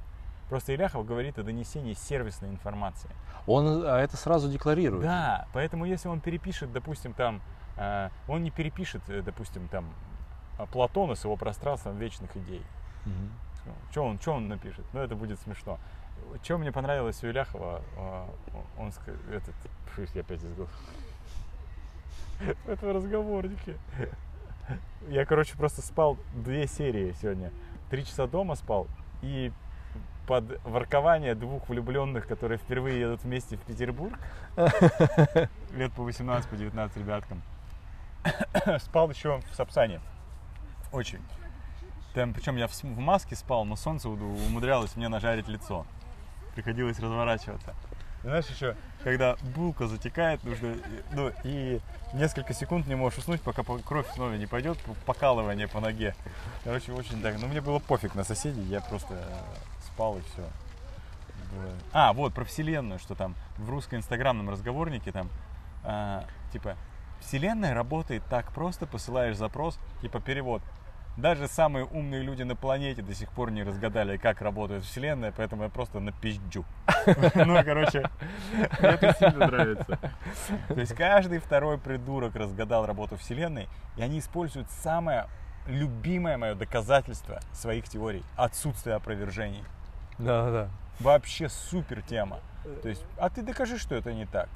Просто 0.48 0.74
Иляхов 0.74 1.04
говорит 1.04 1.38
о 1.38 1.42
донесении 1.42 1.94
сервисной 1.94 2.50
информации. 2.50 3.10
Он 3.46 3.84
а 3.84 3.98
это 3.98 4.16
сразу 4.16 4.48
декларирует. 4.48 5.02
Да, 5.02 5.48
поэтому 5.52 5.84
если 5.86 6.08
он 6.08 6.20
перепишет, 6.20 6.72
допустим, 6.72 7.12
там, 7.14 7.42
э, 7.76 8.10
он 8.28 8.44
не 8.44 8.50
перепишет, 8.50 9.02
э, 9.08 9.22
допустим, 9.22 9.66
там, 9.68 9.86
а, 10.58 10.66
Платона 10.66 11.16
с 11.16 11.24
его 11.24 11.36
пространством 11.36 11.98
вечных 11.98 12.36
идей. 12.36 12.62
Мгм. 13.04 13.32
Что 13.90 14.04
он, 14.04 14.20
что 14.20 14.32
он 14.34 14.48
напишет? 14.48 14.84
Ну, 14.92 15.00
это 15.00 15.16
будет 15.16 15.40
смешно. 15.40 15.80
Что 16.42 16.58
мне 16.58 16.72
понравилось 16.72 17.22
у 17.24 17.28
Иляхова, 17.28 17.82
а, 17.96 18.28
он 18.78 18.92
этот, 19.32 19.54
я 20.14 20.20
опять 20.20 20.42
из 20.42 20.54
голоса. 20.54 20.72
В 22.66 22.68
этом 22.68 22.94
разговорнике. 22.94 23.76
Я, 25.08 25.24
короче, 25.24 25.56
просто 25.56 25.80
спал 25.82 26.18
две 26.34 26.66
серии 26.66 27.14
сегодня. 27.20 27.52
Три 27.90 28.04
часа 28.04 28.26
дома 28.26 28.56
спал 28.56 28.88
и 29.22 29.52
под 30.26 30.60
воркование 30.64 31.34
двух 31.34 31.68
влюбленных, 31.68 32.26
которые 32.26 32.58
впервые 32.58 33.00
едут 33.00 33.22
вместе 33.22 33.56
в 33.56 33.60
Петербург, 33.60 34.18
лет 35.72 35.92
по 35.92 36.02
18, 36.02 36.50
по 36.50 36.56
19 36.56 36.96
ребяткам, 36.96 37.42
спал 38.80 39.08
еще 39.10 39.40
в 39.50 39.54
Сапсане. 39.54 40.00
Очень. 40.92 41.20
Там, 42.14 42.32
причем 42.32 42.56
я 42.56 42.66
в, 42.66 42.72
в 42.72 42.98
маске 42.98 43.36
спал, 43.36 43.64
но 43.64 43.76
солнце 43.76 44.08
уд- 44.08 44.20
умудрялось 44.20 44.96
мне 44.96 45.08
нажарить 45.08 45.48
лицо. 45.48 45.86
Приходилось 46.56 46.98
разворачиваться. 46.98 47.74
Знаешь, 48.22 48.46
еще, 48.46 48.74
когда 49.04 49.36
булка 49.54 49.86
затекает, 49.86 50.42
нужно, 50.42 50.68
э, 50.68 51.02
ну, 51.12 51.30
и 51.44 51.80
несколько 52.14 52.54
секунд 52.54 52.86
не 52.88 52.94
можешь 52.96 53.18
уснуть, 53.18 53.42
пока 53.42 53.62
по- 53.62 53.78
кровь 53.78 54.06
снова 54.14 54.32
не 54.34 54.46
пойдет, 54.46 54.78
покалывание 55.04 55.68
по 55.68 55.80
ноге. 55.80 56.16
Короче, 56.64 56.92
очень 56.92 57.22
так. 57.22 57.38
Ну, 57.38 57.46
мне 57.46 57.60
было 57.60 57.78
пофиг 57.78 58.14
на 58.14 58.24
соседей, 58.24 58.62
я 58.62 58.80
просто 58.80 59.14
э, 59.14 59.38
спал 59.86 60.16
и 60.16 60.22
все. 60.22 60.42
А, 61.92 62.14
вот, 62.14 62.32
про 62.34 62.44
Вселенную, 62.44 62.98
что 62.98 63.14
там 63.14 63.34
в 63.58 63.68
русско-инстаграмном 63.68 64.48
разговорнике 64.50 65.12
там, 65.12 65.28
а, 65.84 66.24
типа, 66.52 66.76
Вселенная 67.20 67.74
работает 67.74 68.22
так 68.30 68.50
просто, 68.52 68.86
посылаешь 68.86 69.36
запрос, 69.36 69.78
типа 70.00 70.20
перевод. 70.20 70.62
Даже 71.16 71.48
самые 71.48 71.86
умные 71.86 72.22
люди 72.22 72.42
на 72.42 72.54
планете 72.54 73.00
до 73.00 73.14
сих 73.14 73.30
пор 73.30 73.50
не 73.50 73.62
разгадали, 73.62 74.18
как 74.18 74.42
работает 74.42 74.84
Вселенная, 74.84 75.32
поэтому 75.34 75.62
я 75.62 75.68
просто 75.70 75.98
напизджу. 75.98 76.64
Ну, 77.34 77.64
короче, 77.64 78.10
мне 78.52 78.90
это 78.90 79.14
сильно 79.18 79.46
нравится. 79.46 79.98
То 80.68 80.80
есть 80.80 80.94
каждый 80.94 81.38
второй 81.38 81.78
придурок 81.78 82.36
разгадал 82.36 82.84
работу 82.84 83.16
Вселенной, 83.16 83.68
и 83.96 84.02
они 84.02 84.18
используют 84.18 84.70
самое 84.70 85.26
любимое 85.66 86.36
мое 86.36 86.54
доказательство 86.54 87.40
своих 87.52 87.88
теорий– 87.88 88.22
отсутствие 88.36 88.96
опровержений. 88.96 89.64
Да, 90.18 90.50
да. 90.50 90.68
Вообще 91.00 91.48
супер 91.48 92.02
тема. 92.02 92.40
То 92.82 92.88
есть, 92.88 93.04
а 93.18 93.30
ты 93.30 93.42
докажи, 93.42 93.78
что 93.78 93.94
это 93.94 94.12
не 94.12 94.26
так. 94.26 94.48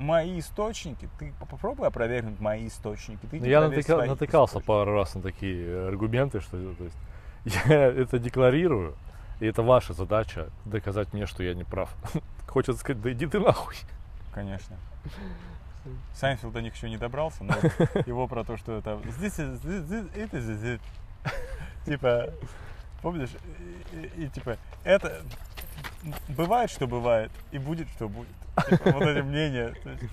Мои 0.00 0.38
источники, 0.40 1.10
ты 1.18 1.34
попробуй 1.38 1.86
опровергнуть 1.86 2.40
мои 2.40 2.66
источники. 2.68 3.26
Ты 3.30 3.38
Ну, 3.38 3.44
Я 3.44 3.60
натыка- 3.60 4.06
натыкался 4.06 4.52
источники. 4.52 4.66
пару 4.66 4.94
раз 4.94 5.14
на 5.14 5.20
такие 5.20 5.66
э, 5.66 5.88
аргументы, 5.88 6.40
что 6.40 6.56
то 6.74 6.84
есть, 6.84 6.96
я 7.68 7.86
это 7.86 8.18
декларирую, 8.18 8.94
и 9.40 9.46
это 9.46 9.62
ваша 9.62 9.92
задача 9.92 10.48
доказать 10.64 11.12
мне, 11.12 11.26
что 11.26 11.42
я 11.42 11.52
не 11.54 11.64
прав. 11.64 11.94
Хочется 12.48 12.80
сказать, 12.80 13.02
да 13.02 13.12
иди 13.12 13.26
ты 13.26 13.40
нахуй. 13.40 13.74
Конечно. 14.32 14.76
Сайнфилд 16.14 16.52
до 16.54 16.62
них 16.62 16.74
еще 16.74 16.88
не 16.88 16.96
добрался, 16.96 17.44
но 17.44 17.54
его 18.06 18.26
про 18.26 18.42
то, 18.44 18.56
что 18.56 18.78
это 18.78 18.98
здесь 19.18 19.38
это 19.38 20.40
здесь, 20.40 20.80
типа, 21.84 22.30
помнишь, 23.02 23.30
и, 23.92 23.96
и- 23.96 24.24
и, 24.24 24.28
типа, 24.28 24.56
это 24.84 25.20
бывает, 26.28 26.70
что 26.70 26.86
бывает, 26.86 27.30
и 27.52 27.58
будет, 27.58 27.88
что 27.90 28.08
будет. 28.08 28.28
Типа, 28.68 28.92
вот 28.92 29.02
эти 29.02 29.20
мнения. 29.22 29.74
есть. 29.84 30.12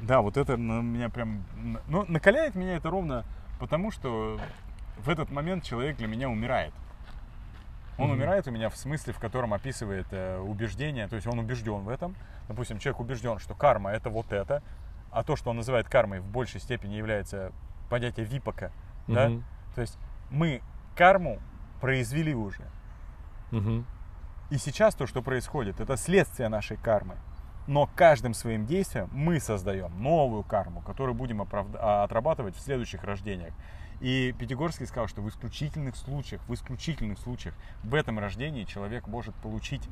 Да, 0.00 0.20
вот 0.20 0.36
это 0.36 0.56
на 0.56 0.80
меня 0.82 1.08
прям, 1.08 1.44
ну, 1.88 2.04
накаляет 2.08 2.54
меня 2.54 2.76
это 2.76 2.90
ровно 2.90 3.24
потому, 3.58 3.90
что 3.90 4.38
в 4.98 5.08
этот 5.08 5.30
момент 5.30 5.64
человек 5.64 5.96
для 5.96 6.06
меня 6.06 6.28
умирает. 6.28 6.72
Он 7.96 8.08
Мгм. 8.08 8.18
умирает 8.18 8.48
у 8.48 8.50
меня 8.50 8.68
в 8.70 8.76
смысле, 8.76 9.12
в 9.12 9.18
котором 9.18 9.54
описывает 9.54 10.06
э, 10.10 10.38
убеждение, 10.40 11.06
то 11.06 11.14
есть 11.14 11.26
он 11.26 11.38
убежден 11.38 11.84
в 11.84 11.88
этом. 11.88 12.16
Допустим, 12.48 12.78
человек 12.78 13.00
убежден, 13.00 13.38
что 13.38 13.54
карма 13.54 13.92
это 13.92 14.10
вот 14.10 14.32
это, 14.32 14.62
а 15.10 15.22
то, 15.22 15.36
что 15.36 15.50
он 15.50 15.56
называет 15.56 15.88
кармой, 15.88 16.18
в 16.18 16.26
большей 16.26 16.60
степени 16.60 16.94
является 16.94 17.52
понятие 17.88 18.26
випака. 18.26 18.72
Да? 19.06 19.28
Мгм. 19.28 19.44
То 19.74 19.80
есть 19.80 19.96
мы 20.30 20.60
карму 20.96 21.38
произвели 21.80 22.34
уже. 22.34 22.64
Мгм. 23.52 23.86
И 24.50 24.58
сейчас 24.58 24.94
то, 24.94 25.06
что 25.06 25.22
происходит, 25.22 25.80
это 25.80 25.96
следствие 25.96 26.48
нашей 26.48 26.76
кармы. 26.76 27.16
Но 27.66 27.88
каждым 27.96 28.34
своим 28.34 28.66
действием 28.66 29.08
мы 29.12 29.40
создаем 29.40 30.02
новую 30.02 30.42
карму, 30.42 30.82
которую 30.82 31.14
будем 31.14 31.40
а, 31.42 32.04
отрабатывать 32.04 32.54
в 32.56 32.60
следующих 32.60 33.04
рождениях. 33.04 33.54
И 34.00 34.34
Пятигорский 34.38 34.86
сказал, 34.86 35.08
что 35.08 35.22
в 35.22 35.28
исключительных 35.30 35.96
случаях, 35.96 36.42
в 36.46 36.52
исключительных 36.52 37.18
случаях 37.18 37.54
в 37.82 37.94
этом 37.94 38.18
рождении 38.18 38.64
человек 38.64 39.06
может 39.06 39.34
получить 39.36 39.88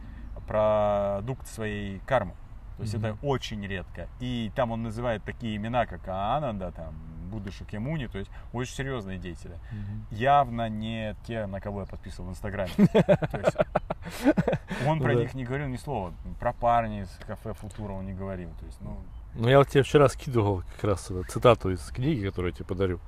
продукт 0.46 1.46
своей 1.46 2.00
кармы. 2.00 2.34
То 2.76 2.82
есть 2.82 2.94
Мгм. 2.94 3.04
это 3.06 3.18
очень 3.22 3.66
редко. 3.66 4.08
И 4.20 4.52
там 4.54 4.70
он 4.72 4.82
называет 4.82 5.24
такие 5.24 5.56
имена, 5.56 5.86
как 5.86 6.06
Аананда, 6.08 6.72
там, 6.72 6.94
Будда 7.32 7.50
Шакьямуни, 7.50 8.06
то 8.06 8.18
есть 8.18 8.30
очень 8.52 8.74
серьезные 8.74 9.18
деятели 9.18 9.58
Мгм. 9.72 10.06
явно 10.10 10.68
не 10.68 11.16
те, 11.26 11.46
на 11.46 11.60
кого 11.60 11.80
я 11.80 11.86
подписан 11.86 12.26
в 12.26 12.30
Инстаграме. 12.30 12.70
Он 14.86 15.00
про 15.00 15.14
них 15.14 15.34
не 15.34 15.44
говорил 15.44 15.68
ни 15.68 15.76
слова. 15.76 16.12
Про 16.38 16.52
парней 16.52 17.02
из 17.02 17.10
кафе 17.26 17.54
Футура 17.54 17.92
он 17.92 18.06
не 18.06 18.12
говорил. 18.14 18.50
То 18.60 18.66
есть, 18.66 18.80
ну, 18.80 18.98
Ну, 19.34 19.48
я 19.48 19.58
вот 19.58 19.68
тебе 19.68 19.82
вчера 19.82 20.08
скидывал 20.08 20.62
как 20.76 20.84
раз 20.84 21.10
цитату 21.28 21.70
из 21.70 21.80
книги, 21.88 22.26
которую 22.26 22.52
я 22.52 22.56
тебе 22.56 22.66
подарю. 22.66 23.00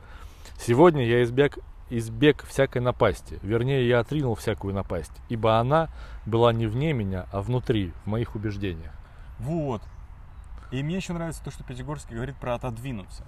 Сегодня 0.59 1.05
я 1.05 1.22
избег, 1.25 1.59
избег 1.91 2.45
всякой 2.45 2.81
напасти. 2.81 3.39
Вернее, 3.43 3.87
я 3.89 4.01
отринул 4.01 4.35
всякую 4.35 4.75
напасть, 4.75 5.12
ибо 5.29 5.59
она 5.59 5.89
была 6.27 6.53
не 6.53 6.66
вне 6.66 6.93
меня, 6.93 7.27
а 7.33 7.41
внутри, 7.43 7.93
в 8.05 8.09
моих 8.09 8.35
убеждениях. 8.37 8.93
вот. 9.39 9.83
И 10.70 10.83
мне 10.83 10.97
еще 10.97 11.12
нравится 11.12 11.45
то, 11.45 11.53
что 11.53 11.62
Пятигорский 11.62 12.16
говорит 12.16 12.35
про 12.37 12.55
отодвинуться. 12.55 13.25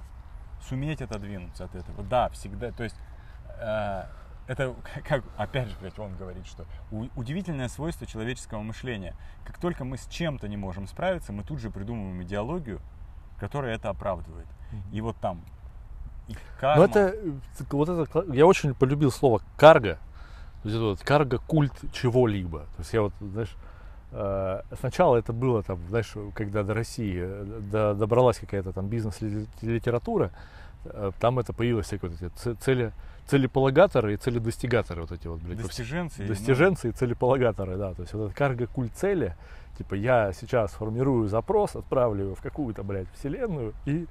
Суметь 0.63 1.03
отодвинуться 1.03 1.65
от 1.65 1.75
этого. 1.75 2.03
Да, 2.03 2.29
всегда. 2.31 2.73
То 2.73 2.85
есть 2.85 2.97
э, 3.61 4.05
это, 4.47 4.75
как, 5.07 5.25
опять 5.37 5.69
же, 5.69 5.77
блядь, 5.81 5.99
он 5.99 6.17
говорит, 6.17 6.47
что 6.47 6.67
удивительное 6.91 7.69
свойство 7.69 8.07
человеческого 8.07 8.63
мышления. 8.63 9.15
Как 9.45 9.59
только 9.59 9.85
мы 9.85 9.97
с 9.97 10.07
чем-то 10.07 10.49
не 10.49 10.57
можем 10.57 10.87
справиться, 10.87 11.33
мы 11.33 11.43
тут 11.43 11.61
же 11.61 11.71
придумываем 11.71 12.23
идеологию, 12.23 12.81
которая 13.39 13.75
это 13.75 13.91
оправдывает. 13.91 14.47
И 14.93 15.01
вот 15.01 15.17
там 15.19 15.45
и 16.29 16.33
Но 16.33 16.39
карма. 16.59 16.85
это, 16.85 17.15
вот 17.71 17.89
это, 17.89 18.33
я 18.33 18.47
очень 18.47 18.75
полюбил 18.75 19.11
слово 19.11 19.41
карго. 19.57 19.99
То 20.63 20.69
есть 20.69 20.77
это 20.77 20.85
вот 20.85 21.01
карго 21.01 21.39
культ 21.39 21.73
чего-либо. 21.93 22.61
То 22.61 22.79
есть 22.79 22.93
я 22.93 23.03
вот, 23.03 23.13
знаешь, 23.21 23.55
сначала 24.81 25.17
это 25.17 25.33
было 25.33 25.63
там, 25.63 25.79
знаешь, 25.89 26.13
когда 26.35 26.63
до 26.63 26.75
России 26.75 27.21
э, 27.23 27.45
до- 27.71 27.95
добралась 27.95 28.39
какая-то 28.39 28.73
там 28.73 28.89
бизнес-литература, 28.89 30.31
э, 30.85 31.13
там 31.21 31.39
это 31.39 31.53
появилось 31.53 31.87
всякие 31.87 32.11
вот 32.11 32.21
эти 32.23 32.55
цели, 32.65 32.93
целеполагаторы 33.27 34.15
и 34.15 34.17
целедостигаторы 34.17 35.03
вот 35.03 35.13
эти 35.13 35.27
вот, 35.27 35.41
блядь, 35.41 35.61
во 35.61 35.69
всех- 35.69 35.87
достиженцы. 35.87 36.23
ну, 36.23 36.29
достиженцы 36.29 36.89
и 36.89 36.93
целеполагаторы, 36.93 37.77
да. 37.77 37.93
То 37.95 38.03
есть 38.03 38.15
вот 38.15 38.25
этот 38.27 38.37
карго 38.37 38.67
культ 38.67 38.93
цели, 38.95 39.35
Типа 39.79 39.95
я 39.95 40.33
сейчас 40.33 40.71
формирую 40.73 41.29
запрос, 41.29 41.77
отправлю 41.77 42.25
его 42.25 42.35
в 42.35 42.41
какую-то, 42.41 42.83
блядь, 42.83 43.09
вселенную, 43.19 43.75
и 43.85 44.07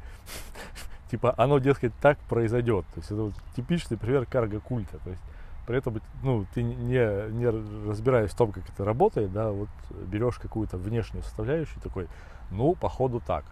типа 1.09 1.33
оно, 1.37 1.57
дескать, 1.57 1.91
так 2.01 2.19
произойдет. 2.29 2.85
То 2.93 2.99
есть 2.99 3.09
это 3.09 3.21
вот 3.23 3.33
типичный 3.55 3.97
пример 3.97 4.27
карго-культа. 4.27 4.99
То 5.03 5.09
есть 5.09 5.23
при 5.66 5.78
этом, 5.78 6.01
ну, 6.24 6.45
ты 6.53 6.63
не, 6.63 7.32
не 7.32 7.49
разбираясь 7.88 8.32
в 8.32 8.36
том, 8.36 8.51
как 8.51 8.63
это 8.70 8.86
работает, 8.86 9.32
да, 9.32 9.51
вот 9.51 9.70
берешь 10.07 10.38
какую-то 10.38 10.78
внешнюю 10.78 11.24
составляющую 11.24 11.82
такой, 11.82 12.07
ну, 12.51 12.76
походу 12.76 13.22
так. 13.26 13.45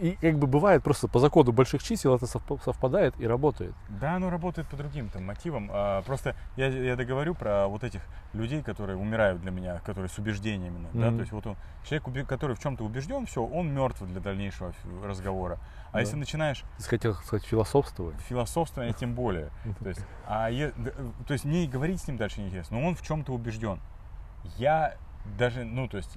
И 0.00 0.16
как 0.20 0.38
бы 0.38 0.46
бывает 0.46 0.82
просто 0.82 1.08
по 1.08 1.18
закону 1.18 1.52
больших 1.52 1.82
чисел 1.82 2.14
это 2.14 2.26
совпадает 2.26 3.14
и 3.18 3.26
работает. 3.26 3.74
Да, 3.88 4.16
оно 4.16 4.30
работает 4.30 4.68
по 4.68 4.76
другим 4.76 5.08
там 5.08 5.24
мотивам. 5.24 5.70
А, 5.72 6.02
просто 6.02 6.36
я, 6.56 6.68
я 6.68 6.96
договорю 6.96 7.34
про 7.34 7.66
вот 7.66 7.82
этих 7.82 8.02
людей, 8.32 8.62
которые 8.62 8.96
умирают 8.96 9.40
для 9.40 9.50
меня, 9.50 9.80
которые 9.80 10.08
с 10.08 10.18
убеждениями. 10.18 10.86
Mm-hmm. 10.92 11.00
Да? 11.00 11.10
То 11.10 11.20
есть 11.20 11.32
вот 11.32 11.46
он, 11.46 11.56
человек, 11.84 12.28
который 12.28 12.54
в 12.54 12.60
чем-то 12.60 12.84
убежден, 12.84 13.26
все, 13.26 13.42
он 13.42 13.72
мертв 13.72 14.02
для 14.02 14.20
дальнейшего 14.20 14.72
разговора. 15.02 15.58
А 15.90 15.94
да. 15.94 16.00
если 16.00 16.16
начинаешь... 16.16 16.62
Ты 16.78 16.84
хотел 16.84 17.14
сказать 17.14 17.44
философствовать? 17.44 18.16
Философствование 18.28 18.94
тем 18.94 19.14
более. 19.14 19.50
То 19.80 19.88
есть, 19.88 20.00
а 20.26 20.48
то 21.26 21.32
есть 21.32 21.44
мне 21.44 21.66
говорить 21.66 22.00
с 22.00 22.08
ним 22.08 22.16
дальше 22.16 22.40
неинтересно, 22.40 22.78
но 22.78 22.86
он 22.86 22.94
в 22.94 23.02
чем-то 23.02 23.32
убежден. 23.32 23.80
Я 24.56 24.96
даже, 25.38 25.64
ну 25.64 25.88
то 25.88 25.96
есть, 25.96 26.16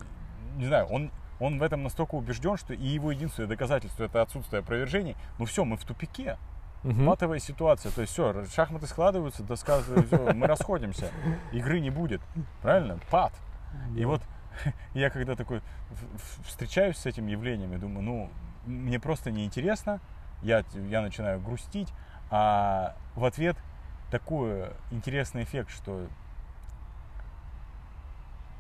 не 0.58 0.66
знаю, 0.66 0.86
он 0.88 1.12
он 1.40 1.60
в 1.60 1.64
этом 1.64 1.84
настолько 1.84 2.16
убежден, 2.16 2.58
что 2.58 2.74
и 2.74 2.86
его 2.86 3.12
единственное 3.12 3.48
доказательство 3.48 4.04
это 4.04 4.22
отсутствие 4.22 4.60
опровержений. 4.60 5.16
Ну 5.38 5.46
все, 5.46 5.66
мы 5.66 5.78
в 5.78 5.86
тупике. 5.86 6.38
Угу. 6.84 6.94
Матовая 6.94 7.40
ситуация. 7.40 7.92
То 7.92 8.02
есть 8.02 8.14
все, 8.14 8.46
шахматы 8.46 8.88
складываются, 8.88 9.44
доска, 9.44 9.80
все, 9.82 10.34
мы 10.34 10.48
расходимся. 10.48 11.12
Игры 11.52 11.80
не 11.80 11.90
будет. 11.90 12.22
Правильно? 12.62 13.00
Пад. 13.10 13.34
И 13.96 14.06
вот 14.06 14.22
я 14.94 15.10
когда 15.10 15.36
такой 15.36 15.62
встречаюсь 16.46 16.98
с 16.98 17.06
этим 17.06 17.28
явлением, 17.28 17.72
я 17.72 17.78
думаю, 17.78 18.04
ну, 18.04 18.30
мне 18.66 19.00
просто 19.00 19.32
неинтересно, 19.32 20.00
я, 20.42 20.64
я 20.90 21.02
начинаю 21.02 21.40
грустить, 21.40 21.90
а 22.30 22.96
в 23.16 23.26
ответ 23.26 23.58
такой 24.12 24.68
интересный 24.92 25.44
эффект, 25.44 25.72
что 25.72 26.08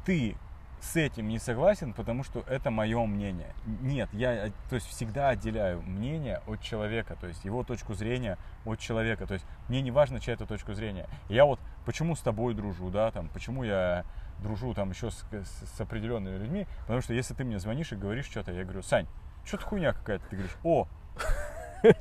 ты 0.05 0.35
с 0.81 0.95
этим 0.95 1.27
не 1.27 1.39
согласен, 1.39 1.93
потому 1.93 2.23
что 2.23 2.43
это 2.47 2.71
мое 2.71 3.05
мнение. 3.05 3.53
Нет, 3.81 4.09
я 4.13 4.47
э, 4.47 4.51
то 4.69 4.75
есть 4.75 4.87
всегда 4.87 5.29
отделяю 5.29 5.81
мнение 5.81 6.41
от 6.47 6.61
человека, 6.61 7.15
то 7.19 7.27
есть 7.27 7.43
его 7.45 7.63
точку 7.63 7.93
зрения 7.93 8.37
от 8.65 8.79
человека. 8.79 9.27
То 9.27 9.33
есть 9.33 9.45
мне 9.67 9.81
не 9.81 9.91
важно, 9.91 10.19
чья 10.19 10.33
это 10.33 10.45
точка 10.45 10.73
зрения. 10.73 11.07
я 11.27 11.45
вот 11.45 11.59
почему 11.85 12.15
с 12.15 12.21
тобой 12.21 12.53
дружу, 12.53 12.89
да, 12.89 13.11
там, 13.11 13.29
почему 13.29 13.63
я 13.63 14.05
дружу 14.41 14.73
там 14.73 14.91
еще 14.91 15.11
с, 15.11 15.25
с, 15.31 15.75
с 15.75 15.81
определенными 15.81 16.37
людьми, 16.37 16.67
потому 16.81 17.01
что 17.01 17.13
если 17.13 17.33
ты 17.33 17.43
мне 17.43 17.59
звонишь 17.59 17.91
и 17.91 17.95
говоришь 17.95 18.25
что-то, 18.25 18.51
я 18.51 18.63
говорю, 18.63 18.81
Сань, 18.81 19.07
что-то 19.43 19.65
хуйня 19.65 19.93
какая-то, 19.93 20.25
ты 20.29 20.35
говоришь, 20.37 20.57
о, 20.63 20.87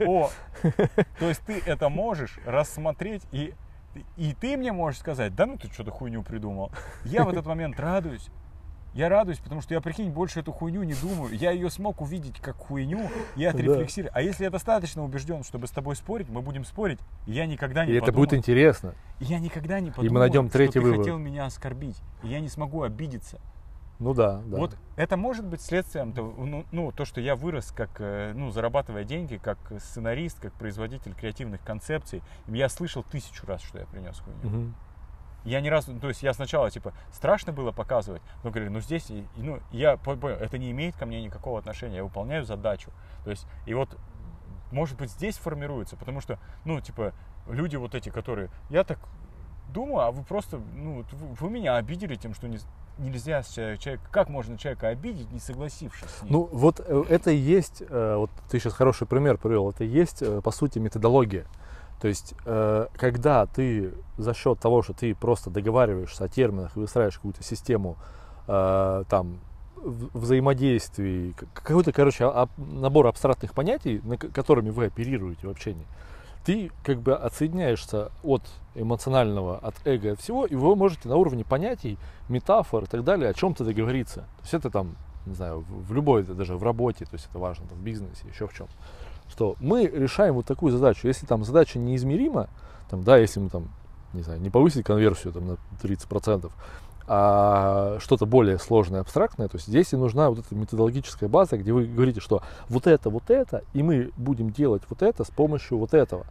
о, 0.01 0.31
то 1.19 1.29
есть 1.29 1.41
ты 1.43 1.61
это 1.67 1.89
можешь 1.89 2.39
рассмотреть 2.47 3.23
и 3.33 3.55
и 4.17 4.35
ты 4.39 4.57
мне 4.57 4.71
можешь 4.71 5.01
сказать, 5.01 5.35
да 5.35 5.47
ну 5.47 5.57
ты 5.57 5.69
что-то 5.73 5.91
хуйню 5.91 6.23
придумал. 6.23 6.71
Я 7.05 7.25
в 7.25 7.31
этот 7.31 7.47
момент 7.47 7.81
радуюсь, 7.81 8.29
я 8.95 9.09
радуюсь, 9.09 9.39
потому 9.39 9.61
что 9.61 9.75
я, 9.75 9.81
прикинь, 9.81 10.11
больше 10.11 10.41
эту 10.41 10.53
хуйню 10.53 10.83
не 10.83 10.95
думаю. 10.95 11.35
Я 11.35 11.51
ее 11.51 11.71
смог 11.71 12.01
увидеть 12.01 12.41
как 12.41 12.57
хуйню 12.57 13.09
и 13.37 13.45
отрефлексировать. 13.45 14.13
Да. 14.13 14.21
А 14.21 14.23
если 14.23 14.45
я 14.45 14.51
достаточно 14.51 15.05
убежден, 15.05 15.45
чтобы 15.45 15.67
с 15.67 15.71
тобой 15.71 15.97
спорить, 15.97 16.29
мы 16.29 16.43
будем 16.43 16.65
спорить. 16.65 16.99
И 17.27 17.33
я 17.33 17.47
никогда 17.47 17.85
не 17.85 17.93
И 17.93 18.01
подумаю, 18.01 18.03
это 18.03 18.13
будет 18.13 18.35
интересно. 18.35 18.95
я 19.21 19.39
никогда 19.39 19.81
не 19.81 19.91
подумаю, 19.91 20.11
и 20.11 20.15
мы 20.15 20.21
найдем 20.21 20.49
третий 20.49 20.81
что 20.81 20.83
вывод. 20.83 20.97
ты 20.97 21.03
хотел 21.03 21.19
меня 21.19 21.47
оскорбить. 21.47 22.01
И 22.23 22.29
я 22.29 22.41
не 22.41 22.49
смогу 22.49 22.83
обидеться. 22.83 23.41
Ну 23.99 24.15
да, 24.15 24.41
да. 24.47 24.59
Вот 24.59 24.77
это 24.97 25.17
может 25.17 25.45
быть 25.45 25.61
следствием 25.61 26.13
того, 26.13 26.33
ну, 26.45 26.65
ну, 26.71 26.93
то, 26.93 27.05
что 27.05 27.21
я 27.21 27.35
вырос 27.35 27.73
как, 27.73 27.91
э, 27.99 28.33
ну, 28.33 28.51
зарабатывая 28.51 29.03
деньги, 29.03 29.41
как 29.43 29.59
сценарист, 29.79 30.39
как 30.39 30.53
производитель 30.53 31.15
креативных 31.15 31.63
концепций. 31.63 32.23
Я 32.47 32.69
слышал 32.69 33.03
тысячу 33.03 33.45
раз, 33.47 33.61
что 33.61 33.79
я 33.79 33.87
принес 33.87 34.21
хуйню. 34.21 34.57
Угу. 34.57 34.73
Я 35.45 35.61
ни 35.61 35.69
разу, 35.69 35.99
то 35.99 36.09
есть 36.09 36.23
я 36.23 36.35
сначала, 36.35 36.71
типа, 36.71 36.93
страшно 37.13 37.53
было 37.53 37.73
показывать, 37.73 38.23
но 38.43 38.51
говорили, 38.51 38.71
ну 38.71 38.81
здесь, 38.81 39.11
ну, 39.37 39.61
я 39.71 39.97
понял, 39.97 40.29
это 40.29 40.59
не 40.59 40.71
имеет 40.71 40.97
ко 40.97 41.07
мне 41.07 41.23
никакого 41.23 41.59
отношения, 41.59 41.97
я 41.97 42.05
выполняю 42.05 42.45
задачу. 42.45 42.91
То 43.25 43.31
есть, 43.31 43.47
и 43.67 43.75
вот, 43.75 43.97
может 44.73 44.99
быть, 44.99 45.11
здесь 45.11 45.37
формируется, 45.39 45.97
потому 45.97 46.21
что, 46.21 46.39
ну, 46.65 46.81
типа, 46.81 47.13
люди 47.49 47.77
вот 47.77 47.95
эти, 47.95 48.11
которые, 48.11 48.51
я 48.69 48.85
так 48.85 48.99
думаю, 49.73 50.07
а 50.07 50.11
вы 50.11 50.23
просто, 50.25 50.61
ну, 50.75 51.05
вы, 51.13 51.35
вы 51.41 51.51
меня 51.51 51.77
обидели 51.77 52.15
тем, 52.17 52.35
что 52.35 52.49
не, 52.49 52.59
нельзя 52.99 53.43
человека, 53.43 54.01
как 54.11 54.29
можно 54.29 54.59
человека 54.59 54.89
обидеть, 54.89 55.31
не 55.33 55.41
согласившись 55.41 56.11
с 56.11 56.23
ним? 56.23 56.33
Ну, 56.33 56.49
вот 56.53 56.81
э, 56.85 57.05
это 57.09 57.31
и 57.31 57.37
есть, 57.37 57.83
э, 57.89 58.17
вот 58.17 58.31
ты 58.51 58.59
сейчас 58.59 58.75
хороший 58.75 59.07
пример 59.07 59.39
привел, 59.39 59.71
это 59.71 59.85
и 59.85 59.89
есть, 59.89 60.23
э, 60.23 60.41
по 60.43 60.51
сути, 60.51 60.79
методология. 60.79 61.47
То 62.01 62.09
есть, 62.09 62.35
э, 62.45 62.87
когда 62.97 63.47
ты 63.47 63.93
за 64.17 64.35
счет 64.35 64.61
того, 64.61 64.83
что 64.83 64.93
ты 64.93 65.15
просто 65.15 65.51
договариваешься 65.51 66.25
о 66.25 66.29
терминах 66.29 66.77
и 66.77 66.81
выстраиваешь 66.81 67.17
какую-то 67.17 67.43
систему 67.43 67.97
э, 68.47 69.05
там 69.09 69.41
взаимодействий, 69.83 71.35
какой-то, 71.55 71.93
короче, 71.93 72.25
а, 72.25 72.49
набор 72.57 73.07
абстрактных 73.07 73.55
понятий, 73.55 74.01
на, 74.03 74.17
которыми 74.17 74.71
вы 74.71 74.87
оперируете 74.87 75.47
в 75.47 75.51
общении, 75.51 75.87
ты 76.45 76.71
как 76.83 77.01
бы 77.01 77.15
отсоединяешься 77.15 78.11
от 78.23 78.43
эмоционального, 78.75 79.59
от 79.59 79.75
эго, 79.85 80.13
от 80.13 80.21
всего, 80.21 80.47
и 80.47 80.55
вы 80.55 80.75
можете 80.77 81.09
на 81.09 81.17
уровне 81.17 81.45
понятий, 81.45 81.99
метафор 82.29 82.85
и 82.85 82.87
так 82.87 83.05
далее 83.05 83.31
о 83.31 83.35
чем-то 83.35 83.65
договориться. 83.65 84.21
То 84.21 84.43
есть 84.43 84.55
это 84.55 84.71
там, 84.71 84.97
не 85.27 85.35
знаю, 85.35 85.65
в, 85.69 85.93
любой, 85.93 86.23
даже 86.23 86.57
в 86.57 86.63
работе, 86.63 87.05
то 87.05 87.15
есть 87.15 87.27
это 87.29 87.39
важно, 87.39 87.67
в 87.67 87.83
бизнесе, 87.83 88.27
еще 88.29 88.47
в 88.47 88.55
чем 88.55 88.67
что 89.29 89.57
мы 89.61 89.87
решаем 89.87 90.35
вот 90.35 90.47
такую 90.47 90.73
задачу. 90.73 91.07
Если 91.07 91.27
там 91.27 91.45
задача 91.45 91.79
неизмерима, 91.79 92.49
там, 92.91 93.03
да, 93.03 93.17
если 93.17 93.41
мы 93.41 93.51
там, 93.51 93.69
не 94.13 94.23
знаю, 94.23 94.41
не 94.41 94.51
повысить 94.51 94.85
конверсию 94.85 95.33
там, 95.33 95.47
на 95.49 95.57
30%, 95.83 96.51
а 97.11 97.99
что-то 98.01 98.27
более 98.27 98.59
сложное, 98.59 99.01
абстрактное, 99.01 99.49
то 99.49 99.57
есть 99.57 99.67
здесь 99.67 99.95
и 99.95 99.97
нужна 99.97 100.29
вот 100.29 100.41
эта 100.41 100.55
методологическая 100.55 101.29
база, 101.29 101.57
где 101.57 101.73
вы 101.73 101.87
говорите, 101.87 102.21
что 102.21 102.43
вот 102.69 102.87
это, 102.87 103.09
вот 103.09 103.31
это, 103.31 103.65
и 103.73 103.83
мы 103.83 104.11
будем 104.19 104.51
делать 104.51 104.83
вот 104.91 105.03
это 105.03 105.25
с 105.25 105.31
помощью 105.31 105.79
вот 105.79 105.95
этого. 105.95 106.27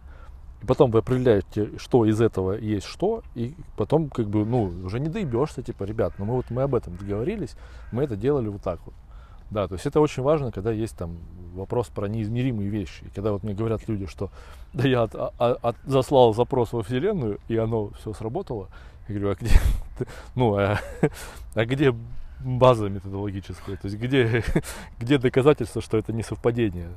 И 0.62 0.66
потом 0.66 0.92
вы 0.92 1.00
определяете, 1.00 1.72
что 1.78 2.06
из 2.06 2.22
этого 2.22 2.54
есть 2.54 2.86
что, 2.86 3.24
и 3.34 3.56
потом 3.76 4.10
как 4.10 4.28
бы, 4.28 4.46
ну, 4.46 4.72
уже 4.86 5.00
не 5.00 5.10
доебешься, 5.10 5.64
типа, 5.64 5.84
ребят, 5.84 6.14
ну 6.20 6.26
мы 6.26 6.36
вот 6.36 6.46
мы 6.52 6.62
об 6.64 6.76
этом 6.76 6.96
договорились, 6.96 7.56
мы 7.92 8.04
это 8.04 8.16
делали 8.16 8.48
вот 8.48 8.62
так 8.62 8.80
вот. 8.86 8.94
Да, 9.50 9.68
то 9.68 9.76
есть 9.76 9.86
это 9.86 10.02
очень 10.02 10.24
важно, 10.24 10.52
когда 10.52 10.72
есть 10.72 10.98
там 10.98 11.18
вопрос 11.54 11.88
про 11.88 12.08
неизмеримые 12.08 12.70
вещи. 12.70 13.04
И 13.06 13.10
когда 13.10 13.32
вот 13.32 13.44
мне 13.44 13.54
говорят 13.54 13.88
люди, 13.88 14.06
что 14.06 14.30
да 14.74 14.88
я 14.88 15.04
от, 15.04 15.16
от, 15.16 15.34
а, 15.40 15.58
от, 15.62 15.76
заслал 15.86 16.34
запрос 16.34 16.74
во 16.74 16.84
Вселенную, 16.84 17.40
и 17.48 17.58
оно 17.58 17.92
все 18.00 18.14
сработало, 18.14 18.68
я 19.08 19.16
говорю, 19.16 19.32
а 19.32 19.36
где, 19.36 19.52
ну, 20.36 20.56
а, 20.58 20.80
а 21.56 21.66
где 21.66 21.96
база 22.40 22.90
методологическая? 22.90 23.78
То 23.78 23.88
есть 23.88 23.98
где, 23.98 24.44
где 25.00 25.18
доказательства, 25.18 25.82
что 25.82 25.98
это 25.98 26.14
не 26.14 26.24
совпадение? 26.24 26.90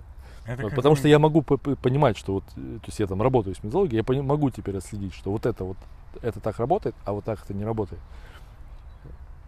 Это 0.44 0.64
вот, 0.64 0.74
потому 0.74 0.96
что 0.96 1.06
я 1.06 1.18
могу 1.18 1.42
понимать, 1.42 2.16
что 2.16 2.34
вот, 2.34 2.44
то 2.54 2.86
есть 2.86 2.98
я 2.98 3.06
там 3.06 3.22
работаю 3.22 3.54
с 3.54 3.58
методологией, 3.58 4.04
я 4.06 4.22
могу 4.22 4.50
теперь 4.50 4.76
отследить, 4.76 5.14
что 5.14 5.30
вот 5.30 5.46
это 5.46 5.64
вот, 5.64 5.76
это 6.22 6.40
так 6.40 6.58
работает, 6.58 6.96
а 7.04 7.12
вот 7.12 7.24
так 7.24 7.40
это 7.44 7.54
не 7.54 7.64
работает. 7.64 8.00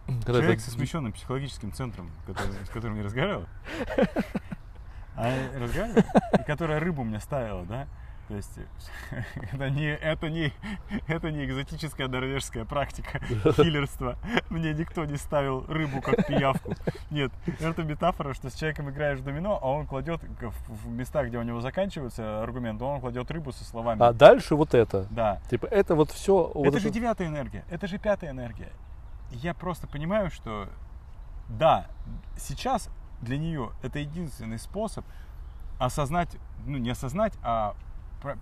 Когда 0.05 0.39
Человек 0.39 0.57
это... 0.57 0.61
со 0.61 0.71
смещенным 0.71 1.13
психологическим 1.13 1.71
центром, 1.73 2.11
который, 2.25 2.53
с 2.65 2.69
которым 2.69 2.97
я 2.97 3.03
разговаривал, 3.03 3.45
а, 5.15 5.31
разговаривал, 5.57 6.03
и 6.39 6.43
которая 6.43 6.79
рыбу 6.79 7.03
мне 7.03 7.19
ставила, 7.19 7.63
да, 7.65 7.87
то 8.27 8.35
есть 8.35 8.57
это 9.51 9.69
не, 9.69 9.93
это 9.93 10.29
не, 10.29 10.53
это 11.07 11.29
не 11.29 11.45
экзотическая 11.45 12.07
норвежская 12.07 12.63
практика 12.63 13.19
хиллерства. 13.53 14.17
Мне 14.49 14.73
никто 14.73 15.03
не 15.05 15.17
ставил 15.17 15.65
рыбу 15.67 16.01
как 16.01 16.25
пиявку. 16.27 16.73
Нет, 17.11 17.31
это 17.59 17.83
метафора, 17.83 18.33
что 18.33 18.49
с 18.49 18.55
человеком 18.55 18.89
играешь 18.89 19.19
в 19.19 19.23
домино, 19.23 19.59
а 19.61 19.67
он 19.67 19.85
кладет 19.85 20.21
в, 20.21 20.87
местах, 20.87 21.27
где 21.27 21.37
у 21.37 21.43
него 21.43 21.59
заканчивается 21.59 22.41
аргумент, 22.41 22.81
он 22.81 23.01
кладет 23.01 23.29
рыбу 23.29 23.51
со 23.51 23.63
словами. 23.65 24.01
А 24.01 24.13
дальше 24.13 24.55
вот 24.55 24.73
это. 24.73 25.05
Да. 25.09 25.39
Типа 25.49 25.65
это 25.65 25.95
вот 25.95 26.11
все. 26.11 26.49
Это 26.49 26.59
вот 26.59 26.73
же 26.73 26.87
это... 26.87 26.89
девятая 26.89 27.27
энергия, 27.27 27.65
это 27.69 27.87
же 27.87 27.97
пятая 27.97 28.31
энергия 28.31 28.71
я 29.33 29.53
просто 29.53 29.87
понимаю, 29.87 30.29
что 30.29 30.69
да, 31.49 31.87
сейчас 32.37 32.89
для 33.21 33.37
нее 33.37 33.71
это 33.81 33.99
единственный 33.99 34.59
способ 34.59 35.05
осознать, 35.79 36.29
ну 36.65 36.77
не 36.77 36.89
осознать, 36.89 37.33
а 37.43 37.75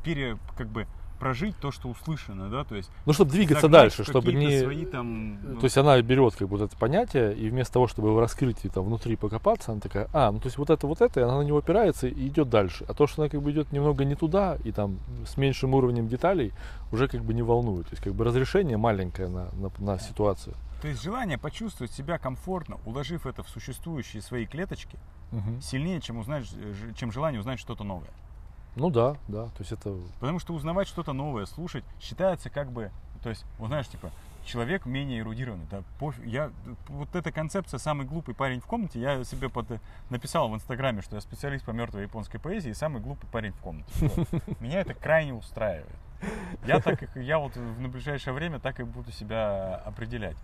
пере, 0.03 0.37
как 0.57 0.67
бы 0.67 0.87
прожить 1.21 1.55
то, 1.57 1.69
что 1.69 1.87
услышано, 1.87 2.49
да, 2.49 2.63
то 2.63 2.75
есть. 2.75 2.89
Ну, 3.05 3.13
чтобы 3.13 3.29
двигаться 3.29 3.69
дальше, 3.69 4.03
чтобы 4.03 4.33
не. 4.33 4.59
Свои, 4.59 4.85
там, 4.85 5.39
ну... 5.43 5.59
То 5.59 5.65
есть 5.65 5.77
она 5.77 6.01
берет 6.01 6.35
как 6.35 6.49
бы 6.49 6.57
вот 6.57 6.65
это 6.65 6.75
понятие, 6.75 7.35
и 7.35 7.47
вместо 7.47 7.73
того, 7.73 7.87
чтобы 7.87 8.09
его 8.09 8.19
раскрыть 8.19 8.65
и 8.65 8.69
там 8.69 8.85
внутри 8.85 9.15
покопаться, 9.15 9.71
она 9.71 9.79
такая, 9.79 10.09
а, 10.13 10.31
ну 10.31 10.39
то 10.39 10.47
есть 10.47 10.57
вот 10.57 10.71
это, 10.71 10.87
вот 10.87 10.99
это, 10.99 11.19
и 11.19 11.23
она 11.23 11.37
на 11.37 11.43
него 11.43 11.59
опирается 11.59 12.07
и 12.07 12.27
идет 12.27 12.49
дальше. 12.49 12.85
А 12.87 12.95
то, 12.95 13.05
что 13.05 13.21
она 13.21 13.29
как 13.29 13.39
бы 13.39 13.51
идет 13.51 13.71
немного 13.71 14.03
не 14.03 14.15
туда, 14.15 14.57
и 14.63 14.71
там 14.71 14.97
с 15.27 15.37
меньшим 15.37 15.75
уровнем 15.75 16.07
деталей, 16.07 16.53
уже 16.91 17.07
как 17.07 17.23
бы 17.23 17.35
не 17.35 17.43
волнует. 17.43 17.85
То 17.85 17.91
есть 17.91 18.03
как 18.03 18.15
бы 18.15 18.25
разрешение 18.25 18.77
маленькое 18.77 19.27
на, 19.27 19.49
на, 19.53 19.71
на 19.77 19.99
ситуацию. 19.99 20.55
То 20.81 20.87
есть 20.87 21.01
желание 21.01 21.37
почувствовать 21.37 21.91
себя 21.91 22.17
комфортно, 22.17 22.79
уложив 22.85 23.27
это 23.27 23.43
в 23.43 23.49
существующие 23.49 24.21
свои 24.21 24.45
клеточки, 24.45 24.97
Мгм. 25.31 25.61
сильнее, 25.61 26.01
чем, 26.01 26.17
узнать, 26.17 26.45
чем 26.95 27.11
желание 27.11 27.39
узнать 27.39 27.59
что-то 27.59 27.83
новое. 27.83 28.09
Ну 28.75 28.89
да, 28.89 29.15
да. 29.27 29.45
То 29.45 29.59
есть 29.59 29.71
это 29.71 29.95
Потому 30.19 30.39
что 30.39 30.53
узнавать 30.53 30.87
что-то 30.87 31.13
новое, 31.13 31.45
слушать, 31.45 31.83
считается 31.99 32.49
как 32.49 32.71
бы, 32.71 32.91
то 33.21 33.29
есть, 33.29 33.45
вот 33.59 33.67
знаешь, 33.67 33.87
типа, 33.87 34.11
человек 34.45 34.85
менее 34.85 35.19
эрудированный. 35.19 35.67
Да, 35.69 35.83
пофиг, 35.99 36.25
я, 36.25 36.51
вот 36.87 37.15
эта 37.15 37.31
концепция 37.31 37.77
«самый 37.77 38.05
глупый 38.07 38.33
парень 38.33 38.59
в 38.59 38.65
комнате», 38.65 38.99
я 38.99 39.23
себе 39.23 39.49
под, 39.49 39.67
написал 40.09 40.49
в 40.49 40.55
Инстаграме, 40.55 41.01
что 41.01 41.15
я 41.15 41.21
специалист 41.21 41.63
по 41.63 41.71
мертвой 41.71 42.03
японской 42.03 42.39
поэзии 42.39 42.71
и 42.71 42.73
самый 42.73 43.01
глупый 43.01 43.29
парень 43.29 43.51
в 43.51 43.59
комнате. 43.59 43.91
Меня 44.59 44.81
это 44.81 44.93
крайне 44.93 45.33
устраивает. 45.33 45.95
Я 46.65 46.79
так, 46.79 47.15
я 47.15 47.39
вот 47.39 47.55
в- 47.55 47.79
на 47.81 47.89
ближайшее 47.89 48.33
время 48.33 48.59
так 48.59 48.79
и 48.79 48.83
буду 48.83 49.11
себя 49.11 49.75
определять. 49.85 50.37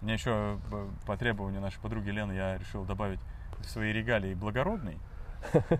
Мне 0.00 0.14
еще 0.14 0.58
по 1.06 1.16
требованию 1.16 1.60
нашей 1.60 1.80
подруги 1.80 2.10
Лены 2.10 2.32
я 2.32 2.58
решил 2.58 2.84
добавить 2.84 3.20
в 3.60 3.64
свои 3.66 3.92
регалии 3.92 4.34
благородный. 4.34 4.98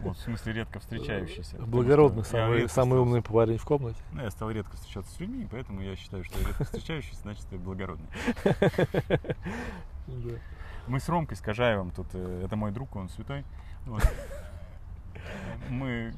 Вот, 0.03 0.17
в 0.17 0.21
смысле 0.21 0.53
редко 0.55 0.81
встречающийся. 0.81 1.57
благородный, 1.59 2.25
самый, 2.25 2.69
самый 2.69 2.99
умный 2.99 3.23
парень 3.23 3.59
в 3.59 3.65
комнате. 3.65 3.99
Ну, 4.13 4.23
я 4.23 4.31
стал 4.31 4.51
редко 4.51 4.77
встречаться 4.77 5.15
с 5.15 5.21
людьми, 5.21 5.47
поэтому 5.51 5.81
я 5.81 5.95
считаю, 5.95 6.25
что 6.25 6.39
я 6.41 6.49
редко 6.49 6.65
встречающийся, 6.65 7.21
значит, 7.23 7.47
я 7.53 7.59
благородный. 7.59 8.09
Мы 10.89 10.99
с 10.99 11.09
Ромкой, 11.09 11.37
с 11.37 11.41
Кожаевым, 11.41 11.91
тут, 11.93 12.09
э, 12.15 12.43
это 12.45 12.57
мой 12.57 12.73
друг, 12.73 12.97
он 12.97 13.09
святой. 13.09 13.45
Вот. 13.87 14.03
Мы... 15.69 16.13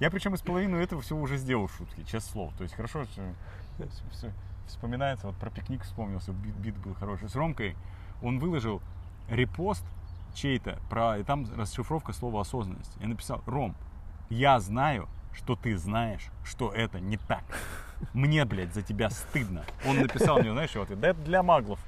Я 0.00 0.10
причем 0.10 0.34
из 0.34 0.42
половины 0.42 0.76
этого 0.76 1.02
всего 1.02 1.20
уже 1.20 1.36
сделал 1.36 1.68
шутки, 1.68 2.02
честное 2.02 2.32
слово. 2.32 2.52
То 2.56 2.64
есть 2.64 2.74
хорошо, 2.74 3.04
что 3.04 3.22
всё 4.10 4.30
вспоминается, 4.66 5.26
вот 5.26 5.36
про 5.36 5.50
пикник 5.50 5.82
вспомнился, 5.82 6.32
бит, 6.32 6.54
бит 6.56 6.76
был 6.78 6.94
хороший. 6.94 7.28
С 7.28 7.34
Ромкой 7.34 7.76
он 8.22 8.38
выложил 8.38 8.82
репост 9.28 9.84
чей-то, 10.34 10.78
про, 10.90 11.18
и 11.18 11.22
там 11.22 11.46
расшифровка 11.56 12.12
слова 12.12 12.40
осознанность. 12.40 12.96
Я 13.00 13.08
написал, 13.08 13.42
Ром, 13.46 13.74
я 14.30 14.58
знаю, 14.60 15.08
что 15.32 15.54
ты 15.54 15.76
знаешь, 15.76 16.28
что 16.44 16.72
это 16.72 16.98
не 17.00 17.16
так. 17.16 17.44
Мне, 18.12 18.44
блядь, 18.44 18.74
за 18.74 18.82
тебя 18.82 19.10
стыдно. 19.10 19.64
Он 19.86 19.98
написал 20.00 20.40
мне, 20.40 20.52
знаешь, 20.52 20.74
вот, 20.74 20.88
да 20.98 21.08
это 21.08 21.20
для 21.20 21.42
маглов. 21.42 21.78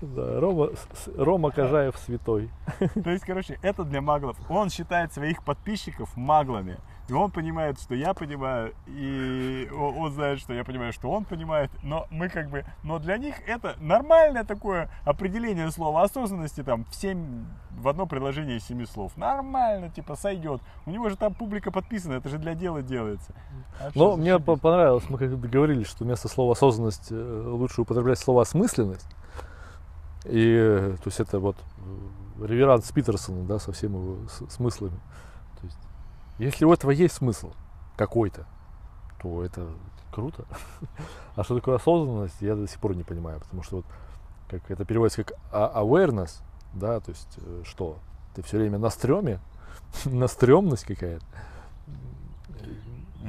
Да, 0.00 0.40
Рома, 0.40 0.70
Рома 1.16 1.50
Кожаев 1.50 1.96
святой. 1.98 2.50
То 3.04 3.10
есть, 3.10 3.24
короче, 3.24 3.58
это 3.62 3.84
для 3.84 4.00
маглов. 4.00 4.36
Он 4.48 4.70
считает 4.70 5.12
своих 5.12 5.44
подписчиков 5.44 6.16
маглами. 6.16 6.78
И 7.10 7.12
он 7.12 7.32
понимает, 7.32 7.80
что 7.80 7.96
я 7.96 8.14
понимаю, 8.14 8.72
и 8.86 9.68
он 9.76 10.12
знает, 10.12 10.38
что 10.38 10.54
я 10.54 10.62
понимаю, 10.62 10.92
что 10.92 11.10
он 11.10 11.24
понимает. 11.24 11.68
Но 11.82 12.06
мы 12.10 12.28
как 12.28 12.48
бы... 12.48 12.64
Но 12.84 13.00
для 13.00 13.18
них 13.18 13.34
это 13.48 13.74
нормальное 13.80 14.44
такое 14.44 14.88
определение 15.04 15.72
слова 15.72 16.02
осознанности 16.02 16.62
там 16.62 16.84
в 16.84 16.94
семь... 16.94 17.46
В 17.80 17.88
одно 17.88 18.06
предложение 18.06 18.58
из 18.58 18.64
семи 18.64 18.84
слов. 18.84 19.16
Нормально, 19.16 19.88
типа, 19.90 20.14
сойдет. 20.14 20.60
У 20.86 20.90
него 20.90 21.08
же 21.08 21.16
там 21.16 21.34
публика 21.34 21.72
подписана, 21.72 22.14
это 22.14 22.28
же 22.28 22.38
для 22.38 22.54
дела 22.54 22.82
делается. 22.82 23.34
А 23.80 23.86
Но 23.86 24.12
что, 24.12 24.16
мне 24.16 24.38
понравилось, 24.38 25.04
мы 25.08 25.18
как 25.18 25.40
договорились, 25.40 25.88
что 25.88 26.04
вместо 26.04 26.28
слова 26.28 26.52
осознанность 26.52 27.10
э, 27.10 27.42
лучше 27.46 27.80
употреблять 27.80 28.18
слово 28.18 28.42
осмысленность. 28.42 29.08
И 30.24 30.94
то 31.02 31.06
есть 31.06 31.20
это 31.20 31.38
вот 31.38 31.56
э, 32.38 32.46
реверанс 32.46 32.90
Питерсона, 32.92 33.44
да, 33.44 33.58
со 33.58 33.72
всеми 33.72 33.96
его 33.96 34.28
смыслами. 34.28 34.98
То 35.60 35.66
есть, 35.66 35.78
если 36.38 36.64
у 36.64 36.72
этого 36.72 36.90
есть 36.90 37.14
смысл 37.14 37.52
какой-то, 37.96 38.46
то 39.22 39.44
это 39.44 39.68
круто. 40.12 40.44
А 41.36 41.44
что 41.44 41.54
такое 41.54 41.76
осознанность, 41.76 42.40
я 42.40 42.54
до 42.54 42.66
сих 42.66 42.80
пор 42.80 42.94
не 42.94 43.04
понимаю, 43.04 43.40
потому 43.40 43.62
что 43.62 43.76
вот 43.76 43.86
как 44.50 44.70
это 44.70 44.84
переводится 44.84 45.24
как 45.24 45.38
а- 45.52 45.82
awareness, 45.82 46.42
да, 46.74 47.00
то 47.00 47.10
есть 47.10 47.38
э, 47.38 47.62
что? 47.64 47.98
Ты 48.34 48.42
все 48.42 48.58
время 48.58 48.78
на 48.78 48.90
стреме, 48.90 49.40
на 50.04 50.26
стрёмность 50.26 50.84
какая-то. 50.84 51.24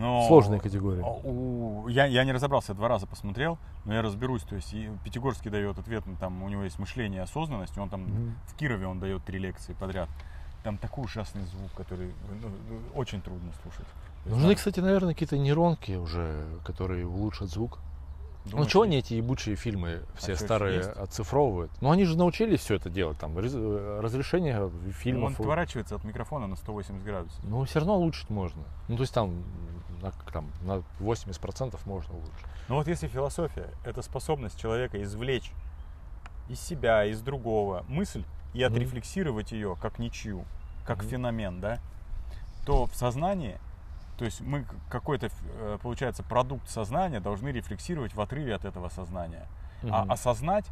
Но- 0.01 0.27
Сложная 0.27 0.59
категория. 0.59 1.03
А, 1.03 1.09
у- 1.23 1.87
Я, 1.87 2.05
я 2.05 2.23
не 2.23 2.31
разобрался, 2.31 2.71
я 2.71 2.75
два 2.75 2.87
раза 2.87 3.05
посмотрел, 3.07 3.57
но 3.85 3.93
я 3.93 4.01
разберусь. 4.01 4.41
То 4.43 4.55
есть 4.55 4.73
Пятигорский 5.03 5.51
дает 5.51 5.77
ответ, 5.77 6.03
ну, 6.05 6.15
там 6.19 6.41
у 6.43 6.49
него 6.49 6.63
есть 6.63 6.79
мышление 6.79 7.19
и 7.21 7.23
осознанность, 7.23 7.77
он 7.77 7.89
там 7.89 8.01
Мгм. 8.03 8.35
в 8.47 8.55
Кирове 8.55 8.87
он 8.87 8.99
дает 8.99 9.23
три 9.23 9.39
лекции 9.39 9.73
подряд. 9.73 10.09
Там 10.63 10.77
такой 10.77 11.05
ужасный 11.05 11.43
звук, 11.43 11.71
который 11.77 12.13
ну, 12.41 12.49
ну, 12.69 12.79
очень 12.99 13.21
трудно 13.21 13.51
слушать. 13.63 13.85
Нужны, 14.25 14.53
кстати, 14.55 14.79
наверное, 14.79 15.13
какие-то 15.13 15.37
нейронки 15.37 15.93
уже, 15.93 16.45
которые 16.63 17.07
улучшат 17.07 17.49
звук. 17.49 17.79
Ну, 18.45 18.51
думаешь, 18.51 18.71
чего 18.71 18.83
есть? 18.83 18.89
они 18.91 18.97
эти 18.99 19.13
ебучие 19.15 19.55
фильмы 19.55 20.01
все 20.15 20.33
А 20.33 20.37
старые 20.37 20.77
есть? 20.77 20.89
оцифровывают? 20.89 21.71
Ну, 21.81 21.91
они 21.91 22.05
же 22.05 22.17
научились 22.17 22.59
все 22.61 22.75
это 22.75 22.89
делать, 22.89 23.17
там, 23.19 23.37
э, 23.37 23.99
разрешение 24.01 24.63
Он 24.65 24.71
фильмов. 24.93 25.33
отворачивается 25.39 25.95
от 25.95 26.03
микрофона 26.03 26.47
на 26.47 26.55
180 26.55 27.03
градусов. 27.03 27.39
Ну, 27.43 27.63
все 27.65 27.79
равно 27.79 27.97
улучшить 27.97 28.29
можно. 28.29 28.63
Ну, 28.87 28.95
то 28.97 29.01
есть 29.03 29.13
там 29.13 29.43
на, 30.01 30.11
там, 30.33 30.49
на 30.61 30.83
80% 30.99 31.77
можно 31.85 32.13
улучшить. 32.15 32.45
Но 32.67 32.75
вот 32.75 32.87
если 32.87 33.07
философия– 33.07 33.69
это 33.85 34.01
способность 34.01 34.59
человека 34.59 35.01
извлечь 35.01 35.51
из 36.49 36.59
себя, 36.59 37.05
из 37.05 37.21
другого 37.21 37.85
мысль 37.87 38.23
и 38.53 38.63
отрефлексировать 38.63 39.51
ее 39.51 39.77
как 39.81 39.99
ничью, 39.99 40.45
как 40.85 40.97
Мгм. 41.03 41.07
феномен, 41.09 41.61
да, 41.61 41.79
то 42.65 42.85
в 42.87 42.95
сознании, 42.95 43.57
то 44.17 44.25
есть 44.25 44.41
мы 44.41 44.65
какой-то, 44.89 45.29
э, 45.43 45.77
получается, 45.81 46.23
продукт 46.23 46.69
сознания 46.69 47.19
должны 47.19 47.49
рефлексировать 47.49 48.13
в 48.13 48.21
отрыве 48.21 48.55
от 48.55 48.65
этого 48.65 48.89
сознания. 48.89 49.47
А 49.83 50.03
Мгм. 50.03 50.11
осознать, 50.11 50.65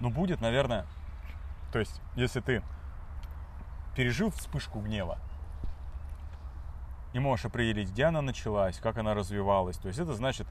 ну, 0.00 0.10
будет, 0.10 0.40
наверное, 0.40 0.86
то 1.72 1.78
есть, 1.78 2.00
если 2.14 2.40
ты 2.40 2.62
пережил 3.96 4.30
вспышку 4.30 4.80
гнева, 4.80 5.18
и 7.14 7.18
можешь 7.20 7.46
определить, 7.46 7.90
где 7.90 8.04
она 8.04 8.20
началась, 8.22 8.78
как 8.78 8.98
она 8.98 9.14
развивалась, 9.14 9.78
то 9.78 9.88
есть 9.88 10.00
это 10.00 10.14
значит 10.14 10.46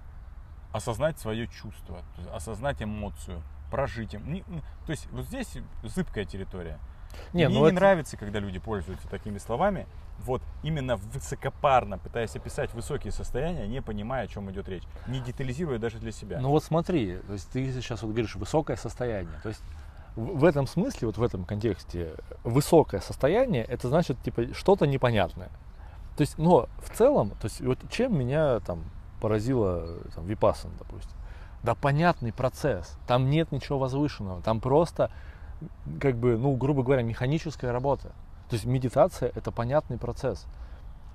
осознать 0.71 1.19
свое 1.19 1.47
чувство, 1.47 2.01
осознать 2.33 2.81
эмоцию, 2.81 3.43
прожить 3.69 4.13
им. 4.13 4.43
То 4.85 4.91
есть 4.91 5.09
вот 5.11 5.25
здесь 5.25 5.57
зыбкая 5.83 6.25
территория. 6.25 6.79
Не, 7.33 7.47
Мне 7.47 7.55
ну 7.55 7.61
не 7.61 7.67
это- 7.67 7.75
нравится, 7.75 8.17
когда 8.17 8.39
люди 8.39 8.59
пользуются 8.59 9.07
такими 9.07 9.37
словами, 9.37 9.87
вот 10.19 10.41
именно 10.63 10.95
высокопарно 10.97 11.97
пытаясь 11.97 12.35
описать 12.35 12.73
высокие 12.73 13.11
состояния, 13.11 13.67
не 13.67 13.81
понимая, 13.81 14.25
о 14.25 14.27
чем 14.27 14.49
идет 14.51 14.69
речь, 14.69 14.83
не 15.07 15.19
детализируя 15.19 15.79
даже 15.79 15.97
для 15.99 16.11
себя. 16.11 16.39
Ну 16.39 16.49
вот 16.49 16.63
смотри, 16.63 17.17
то 17.27 17.33
есть 17.33 17.49
ты 17.51 17.71
сейчас 17.73 18.03
вот 18.03 18.11
говоришь 18.11 18.35
высокое 18.35 18.77
состояние. 18.77 19.39
То 19.41 19.49
есть 19.49 19.63
в, 20.15 20.43
этом 20.45 20.67
смысле, 20.67 21.07
вот 21.07 21.17
в 21.17 21.23
этом 21.23 21.43
контексте, 21.43 22.13
высокое 22.43 23.01
состояние, 23.01 23.63
это 23.63 23.89
значит 23.89 24.21
типа 24.21 24.53
что-то 24.53 24.85
непонятное. 24.85 25.49
То 26.15 26.21
есть, 26.21 26.37
но 26.37 26.69
в 26.77 26.95
целом, 26.95 27.31
то 27.31 27.45
есть 27.45 27.59
вот 27.61 27.79
чем 27.89 28.17
меня 28.17 28.59
там 28.59 28.83
поразило 29.19 29.99
там, 30.13 30.25
Випассан, 30.27 30.71
допустим, 30.77 31.17
да 31.63 31.73
понятный 31.75 32.31
процесс, 32.31 32.97
там 33.07 33.29
нет 33.29 33.51
ничего 33.51 33.79
возвышенного, 33.79 34.41
там 34.41 34.59
просто 34.59 35.09
как 35.99 36.15
бы, 36.17 36.37
ну, 36.37 36.55
грубо 36.55 36.83
говоря, 36.83 37.03
механическая 37.03 37.71
работа. 37.71 38.09
То 38.49 38.55
есть 38.55 38.65
медитация 38.65 39.31
это 39.35 39.51
понятный 39.51 39.97
процесс. 39.97 40.45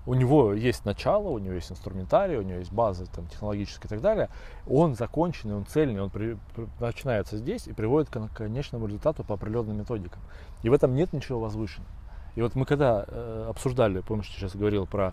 У 0.06 0.14
него 0.14 0.54
есть 0.54 0.86
начало, 0.86 1.28
у 1.28 1.38
него 1.38 1.52
есть 1.54 1.70
инструментарий, 1.70 2.36
у 2.36 2.42
него 2.42 2.58
есть 2.60 2.72
база 2.72 3.04
там, 3.06 3.26
технологическая 3.26 3.88
и 3.88 3.90
так 3.90 4.00
далее. 4.00 4.30
Он 4.66 4.94
законченный, 4.94 5.54
он 5.54 5.66
цельный, 5.66 6.00
он 6.00 6.08
при- 6.08 6.38
при- 6.56 6.66
начинается 6.80 7.36
здесь 7.36 7.66
и 7.66 7.72
приводит 7.74 8.08
к 8.08 8.14
кон- 8.14 8.28
конечному 8.28 8.86
результату 8.86 9.22
по 9.22 9.34
определенным 9.34 9.76
методикам. 9.78 10.22
И 10.62 10.70
в 10.70 10.72
этом 10.72 10.94
нет 10.94 11.12
ничего 11.12 11.40
возвышенного. 11.40 11.90
И 12.36 12.40
вот 12.42 12.54
мы 12.54 12.64
когда 12.64 13.04
э, 13.06 13.46
обсуждали, 13.50 14.00
помнишь, 14.00 14.28
сейчас 14.28 14.56
говорил 14.56 14.86
про, 14.86 15.12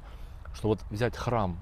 что 0.54 0.70
вот 0.70 0.80
взять 0.92 1.18
храм 1.18 1.58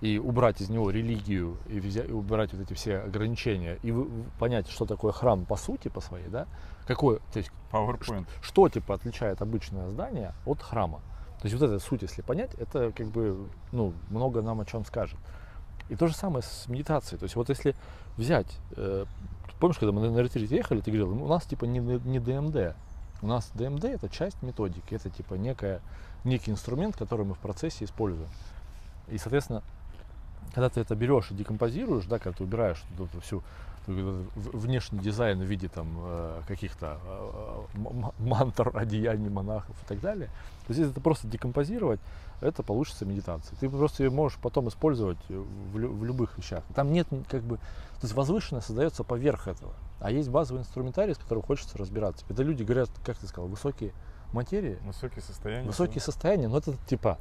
и 0.00 0.16
убрать 0.16 0.62
из 0.62 0.70
него 0.70 0.90
религию, 0.90 1.58
и, 1.68 1.80
взять, 1.80 2.08
и 2.08 2.12
убрать 2.12 2.52
вот 2.54 2.62
эти 2.62 2.72
все 2.72 2.98
ограничения, 2.98 3.78
и 3.82 3.90
вы- 3.92 4.08
понять, 4.38 4.68
что 4.70 4.86
такое 4.86 5.12
храм 5.12 5.44
по 5.44 5.56
сути, 5.56 5.88
по 5.88 6.00
своей, 6.00 6.28
да, 6.28 6.46
какое, 6.88 7.18
то 7.32 7.38
есть 7.38 7.52
PowerPoint. 7.70 8.26
что 8.40 8.68
типа 8.68 8.94
отличает 8.94 9.42
обычное 9.42 9.88
здание 9.88 10.32
от 10.46 10.62
храма. 10.62 11.00
То 11.40 11.46
есть 11.46 11.54
вот 11.54 11.70
эта 11.70 11.78
суть, 11.78 12.02
если 12.02 12.22
понять, 12.22 12.54
это 12.54 12.90
как 12.90 13.06
бы 13.08 13.46
ну, 13.70 13.92
много 14.08 14.42
нам 14.42 14.60
о 14.60 14.64
чем 14.64 14.84
скажет. 14.84 15.18
И 15.88 15.94
то 15.94 16.08
же 16.08 16.14
самое 16.14 16.42
с 16.42 16.66
медитацией. 16.66 17.18
То 17.18 17.24
есть 17.24 17.36
вот 17.36 17.50
если 17.50 17.76
взять, 18.16 18.58
э, 18.76 19.04
помнишь, 19.60 19.78
когда 19.78 19.92
мы 19.92 20.00
на, 20.00 20.10
на 20.10 20.18
ретрит 20.18 20.50
ехали, 20.50 20.80
ты 20.80 20.90
говорил, 20.90 21.14
«Ну, 21.14 21.26
у 21.26 21.28
нас 21.28 21.44
типа 21.44 21.66
не, 21.66 21.78
не 21.78 22.18
ДМД. 22.18 22.74
У 23.20 23.26
нас 23.26 23.50
ДМД 23.54 23.84
это 23.84 24.08
часть 24.08 24.42
методики, 24.42 24.94
это 24.94 25.10
типа 25.10 25.34
некая, 25.34 25.80
некий 26.24 26.50
инструмент, 26.50 26.96
который 26.96 27.26
мы 27.26 27.34
в 27.34 27.38
процессе 27.38 27.84
используем. 27.84 28.30
И, 29.08 29.18
соответственно, 29.18 29.62
когда 30.54 30.70
ты 30.70 30.80
это 30.80 30.94
берешь 30.94 31.30
и 31.30 31.34
декомпозируешь, 31.34 32.06
да, 32.06 32.18
когда 32.18 32.36
ты 32.36 32.44
убираешь 32.44 32.82
вот 32.96 33.10
эту 33.10 33.20
всю 33.20 33.42
внешний 33.92 34.98
дизайн 34.98 35.38
в 35.40 35.44
виде 35.44 35.68
там 35.68 35.88
э, 36.00 36.40
каких-то 36.46 36.98
э, 37.04 37.62
мантр, 38.18 38.70
одеяний 38.76 39.28
монахов 39.30 39.76
и 39.82 39.86
так 39.88 40.00
далее, 40.00 40.26
то 40.28 40.68
есть 40.70 40.78
если 40.80 40.90
это 40.92 41.00
просто 41.00 41.26
декомпозировать, 41.28 42.00
это 42.40 42.62
получится 42.62 43.04
медитация. 43.04 43.56
Ты 43.58 43.68
просто 43.68 44.04
ее 44.04 44.10
можешь 44.10 44.38
потом 44.38 44.68
использовать 44.68 45.18
в, 45.28 45.76
лю- 45.78 45.92
в 45.92 46.04
любых 46.04 46.36
вещах. 46.38 46.62
Там 46.74 46.92
нет 46.92 47.08
как 47.28 47.42
бы, 47.42 47.56
то 47.56 48.02
есть 48.02 48.14
возвышенное 48.14 48.60
создается 48.62 49.02
поверх 49.04 49.48
этого, 49.48 49.72
а 50.00 50.10
есть 50.10 50.28
базовый 50.28 50.60
инструментарий, 50.62 51.14
с 51.14 51.18
которым 51.18 51.42
хочется 51.42 51.76
разбираться. 51.78 52.24
Когда 52.26 52.42
люди 52.44 52.62
говорят, 52.62 52.90
как 53.04 53.16
ты 53.16 53.26
сказал, 53.26 53.48
высокие 53.48 53.92
материи, 54.32 54.78
Высокие 54.84 55.22
состояния. 55.22 55.66
высокие 55.66 56.00
состояния, 56.02 56.48
но 56.48 56.58
это 56.58 56.74
типа 56.86 57.18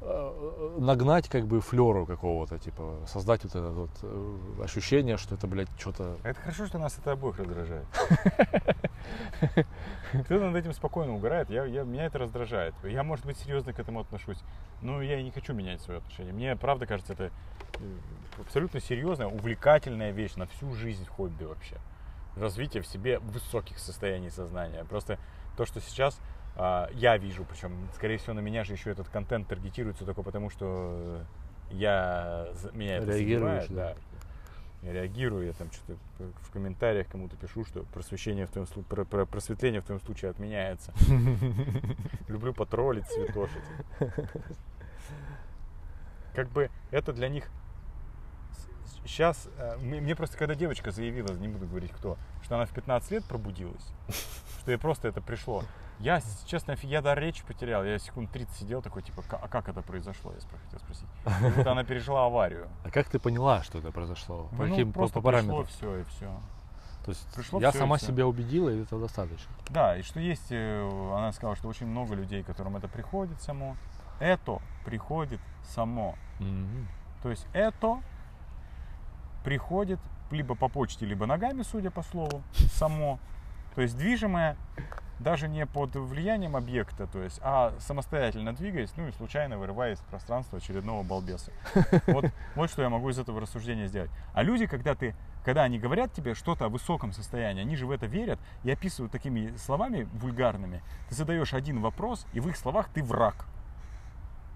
нагнать 0.00 1.28
как 1.28 1.46
бы 1.46 1.60
флеру 1.60 2.06
какого-то, 2.06 2.58
типа 2.58 3.00
создать 3.06 3.44
вот 3.44 3.54
это 3.54 3.68
вот 3.68 3.90
э, 4.02 4.62
ощущение, 4.62 5.18
что 5.18 5.34
это, 5.34 5.46
блядь, 5.46 5.68
что-то... 5.78 6.16
Это 6.22 6.40
хорошо, 6.40 6.66
что 6.66 6.78
нас 6.78 6.98
это 6.98 7.12
обоих 7.12 7.38
раздражает. 7.38 7.86
Кто 10.24 10.38
над 10.38 10.56
этим 10.56 10.72
спокойно 10.72 11.14
угорает, 11.14 11.50
я, 11.50 11.66
я, 11.66 11.82
меня 11.82 12.06
это 12.06 12.18
раздражает. 12.18 12.74
Я, 12.82 13.02
может 13.02 13.26
быть, 13.26 13.36
серьезно 13.38 13.74
к 13.74 13.78
этому 13.78 14.00
отношусь, 14.00 14.38
но 14.80 15.02
я 15.02 15.20
и 15.20 15.22
не 15.22 15.30
хочу 15.30 15.52
менять 15.52 15.82
свое 15.82 15.98
отношение. 15.98 16.32
Мне, 16.32 16.56
правда, 16.56 16.86
кажется, 16.86 17.12
это 17.12 17.24
э, 17.24 17.30
абсолютно 18.40 18.80
серьезная, 18.80 19.26
увлекательная 19.26 20.12
вещь 20.12 20.34
на 20.36 20.46
всю 20.46 20.72
жизнь 20.72 21.04
хобби 21.04 21.44
вообще. 21.44 21.76
Развитие 22.36 22.82
в 22.82 22.86
себе 22.86 23.18
высоких 23.18 23.78
состояний 23.78 24.30
сознания. 24.30 24.82
Просто 24.84 25.18
то, 25.58 25.66
что 25.66 25.80
сейчас 25.80 26.18
я 26.92 27.16
вижу, 27.16 27.44
причем, 27.44 27.88
скорее 27.94 28.18
всего, 28.18 28.34
на 28.34 28.40
меня 28.40 28.64
же 28.64 28.74
еще 28.74 28.90
этот 28.90 29.08
контент 29.08 29.48
таргетируется 29.48 30.04
только 30.04 30.22
потому, 30.22 30.50
что 30.50 31.22
я, 31.70 32.48
меня 32.74 32.96
это 32.96 33.12
Реагируешь, 33.12 33.62
задевает, 33.62 33.70
да. 33.70 33.94
да. 33.94 33.96
Я 34.82 34.92
реагирую, 34.94 35.46
я 35.46 35.52
там 35.52 35.70
что-то 35.70 35.98
в 36.18 36.50
комментариях 36.50 37.06
кому-то 37.08 37.36
пишу, 37.36 37.64
что 37.64 37.82
просвещение 37.92 38.46
в 38.46 38.50
твоем 38.50 38.66
про- 38.84 39.04
про- 39.04 39.26
просветление 39.26 39.82
в 39.82 39.84
твоем 39.84 40.00
случае 40.00 40.30
отменяется. 40.30 40.92
Люблю 42.28 42.54
потроллить, 42.54 43.06
цветошить. 43.06 43.62
Как 46.34 46.48
бы 46.50 46.70
это 46.90 47.12
для 47.12 47.28
них 47.28 47.50
сейчас, 49.04 49.48
мне 49.80 50.00
мне 50.00 50.16
просто 50.16 50.38
когда 50.38 50.54
девочка 50.54 50.90
заявила, 50.90 51.32
не 51.34 51.48
буду 51.48 51.66
говорить 51.66 51.92
кто, 51.92 52.16
что 52.42 52.54
она 52.56 52.64
в 52.64 52.72
15 52.72 53.10
лет 53.10 53.24
пробудилась, 53.24 53.92
что 54.60 54.70
ей 54.70 54.78
просто 54.78 55.08
это 55.08 55.20
пришло. 55.20 55.62
Я, 56.00 56.20
честно, 56.46 56.74
я 56.82 57.02
даже 57.02 57.20
речь 57.20 57.42
потерял. 57.42 57.84
Я 57.84 57.98
секунд 57.98 58.30
30 58.30 58.56
сидел 58.56 58.80
такой, 58.80 59.02
типа, 59.02 59.22
«Ка- 59.22 59.38
а 59.42 59.48
как 59.48 59.68
это 59.68 59.82
произошло? 59.82 60.32
Я 60.32 60.40
хотел 60.64 60.78
спросить. 60.80 61.06
Как 61.24 61.54
будто 61.54 61.72
она 61.72 61.84
пережила 61.84 62.24
аварию. 62.24 62.68
А 62.84 62.90
как 62.90 63.08
ты 63.08 63.18
поняла, 63.18 63.62
что 63.62 63.78
это 63.78 63.92
произошло? 63.92 64.48
По 64.56 64.64
Ну, 64.64 64.70
каким 64.70 64.92
просто 64.92 65.20
по 65.20 65.30
пришло 65.30 65.64
все 65.64 65.98
и 65.98 66.04
все. 66.04 66.40
То 67.04 67.10
есть 67.12 67.34
пришло 67.34 67.60
я 67.60 67.72
сама 67.72 67.98
себя 67.98 68.26
убедила, 68.26 68.70
и 68.70 68.82
этого 68.82 69.02
достаточно. 69.02 69.52
Да, 69.68 69.96
и 69.96 70.02
что 70.02 70.20
есть, 70.20 70.46
э, 70.50 70.88
она 71.14 71.32
сказала, 71.32 71.56
что 71.56 71.68
очень 71.68 71.86
много 71.86 72.14
людей, 72.14 72.42
которым 72.42 72.76
это 72.76 72.88
приходит 72.88 73.40
само. 73.42 73.76
Это 74.20 74.58
приходит 74.84 75.40
само. 75.64 76.16
Мгм. 76.38 76.88
То 77.22 77.30
есть 77.30 77.46
это 77.52 78.02
приходит 79.44 79.98
либо 80.30 80.54
по 80.54 80.68
почте, 80.68 81.06
либо 81.06 81.26
ногами, 81.26 81.62
судя 81.62 81.90
по 81.90 82.02
слову, 82.02 82.42
само. 82.72 83.18
То 83.74 83.82
есть 83.82 83.96
движимое 83.96 84.56
даже 85.20 85.48
не 85.48 85.66
под 85.66 85.94
влиянием 85.94 86.56
объекта, 86.56 87.06
то 87.06 87.22
есть, 87.22 87.40
а 87.42 87.74
самостоятельно 87.78 88.54
двигаясь, 88.54 88.90
ну 88.96 89.06
и 89.06 89.12
случайно 89.12 89.58
вырывая 89.58 89.92
из 89.92 89.98
пространства 90.00 90.58
очередного 90.58 91.02
балбеса. 91.02 91.52
Вот, 92.06 92.24
вот 92.54 92.70
что 92.70 92.82
я 92.82 92.88
могу 92.88 93.10
из 93.10 93.18
этого 93.18 93.40
рассуждения 93.40 93.86
сделать. 93.86 94.10
А 94.32 94.42
люди, 94.42 94.66
когда 94.66 94.94
ты, 94.94 95.14
когда 95.44 95.62
они 95.62 95.78
говорят 95.78 96.12
тебе 96.12 96.34
что-то 96.34 96.66
о 96.66 96.68
высоком 96.68 97.12
состоянии, 97.12 97.60
они 97.60 97.76
же 97.76 97.86
в 97.86 97.90
это 97.90 98.06
верят 98.06 98.40
и 98.64 98.70
описывают 98.70 99.12
такими 99.12 99.54
словами 99.56 100.08
вульгарными. 100.14 100.82
Ты 101.08 101.14
задаешь 101.14 101.52
один 101.52 101.80
вопрос, 101.80 102.26
и 102.32 102.40
в 102.40 102.48
их 102.48 102.56
словах 102.56 102.88
ты 102.88 103.02
враг. 103.02 103.44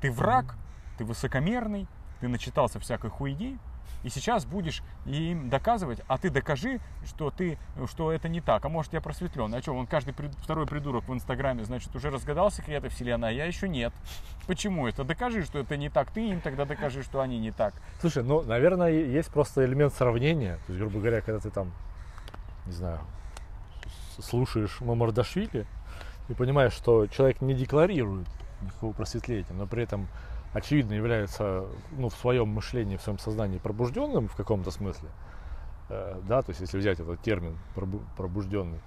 Ты 0.01 0.11
враг, 0.11 0.57
ты 0.97 1.05
высокомерный, 1.05 1.87
ты 2.21 2.29
начитался 2.29 2.81
всякой 2.81 3.11
хуйни, 3.11 3.59
и 4.03 4.09
сейчас 4.09 4.45
будешь 4.45 4.83
им 5.07 5.49
доказывать, 5.49 6.01
а 6.09 6.19
ты 6.19 6.31
докажи, 6.31 6.81
что 7.07 7.31
ты, 7.31 7.59
что 7.91 8.13
это 8.13 8.29
не 8.29 8.41
так. 8.41 8.65
А 8.65 8.69
может 8.69 8.93
я 8.93 9.01
просветлен. 9.01 9.55
А 9.55 9.63
что, 9.63 9.73
он 9.73 9.87
каждый 9.87 10.15
второй 10.43 10.67
придурок 10.67 11.09
в 11.09 11.15
Инстаграме, 11.15 11.65
значит, 11.65 11.95
уже 11.97 12.11
разгадался 12.11 12.59
секреты 12.59 12.89
вселенной, 12.89 13.29
а 13.29 13.33
я 13.33 13.47
еще 13.47 13.69
нет. 13.69 13.93
Почему 14.47 14.87
это? 14.87 15.05
Докажи, 15.05 15.45
что 15.45 15.59
это 15.59 15.77
не 15.77 15.89
так. 15.89 16.11
Ты 16.11 16.29
им 16.29 16.41
тогда 16.41 16.65
докажи, 16.65 17.03
что 17.03 17.21
они 17.21 17.39
не 17.39 17.51
так. 17.51 17.75
Слушай, 18.01 18.23
ну, 18.23 18.43
наверное, 18.43 18.91
есть 18.91 19.31
просто 19.31 19.65
элемент 19.65 19.95
сравнения. 19.95 20.59
То 20.67 20.73
есть, 20.73 20.81
грубо 20.81 20.99
говоря, 20.99 21.21
когда 21.21 21.41
ты 21.41 21.51
там, 21.51 21.73
не 22.67 22.73
знаю, 22.73 23.01
слушаешь 24.19 24.81
Мамардашвили 24.81 25.67
и 26.29 26.35
понимаешь, 26.35 26.73
что 26.73 27.07
человек 27.07 27.41
не 27.41 27.55
декларирует 27.55 28.29
никакого 28.61 28.93
просветления, 28.93 29.47
но 29.51 29.67
при 29.67 29.83
этом 29.83 30.09
очевидно 30.55 30.95
является 30.95 31.67
ну, 31.99 32.09
в 32.09 32.15
своем 32.15 32.49
мышлении, 32.49 32.97
в 32.97 33.03
своем 33.03 33.19
сознании 33.19 33.59
пробужденным 33.59 34.29
в 34.29 34.37
каком-то 34.37 34.71
смысле, 34.71 35.09
э, 35.91 36.21
да, 36.27 36.43
то 36.43 36.51
есть 36.51 36.61
если 36.61 36.79
взять 36.79 37.01
этот 37.01 37.21
термин 37.21 37.59
пробу- 37.75 38.03
пробужденный, 38.17 38.79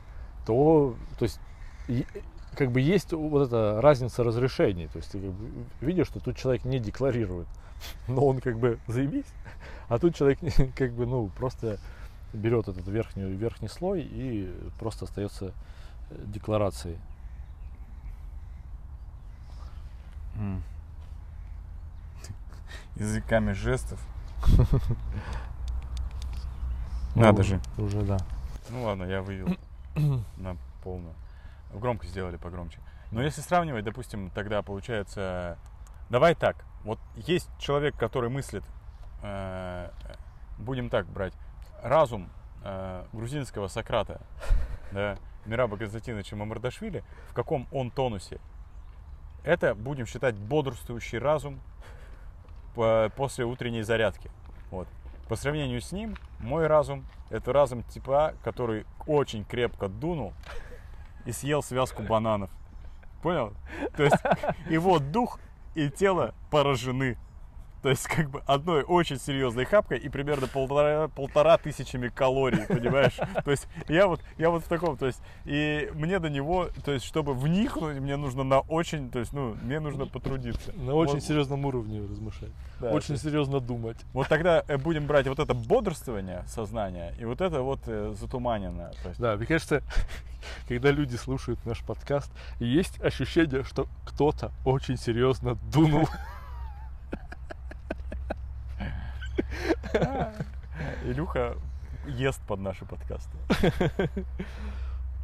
то, 0.46 0.96
то 1.20 1.24
есть 1.24 1.40
и- 1.88 2.08
как 2.56 2.72
бы 2.72 2.80
есть 2.82 3.12
вот 3.14 3.48
эта 3.48 3.82
разница 3.82 4.24
разрешений, 4.24 4.88
то 4.88 4.98
есть 4.98 5.12
ты 5.12 5.20
как 5.20 5.32
бы 5.32 5.52
видишь, 5.82 6.08
что 6.08 6.20
тут 6.22 6.38
человек 6.38 6.64
не 6.64 6.80
декларирует, 6.80 7.48
но 8.08 8.26
он 8.26 8.40
как 8.40 8.58
бы 8.58 8.80
заебись, 8.88 9.32
а 9.90 10.00
тут 10.00 10.16
человек 10.16 10.40
как 10.76 10.94
бы 10.94 11.06
ну 11.06 11.28
просто 11.38 11.80
берет 12.34 12.70
этот 12.70 12.88
верхний 12.88 13.24
верхний 13.24 13.68
слой 13.68 14.02
и 14.10 14.50
просто 14.80 15.06
остается 15.06 15.48
э, 16.10 16.16
декларацией. 16.28 16.98
Языками 23.00 23.52
жестов. 23.52 24.00
Надо 27.16 27.44
же. 27.44 27.60
Уже 27.78 28.02
да. 28.02 28.18
Ну 28.70 28.84
ладно, 28.84 29.04
я 29.04 29.22
вывел 29.22 29.56
на 30.38 30.58
полную. 30.84 31.14
Громко 31.74 32.08
сделали 32.08 32.38
погромче. 32.38 32.80
Но 33.12 33.22
если 33.22 33.42
сравнивать, 33.42 33.86
допустим, 33.86 34.30
тогда 34.32 34.62
получается... 34.62 35.58
Давай 36.10 36.36
так. 36.36 36.66
Вот 36.84 37.00
есть 37.16 37.50
человек, 37.60 37.96
который 37.98 38.30
мыслит, 38.30 38.64
э, 39.22 39.90
будем 40.58 40.90
так 40.90 41.06
брать, 41.08 41.34
разум 41.84 42.30
э, 42.64 43.04
грузинского 43.14 43.68
Сократа, 43.68 44.22
да, 44.92 45.18
Мираба 45.46 45.78
Константиновича 45.78 46.36
Мамардашвили, 46.36 47.04
в 47.30 47.34
каком 47.34 47.68
он 47.72 47.92
тонусе. 47.92 48.40
Это, 49.44 49.76
будем 49.76 50.06
считать, 50.06 50.36
бодрствующий 50.36 51.20
разум 51.20 51.60
после 53.16 53.46
утренней 53.46 53.84
зарядки. 53.84 54.30
Вот. 54.72 54.88
По 55.28 55.36
сравнению 55.36 55.82
с 55.82 55.92
ним, 55.92 56.16
мой 56.40 56.68
разум– 56.68 57.06
это 57.30 57.52
разум 57.52 57.84
типа, 57.84 58.34
который 58.44 58.86
очень 59.06 59.44
крепко 59.44 59.88
дунул 59.88 60.34
и 61.26 61.32
съел 61.32 61.62
связку 61.62 62.04
бананов. 62.04 62.50
Понял? 63.22 63.54
То 63.96 64.04
есть 64.04 64.18
его 64.70 65.00
дух 65.00 65.40
и 65.76 65.90
тело 65.90 66.34
поражены. 66.50 67.18
То 67.82 67.90
есть 67.90 68.08
как 68.08 68.30
бы 68.30 68.42
одной 68.46 68.84
очень 68.84 69.20
серьезной 69.20 69.66
хапкой 69.66 70.00
и 70.00 70.10
примерно 70.10 70.48
полтора, 70.48 71.08
полтора 71.10 71.58
тысячами 71.58 72.08
калорий, 72.10 72.66
понимаешь? 72.68 73.16
То 73.46 73.52
есть 73.52 73.68
я 73.88 74.08
вот, 74.08 74.20
я 74.38 74.50
вот 74.50 74.64
в 74.64 74.68
таком, 74.68 74.98
то 74.98 75.06
есть 75.06 75.22
и 75.46 75.90
мне 75.94 76.20
до 76.20 76.30
него, 76.30 76.70
то 76.84 76.92
есть 76.92 77.06
чтобы 77.06 77.34
вникнуть, 77.34 78.00
мне 78.00 78.18
нужно 78.18 78.44
на 78.44 78.60
очень, 78.62 79.10
то 79.12 79.20
есть 79.20 79.32
ну, 79.34 79.56
мне 79.62 79.80
нужно 79.80 80.06
потрудиться. 80.06 80.74
На 80.74 80.94
очень 80.94 81.16
Вот- 81.16 81.24
серьезном 81.24 81.66
уровне 81.66 82.02
размышлять. 82.02 82.52
да, 82.80 82.90
очень 82.92 83.14
есть- 83.14 83.24
серьезно 83.24 83.60
думать. 83.60 83.98
вот 84.14 84.28
тогда 84.28 84.64
э, 84.68 84.78
будем 84.78 85.06
брать 85.08 85.28
вот 85.28 85.40
это 85.40 85.54
бодрствование 85.54 86.44
сознания 86.48 87.14
и 87.20 87.26
вот 87.26 87.42
это 87.42 87.62
вот 87.62 87.80
э, 87.88 88.14
затуманенное. 88.20 88.92
Есть, 89.06 89.20
Да, 89.20 89.36
мне 89.36 89.46
кажется, 89.46 89.82
когда 90.68 90.92
люди 90.92 91.16
слушают 91.16 91.64
наш 91.66 91.82
подкаст, 91.84 92.32
есть 92.60 93.00
ощущение, 93.02 93.64
что 93.64 93.88
кто-то 94.06 94.52
очень 94.66 94.98
серьезно 94.98 95.58
дунул. 95.72 96.08
Илюха 101.06 101.56
ест 102.08 102.42
под 102.48 102.60
наши 102.60 102.86
подкасты. 102.86 103.38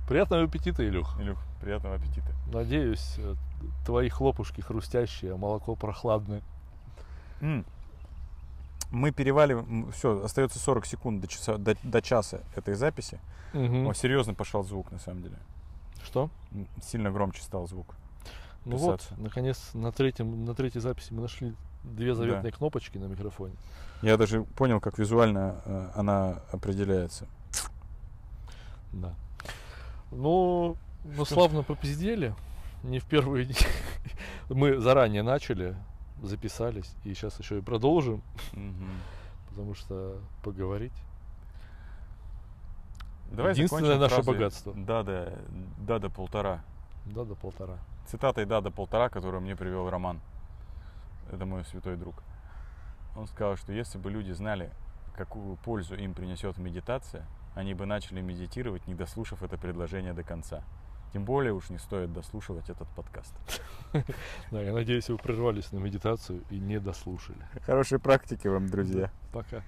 Приятного 0.07 0.43
аппетита, 0.43 0.85
Илюх. 0.87 1.19
Илюх, 1.19 1.39
приятного 1.61 1.95
аппетита. 1.95 2.27
Надеюсь, 2.51 3.15
э, 3.17 3.35
твои 3.85 4.09
хлопушки 4.09 4.59
хрустящие, 4.61 5.33
а 5.33 5.37
молоко 5.37 5.75
прохладное. 5.75 6.41
М. 7.39 7.65
Мы 8.91 9.11
переваливаем, 9.11 9.91
все, 9.91 10.23
остается 10.23 10.59
40 10.59 10.85
секунд 10.85 11.21
до 11.21 11.27
часа, 11.27 11.57
до, 11.57 11.75
до 11.83 12.01
часа 12.01 12.41
этой 12.55 12.75
записи. 12.75 13.19
Мгм. 13.53 13.87
О, 13.87 13.93
серьезно 13.93 14.33
пошел 14.33 14.63
звук, 14.63 14.91
на 14.91 14.99
самом 14.99 15.23
деле. 15.23 15.37
Что? 16.03 16.29
Сильно 16.81 17.09
громче 17.09 17.41
стал 17.41 17.67
звук. 17.67 17.95
Ну 18.65 18.77
вот, 18.77 19.07
наконец, 19.17 19.71
на, 19.73 19.91
третьем, 19.91 20.45
на 20.45 20.53
третьей 20.53 20.81
записи 20.81 21.11
мы 21.11 21.21
нашли 21.21 21.53
две 21.83 22.13
заветные 22.15 22.51
кнопочки 22.51 22.97
на 22.97 23.05
микрофоне. 23.05 23.55
Я 24.03 24.17
даже 24.17 24.43
понял, 24.43 24.81
как 24.81 24.99
визуально 24.99 25.61
э, 25.63 25.91
она 25.95 26.41
определяется. 26.51 27.25
Да. 28.91 29.15
Ну, 30.11 30.75
мы 31.05 31.25
славно 31.25 31.63
попиздели. 31.63 32.35
Не 32.83 32.99
в 32.99 33.05
первый 33.05 33.45
день. 33.45 33.55
Мы 34.49 34.77
заранее 34.79 35.23
начали, 35.23 35.77
записались, 36.21 36.93
и 37.05 37.13
сейчас 37.13 37.39
еще 37.39 37.59
и 37.59 37.61
продолжим, 37.61 38.21
потому 39.49 39.73
что 39.73 40.17
поговорить. 40.43 40.91
Давай 43.31 43.53
Единственное 43.53 43.97
наше 43.97 44.15
фразой 44.15 44.33
богатство. 44.33 44.73
Да, 44.75 45.03
да, 45.03 45.31
да, 45.77 45.99
до 45.99 46.09
полтора. 46.09 46.61
Да, 47.05 47.23
до 47.23 47.35
полтора. 47.35 47.77
Цитатой 48.07 48.45
«да» 48.45 48.59
до 48.59 48.69
полтора, 48.69 49.07
которую 49.07 49.41
мне 49.41 49.55
привел 49.55 49.89
Роман. 49.89 50.19
Это 51.31 51.45
мой 51.45 51.63
святой 51.63 51.95
друг. 51.95 52.15
Он 53.15 53.27
сказал, 53.27 53.57
что 53.57 53.73
если 53.73 53.97
бы 53.97 54.09
люди 54.11 54.31
знали, 54.31 54.71
какую 55.15 55.57
пользу 55.57 55.95
им 55.95 56.13
принесет 56.13 56.57
медитация, 56.57 57.25
они 57.55 57.73
бы 57.73 57.85
начали 57.85 58.21
медитировать, 58.21 58.87
не 58.87 58.95
дослушав 58.95 59.43
это 59.43 59.57
предложение 59.57 60.13
до 60.13 60.23
конца. 60.23 60.63
Тем 61.13 61.25
более 61.25 61.53
уж 61.53 61.69
не 61.69 61.77
стоит 61.77 62.11
дослушивать 62.11 62.69
этот 62.69 62.87
подкаст. 62.89 63.33
Да, 64.51 64.59
я 64.59 64.73
надеюсь, 64.73 65.09
вы 65.09 65.17
прервались 65.17 65.71
на 65.71 65.77
медитацию 65.77 66.43
и 66.49 66.57
не 66.57 66.79
дослушали. 66.79 67.45
Хорошей 67.61 67.99
практики 67.99 68.47
вам, 68.47 68.67
друзья. 68.67 69.11
Пока. 69.31 69.63